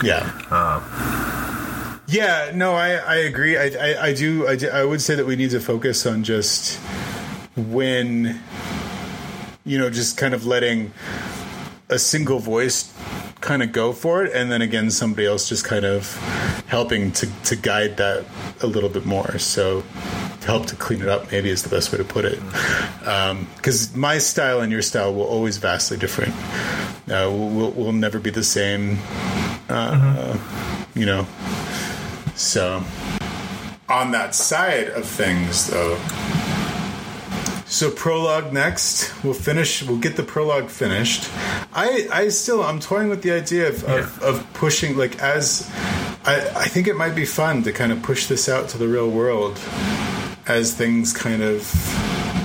[0.03, 0.31] Yeah.
[0.51, 2.51] Uh, yeah.
[2.55, 3.59] No, I, I agree.
[3.59, 4.49] I, I, I do.
[4.49, 6.79] I, do, I would say that we need to focus on just
[7.57, 8.41] when
[9.65, 10.93] you know, just kind of letting
[11.89, 12.93] a single voice
[13.41, 16.17] kind of go for it, and then again, somebody else just kind of
[16.67, 18.25] helping to, to guide that
[18.63, 19.39] a little bit more.
[19.39, 19.83] So,
[20.41, 22.41] to help to clean it up, maybe is the best way to put it.
[23.57, 26.35] Because um, my style and your style will always vastly different.
[27.09, 28.99] Uh, we'll, we'll never be the same.
[29.69, 30.99] Uh, mm-hmm.
[30.99, 31.27] You know,
[32.35, 32.83] so
[33.89, 35.97] on that side of things, though
[37.73, 39.25] so prologue next.
[39.25, 39.83] We'll finish.
[39.83, 41.31] We'll get the prologue finished.
[41.73, 44.01] I I still I'm toying with the idea of yeah.
[44.01, 45.69] of, of, pushing like as
[46.27, 48.87] I I think it might be fun to kind of push this out to the
[48.87, 49.59] real world
[50.47, 51.63] as things kind of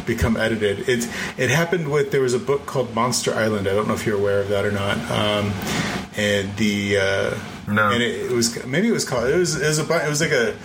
[0.08, 0.88] become edited.
[0.88, 3.68] It it happened with there was a book called Monster Island.
[3.68, 4.98] I don't know if you're aware of that or not.
[5.12, 5.52] Um,
[6.16, 7.38] and the uh,
[7.68, 10.10] no, and it, it, was maybe it was called it was it was a it
[10.10, 10.56] was like a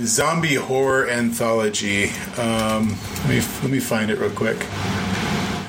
[0.00, 2.08] zombie horror anthology.
[2.38, 4.56] Um, let me let me find it real quick.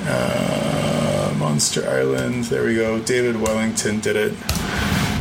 [0.10, 2.46] Uh, Monster Island.
[2.46, 3.00] There we go.
[3.00, 4.34] David Wellington did it.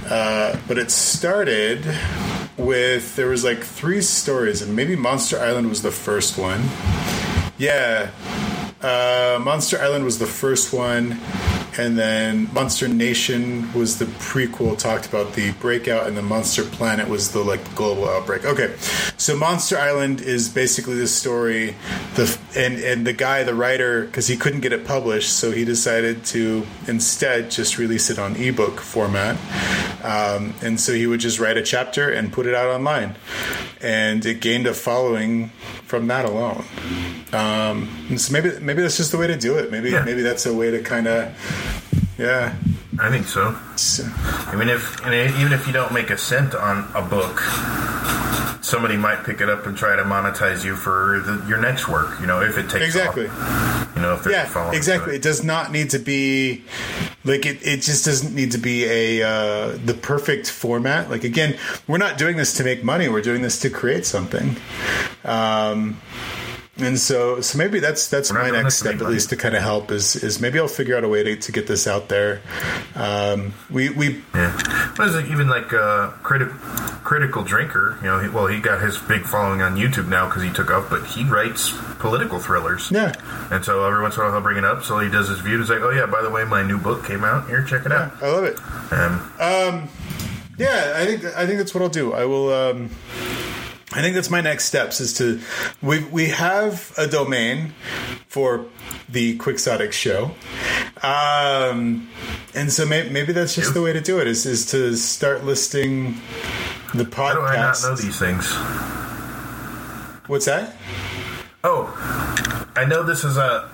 [0.08, 1.84] Uh, but it started
[2.56, 6.62] with there was like three stories, and maybe Monster Island was the first one.
[7.58, 8.10] Yeah,
[8.82, 11.18] uh, Monster Island was the first one
[11.78, 17.08] and then Monster Nation was the prequel, talked about the breakout, and the Monster Planet
[17.08, 18.44] was the like global outbreak.
[18.44, 18.74] Okay,
[19.16, 21.74] so Monster Island is basically the story.
[22.14, 25.64] The and and the guy, the writer, because he couldn't get it published, so he
[25.64, 29.36] decided to instead just release it on ebook format.
[30.04, 33.16] Um, and so he would just write a chapter and put it out online,
[33.80, 35.50] and it gained a following
[35.84, 36.64] from that alone.
[37.32, 39.70] Um, so maybe maybe that's just the way to do it.
[39.70, 41.34] Maybe maybe that's a way to kind of
[42.18, 42.54] yeah.
[42.98, 43.54] I think so.
[43.76, 44.04] so.
[44.16, 47.40] I mean, if even if you don't make a cent on a book,
[48.62, 52.18] somebody might pick it up and try to monetize you for the, your next work.
[52.20, 53.26] You know, if it takes exactly.
[53.28, 55.14] Off, you know, if yeah, exactly.
[55.14, 55.16] It.
[55.16, 55.22] it.
[55.22, 56.64] does not need to be
[57.24, 57.58] like it.
[57.66, 61.10] It just doesn't need to be a uh, the perfect format.
[61.10, 63.08] Like again, we're not doing this to make money.
[63.08, 64.56] We're doing this to create something.
[65.24, 66.00] Um,
[66.78, 69.62] and so so maybe that's that's We're my next step at least to kind of
[69.62, 72.42] help is is maybe I'll figure out a way to, to get this out there.
[72.94, 74.52] Um, we we Yeah.
[74.96, 75.26] What is it?
[75.26, 76.52] Even like uh, criti-
[77.04, 77.98] critical drinker.
[78.02, 80.70] You know, he, well, he got his big following on YouTube now because he took
[80.70, 82.90] up, but he writes political thrillers.
[82.90, 83.12] yeah
[83.50, 84.82] And so every once in a while he'll bring it up.
[84.84, 85.58] So he does his view.
[85.58, 87.48] He's like, "Oh yeah, by the way, my new book came out.
[87.48, 88.58] Here, check it out." I love it.
[89.40, 89.88] Um,
[90.58, 92.14] Yeah, I think I think that's what I'll do.
[92.14, 92.50] I will.
[92.52, 92.90] Um,
[93.92, 95.40] I think that's my next steps is to
[95.80, 97.72] we we have a domain
[98.26, 98.66] for
[99.08, 100.32] the Quixotic show,
[101.02, 102.08] um,
[102.54, 105.44] and so may, maybe that's just the way to do it is is to start
[105.44, 106.16] listing
[106.94, 108.52] the how do I not know these things?
[110.26, 110.74] What's that?
[111.62, 111.92] Oh,
[112.74, 113.70] I know this is a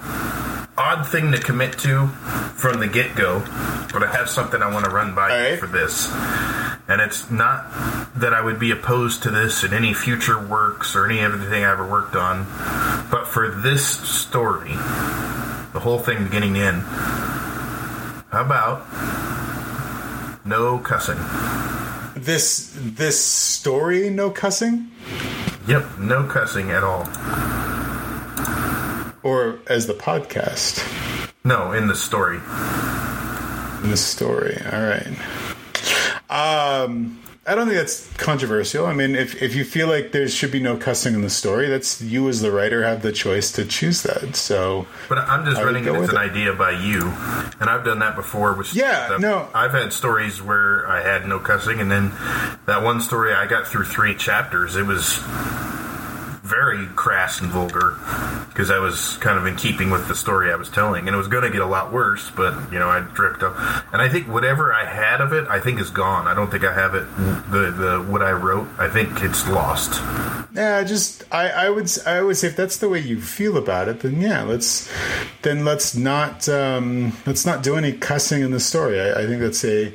[0.77, 2.09] odd thing to commit to
[2.57, 3.41] from the get go,
[3.93, 5.59] but I have something I want to run by right.
[5.59, 6.09] for this.
[6.89, 7.65] And it's not
[8.17, 11.71] that I would be opposed to this in any future works or any everything I
[11.73, 12.45] ever worked on,
[13.11, 14.73] but for this story,
[15.73, 16.83] the whole thing beginning end,
[18.31, 18.85] how about
[20.45, 21.19] no cussing?
[22.21, 24.91] This this story, no cussing,
[25.69, 27.09] Yep, no cussing at all.
[29.23, 30.83] or as the podcast
[31.45, 32.39] No, in the story.
[33.85, 34.61] in the story.
[34.73, 35.07] All right.
[36.33, 38.87] Um, I don't think that's controversial.
[38.87, 41.69] I mean, if if you feel like there should be no cussing in the story,
[41.69, 44.37] that's you as the writer have the choice to choose that.
[44.37, 46.31] So But I'm just running it as with an it.
[46.31, 47.03] idea by you,
[47.61, 48.55] and I've done that before.
[48.55, 49.21] With Yeah, stuff.
[49.21, 49.49] no.
[49.55, 52.13] I've had stories where I had no cussing, and then
[52.67, 54.77] that one story I got through three chapters.
[54.77, 55.19] It was
[56.43, 57.97] very crass and vulgar
[58.49, 61.17] because I was kind of in keeping with the story I was telling, and it
[61.17, 62.31] was going to get a lot worse.
[62.31, 63.57] But you know, I dripped up,
[63.93, 66.27] and I think whatever I had of it, I think is gone.
[66.27, 67.07] I don't think I have it.
[67.51, 70.01] The the what I wrote, I think it's lost.
[70.53, 73.89] yeah, just I, I would I would say if that's the way you feel about
[73.89, 74.91] it, then yeah, let's
[75.43, 79.01] then let's not um, let's not do any cussing in the story.
[79.01, 79.95] I, I think that's a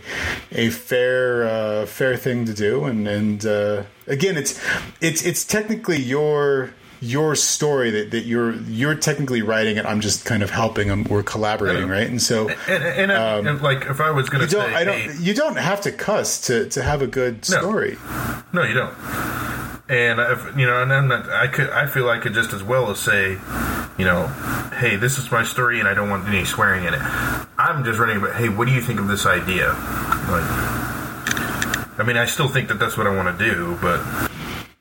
[0.51, 4.59] a fair uh, fair thing to do, and and uh, again, it's
[5.01, 9.85] it's it's technically your your story that, that you're you're technically writing it.
[9.85, 10.87] I'm just kind of helping.
[10.87, 11.03] them.
[11.03, 12.07] we're collaborating, right?
[12.09, 14.75] And so And, and, I- and like if I was going Um, to don't say,
[14.75, 17.59] I don't hey, you don't have to cuss to to have a good No.
[17.59, 17.97] story.
[18.53, 18.93] No, you don't.
[19.89, 21.29] And if you know, and I'm not.
[21.29, 21.69] I could.
[21.69, 23.37] I feel I could just as well as say,
[23.97, 24.27] you know,
[24.75, 26.99] hey, this is my story, and I don't want any swearing in it.
[27.57, 28.19] I'm just running.
[28.19, 29.67] But hey, what do you think of this idea?
[30.29, 30.43] Like,
[31.97, 34.01] I mean, I still think that that's what I want to do, but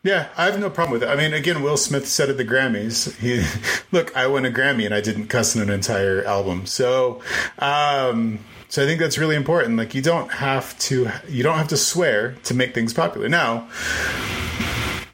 [0.02, 1.09] Yeah, I have no problem with it.
[1.09, 3.44] I mean, again, Will Smith said at the Grammys, he,
[3.97, 7.20] "Look, I won a Grammy and I didn't cuss in an entire album." So,
[7.59, 8.38] um,
[8.68, 9.76] so I think that's really important.
[9.76, 13.28] Like, you don't have to, you don't have to swear to make things popular.
[13.28, 13.68] Now,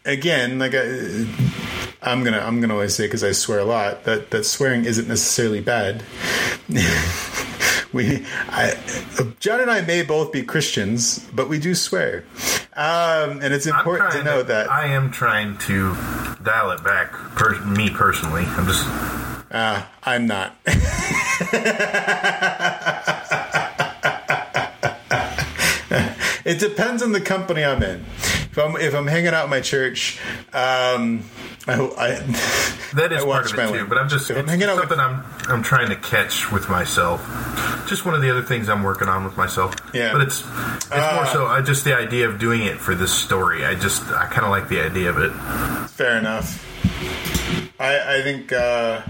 [0.05, 1.27] again, like I,
[2.03, 5.09] I'm gonna, I'm gonna always say because I swear a lot that that swearing isn't
[5.09, 6.03] necessarily bad.
[7.93, 8.75] we, I,
[9.41, 12.25] John and I may both be Christians, but we do swear,
[12.75, 14.71] um, and it's important to know that.
[14.71, 15.95] I am trying to
[16.43, 17.13] dial it back.
[17.13, 18.87] Per, me personally, I'm just.
[19.51, 20.57] Uh, I'm not.
[26.45, 28.01] it depends on the company I'm in.
[28.01, 30.21] If I'm if I'm hanging out in my church,
[30.53, 31.25] um,
[31.69, 32.09] I, I
[32.95, 34.77] That is I part of it too, but I'm just If I'm it's hanging out
[34.77, 37.21] with- something I'm I'm trying to catch with myself.
[37.89, 39.75] Just one of the other things I'm working on with myself.
[39.95, 40.09] Yeah.
[40.11, 43.13] Uh, but it's it's more so I just the idea of doing it for this
[43.13, 43.65] story.
[43.65, 45.31] I just I kind of like the idea of it.
[45.91, 46.59] fair enough.
[47.83, 49.03] I I think uh,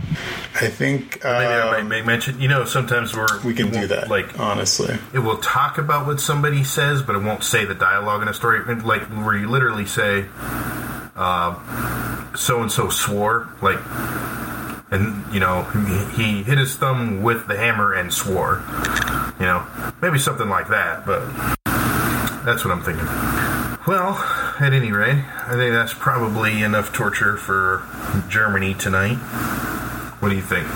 [0.55, 2.41] I think uh, Maybe I might make mention.
[2.41, 4.09] You know, sometimes we're we can do that.
[4.09, 8.23] Like honestly, it will talk about what somebody says, but it won't say the dialogue
[8.23, 8.61] in a story.
[8.77, 10.25] Like where you literally say,
[11.15, 13.79] "So and so swore," like,
[14.91, 15.65] and you know
[16.17, 18.63] he hit his thumb with the hammer and swore.
[19.39, 19.67] You know,
[20.01, 21.05] maybe something like that.
[21.05, 21.27] But
[22.45, 23.07] that's what I'm thinking.
[23.87, 24.15] Well,
[24.61, 27.83] at any rate, I think that's probably enough torture for
[28.29, 29.17] Germany tonight.
[30.21, 30.67] What do you think?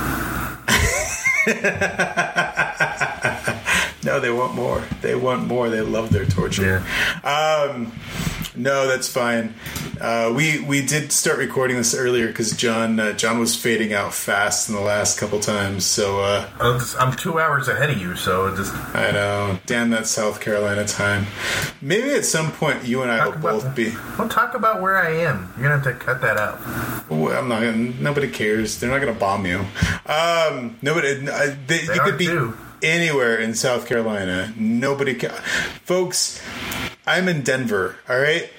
[4.04, 4.82] no, they want more.
[5.02, 5.70] They want more.
[5.70, 6.84] They love their torture.
[7.22, 7.92] Um,
[8.56, 9.54] no, that's fine.
[10.00, 14.12] Uh, we we did start recording this earlier because John uh, John was fading out
[14.14, 15.84] fast in the last couple times.
[15.84, 16.48] So uh,
[16.98, 20.86] I'm two hours ahead of you, so it just I know, damn that South Carolina
[20.86, 21.26] time.
[21.80, 23.94] Maybe at some point you and I will both be.
[24.18, 25.52] Well, talk about where I am.
[25.56, 26.58] You're gonna have to cut that out.
[27.10, 27.60] Well, I'm not.
[27.62, 28.78] Gonna, nobody cares.
[28.78, 29.64] They're not going to bomb you.
[30.06, 31.28] Um, nobody.
[31.28, 32.56] Uh, they, you could be too.
[32.82, 34.52] anywhere in South Carolina.
[34.56, 35.28] Nobody, ca-
[35.84, 36.42] folks.
[37.06, 37.96] I'm in Denver.
[38.08, 38.50] All right.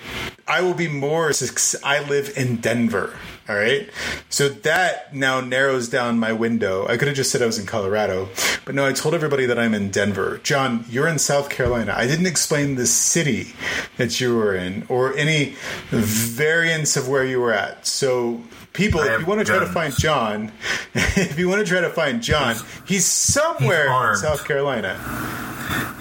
[0.48, 1.34] I will be more.
[1.34, 3.14] suc- I live in Denver.
[3.49, 3.90] All right.
[4.30, 6.86] So that now narrows down my window.
[6.88, 8.30] I could have just said I was in Colorado,
[8.65, 10.40] but no, I told everybody that I'm in Denver.
[10.44, 11.94] John, you're in South Carolina.
[11.95, 13.53] I didn't explain the city
[13.98, 15.56] that you were in or any
[15.90, 17.86] variance of where you were at.
[17.88, 18.41] So
[18.74, 20.52] people, if you want to try to find John,
[20.94, 22.56] if you want to try to find John,
[22.86, 24.18] he's somewhere in.
[24.18, 24.95] South Carolina.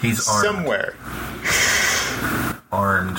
[0.01, 0.47] He's armed.
[0.47, 0.95] Somewhere.
[2.73, 3.19] Armed.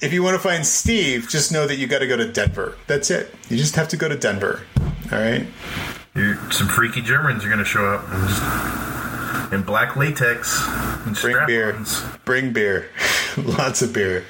[0.00, 2.76] If you want to find Steve, just know that you got to go to Denver.
[2.86, 3.34] That's it.
[3.48, 4.62] You just have to go to Denver.
[5.12, 5.46] All right.
[6.14, 10.62] You're, some freaky Germans are going to show up and just, in black latex
[11.06, 11.70] and Bring beer.
[11.84, 12.04] strap-ons.
[12.24, 12.88] Bring beer.
[13.36, 14.24] Lots of beer.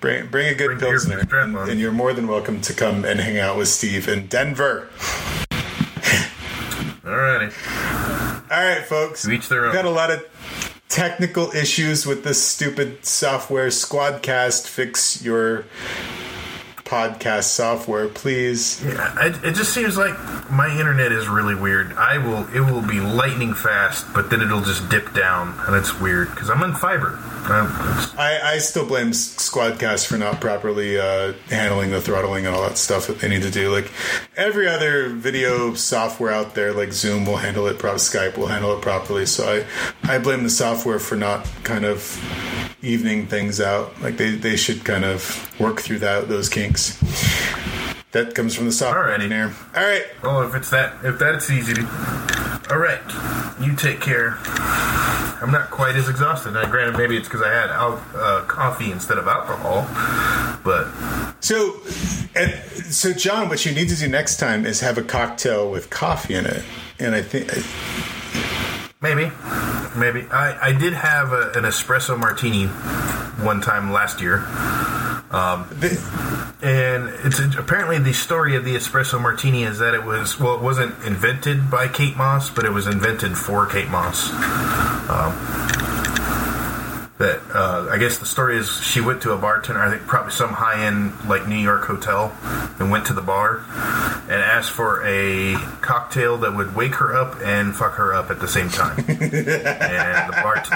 [0.00, 1.68] Bring bring a good Bring pilsner, strap-on.
[1.70, 4.88] and you're more than welcome to come and hang out with Steve in Denver.
[7.02, 7.52] Alrighty.
[8.50, 9.22] All right, folks.
[9.22, 9.74] To each their We've own.
[9.74, 10.24] got a lot of
[10.88, 13.68] technical issues with this stupid software.
[13.68, 15.64] Squadcast, fix your
[16.88, 18.82] podcast software, please.
[18.84, 20.14] Yeah, it, it just seems like
[20.50, 21.92] my internet is really weird.
[21.92, 26.00] I will, it will be lightning fast, but then it'll just dip down, and it's
[26.00, 27.18] weird because I'm on fiber.
[27.48, 27.68] Um,
[28.18, 32.78] I, I still blame Squadcast for not properly uh, handling the throttling and all that
[32.78, 33.70] stuff that they need to do.
[33.70, 33.90] Like
[34.36, 38.76] every other video software out there, like Zoom will handle it, pro- Skype will handle
[38.76, 39.26] it properly.
[39.26, 39.64] So
[40.04, 42.02] I, I blame the software for not kind of
[42.88, 44.00] evening things out.
[44.00, 46.98] Like they, they should kind of work through that those kinks.
[48.12, 49.14] That comes from the software Alrighty.
[49.14, 49.54] engineer.
[49.76, 50.04] All right.
[50.22, 51.82] well, if it's that, if that's easy to.
[52.70, 53.00] All right,
[53.60, 54.36] you take care.
[55.40, 56.52] I'm not quite as exhausted.
[56.52, 59.86] Now, granted, maybe it's because I had al- uh, coffee instead of alcohol,
[60.64, 60.88] but
[61.40, 61.80] So,
[62.34, 62.52] and
[62.92, 66.34] so John, what you need to do next time is have a cocktail with coffee
[66.34, 66.62] in it.
[66.98, 67.52] And I think
[69.00, 69.30] Maybe,
[69.96, 70.26] maybe.
[70.30, 72.66] I, I did have a, an espresso martini
[73.44, 74.38] one time last year,
[75.30, 80.56] the, and it's apparently the story of the espresso martini is that it was well,
[80.56, 84.30] it wasn't invented by Kate Moss, but it was invented for Kate Moss.
[85.08, 85.32] Um,
[87.18, 90.32] that uh, I guess the story is she went to a bartender, I think probably
[90.32, 92.32] some high end like New York hotel,
[92.78, 93.64] and went to the bar
[94.28, 98.38] and asked for a cocktail that would wake her up and fuck her up at
[98.38, 98.98] the same time.
[99.08, 100.68] and the bart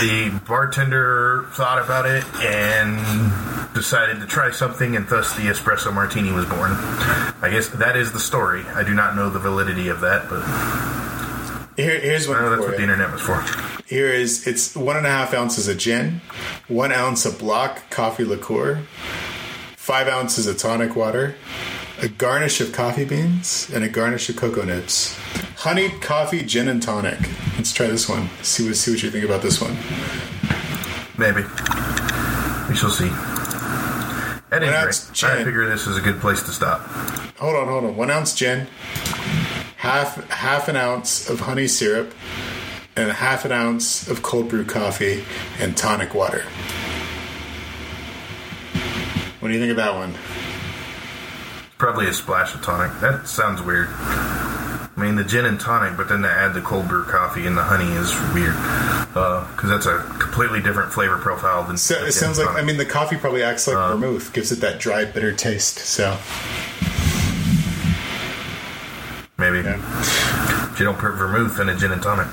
[0.00, 6.32] the bartender thought about it and decided to try something, and thus the espresso martini
[6.32, 6.72] was born.
[6.72, 8.64] I guess that is the story.
[8.74, 10.42] I do not know the validity of that, but
[11.76, 13.42] here, here's I one know that's what the internet was for.
[13.92, 16.22] Here is it's one and a half ounces of gin,
[16.66, 18.84] one ounce of block coffee liqueur,
[19.76, 21.34] five ounces of tonic water,
[22.00, 25.14] a garnish of coffee beans, and a garnish of cocoa nibs.
[25.58, 27.18] Honeyed coffee, gin, and tonic.
[27.58, 28.30] Let's try this one.
[28.40, 29.76] See what see what you think about this one.
[31.18, 31.42] Maybe
[32.70, 33.10] we shall see.
[34.50, 36.80] At any rate, I figure this is a good place to stop.
[37.36, 37.94] Hold on, hold on.
[37.94, 38.68] One ounce gin,
[39.76, 42.14] half half an ounce of honey syrup,
[42.96, 45.24] and half an ounce of cold brew coffee
[45.58, 46.44] and tonic water.
[49.40, 50.14] What do you think of that one?
[51.78, 53.00] Probably a splash of tonic.
[53.00, 53.88] That sounds weird.
[53.90, 57.56] I mean, the gin and tonic, but then to add the cold brew coffee and
[57.56, 58.54] the honey is weird.
[59.16, 61.76] Uh, because that's a completely different flavor profile than.
[61.76, 64.60] So it sounds like I mean the coffee probably acts like uh, vermouth, gives it
[64.60, 65.78] that dry, bitter taste.
[65.78, 66.16] So
[69.38, 69.58] Maybe.
[69.58, 70.61] yeah.
[70.72, 72.26] If you don't put vermouth in a gin and tonic.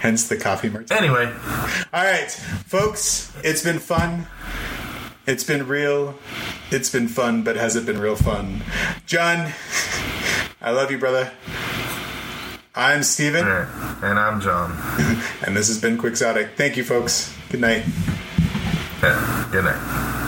[0.00, 0.98] hence the coffee martini.
[0.98, 1.32] Anyway,
[1.92, 2.30] All right,
[2.66, 4.26] folks, it's been fun.
[5.26, 6.18] It's been real.
[6.72, 8.62] It's been fun, but has it been real fun?
[9.06, 9.52] John,
[10.60, 11.30] I love you, brother.
[12.74, 14.72] I'm Steven, and I'm John.
[15.46, 16.56] and this has been Quixotic.
[16.56, 17.32] Thank you, folks.
[17.50, 17.84] Good night.
[19.00, 20.19] Yeah, good night.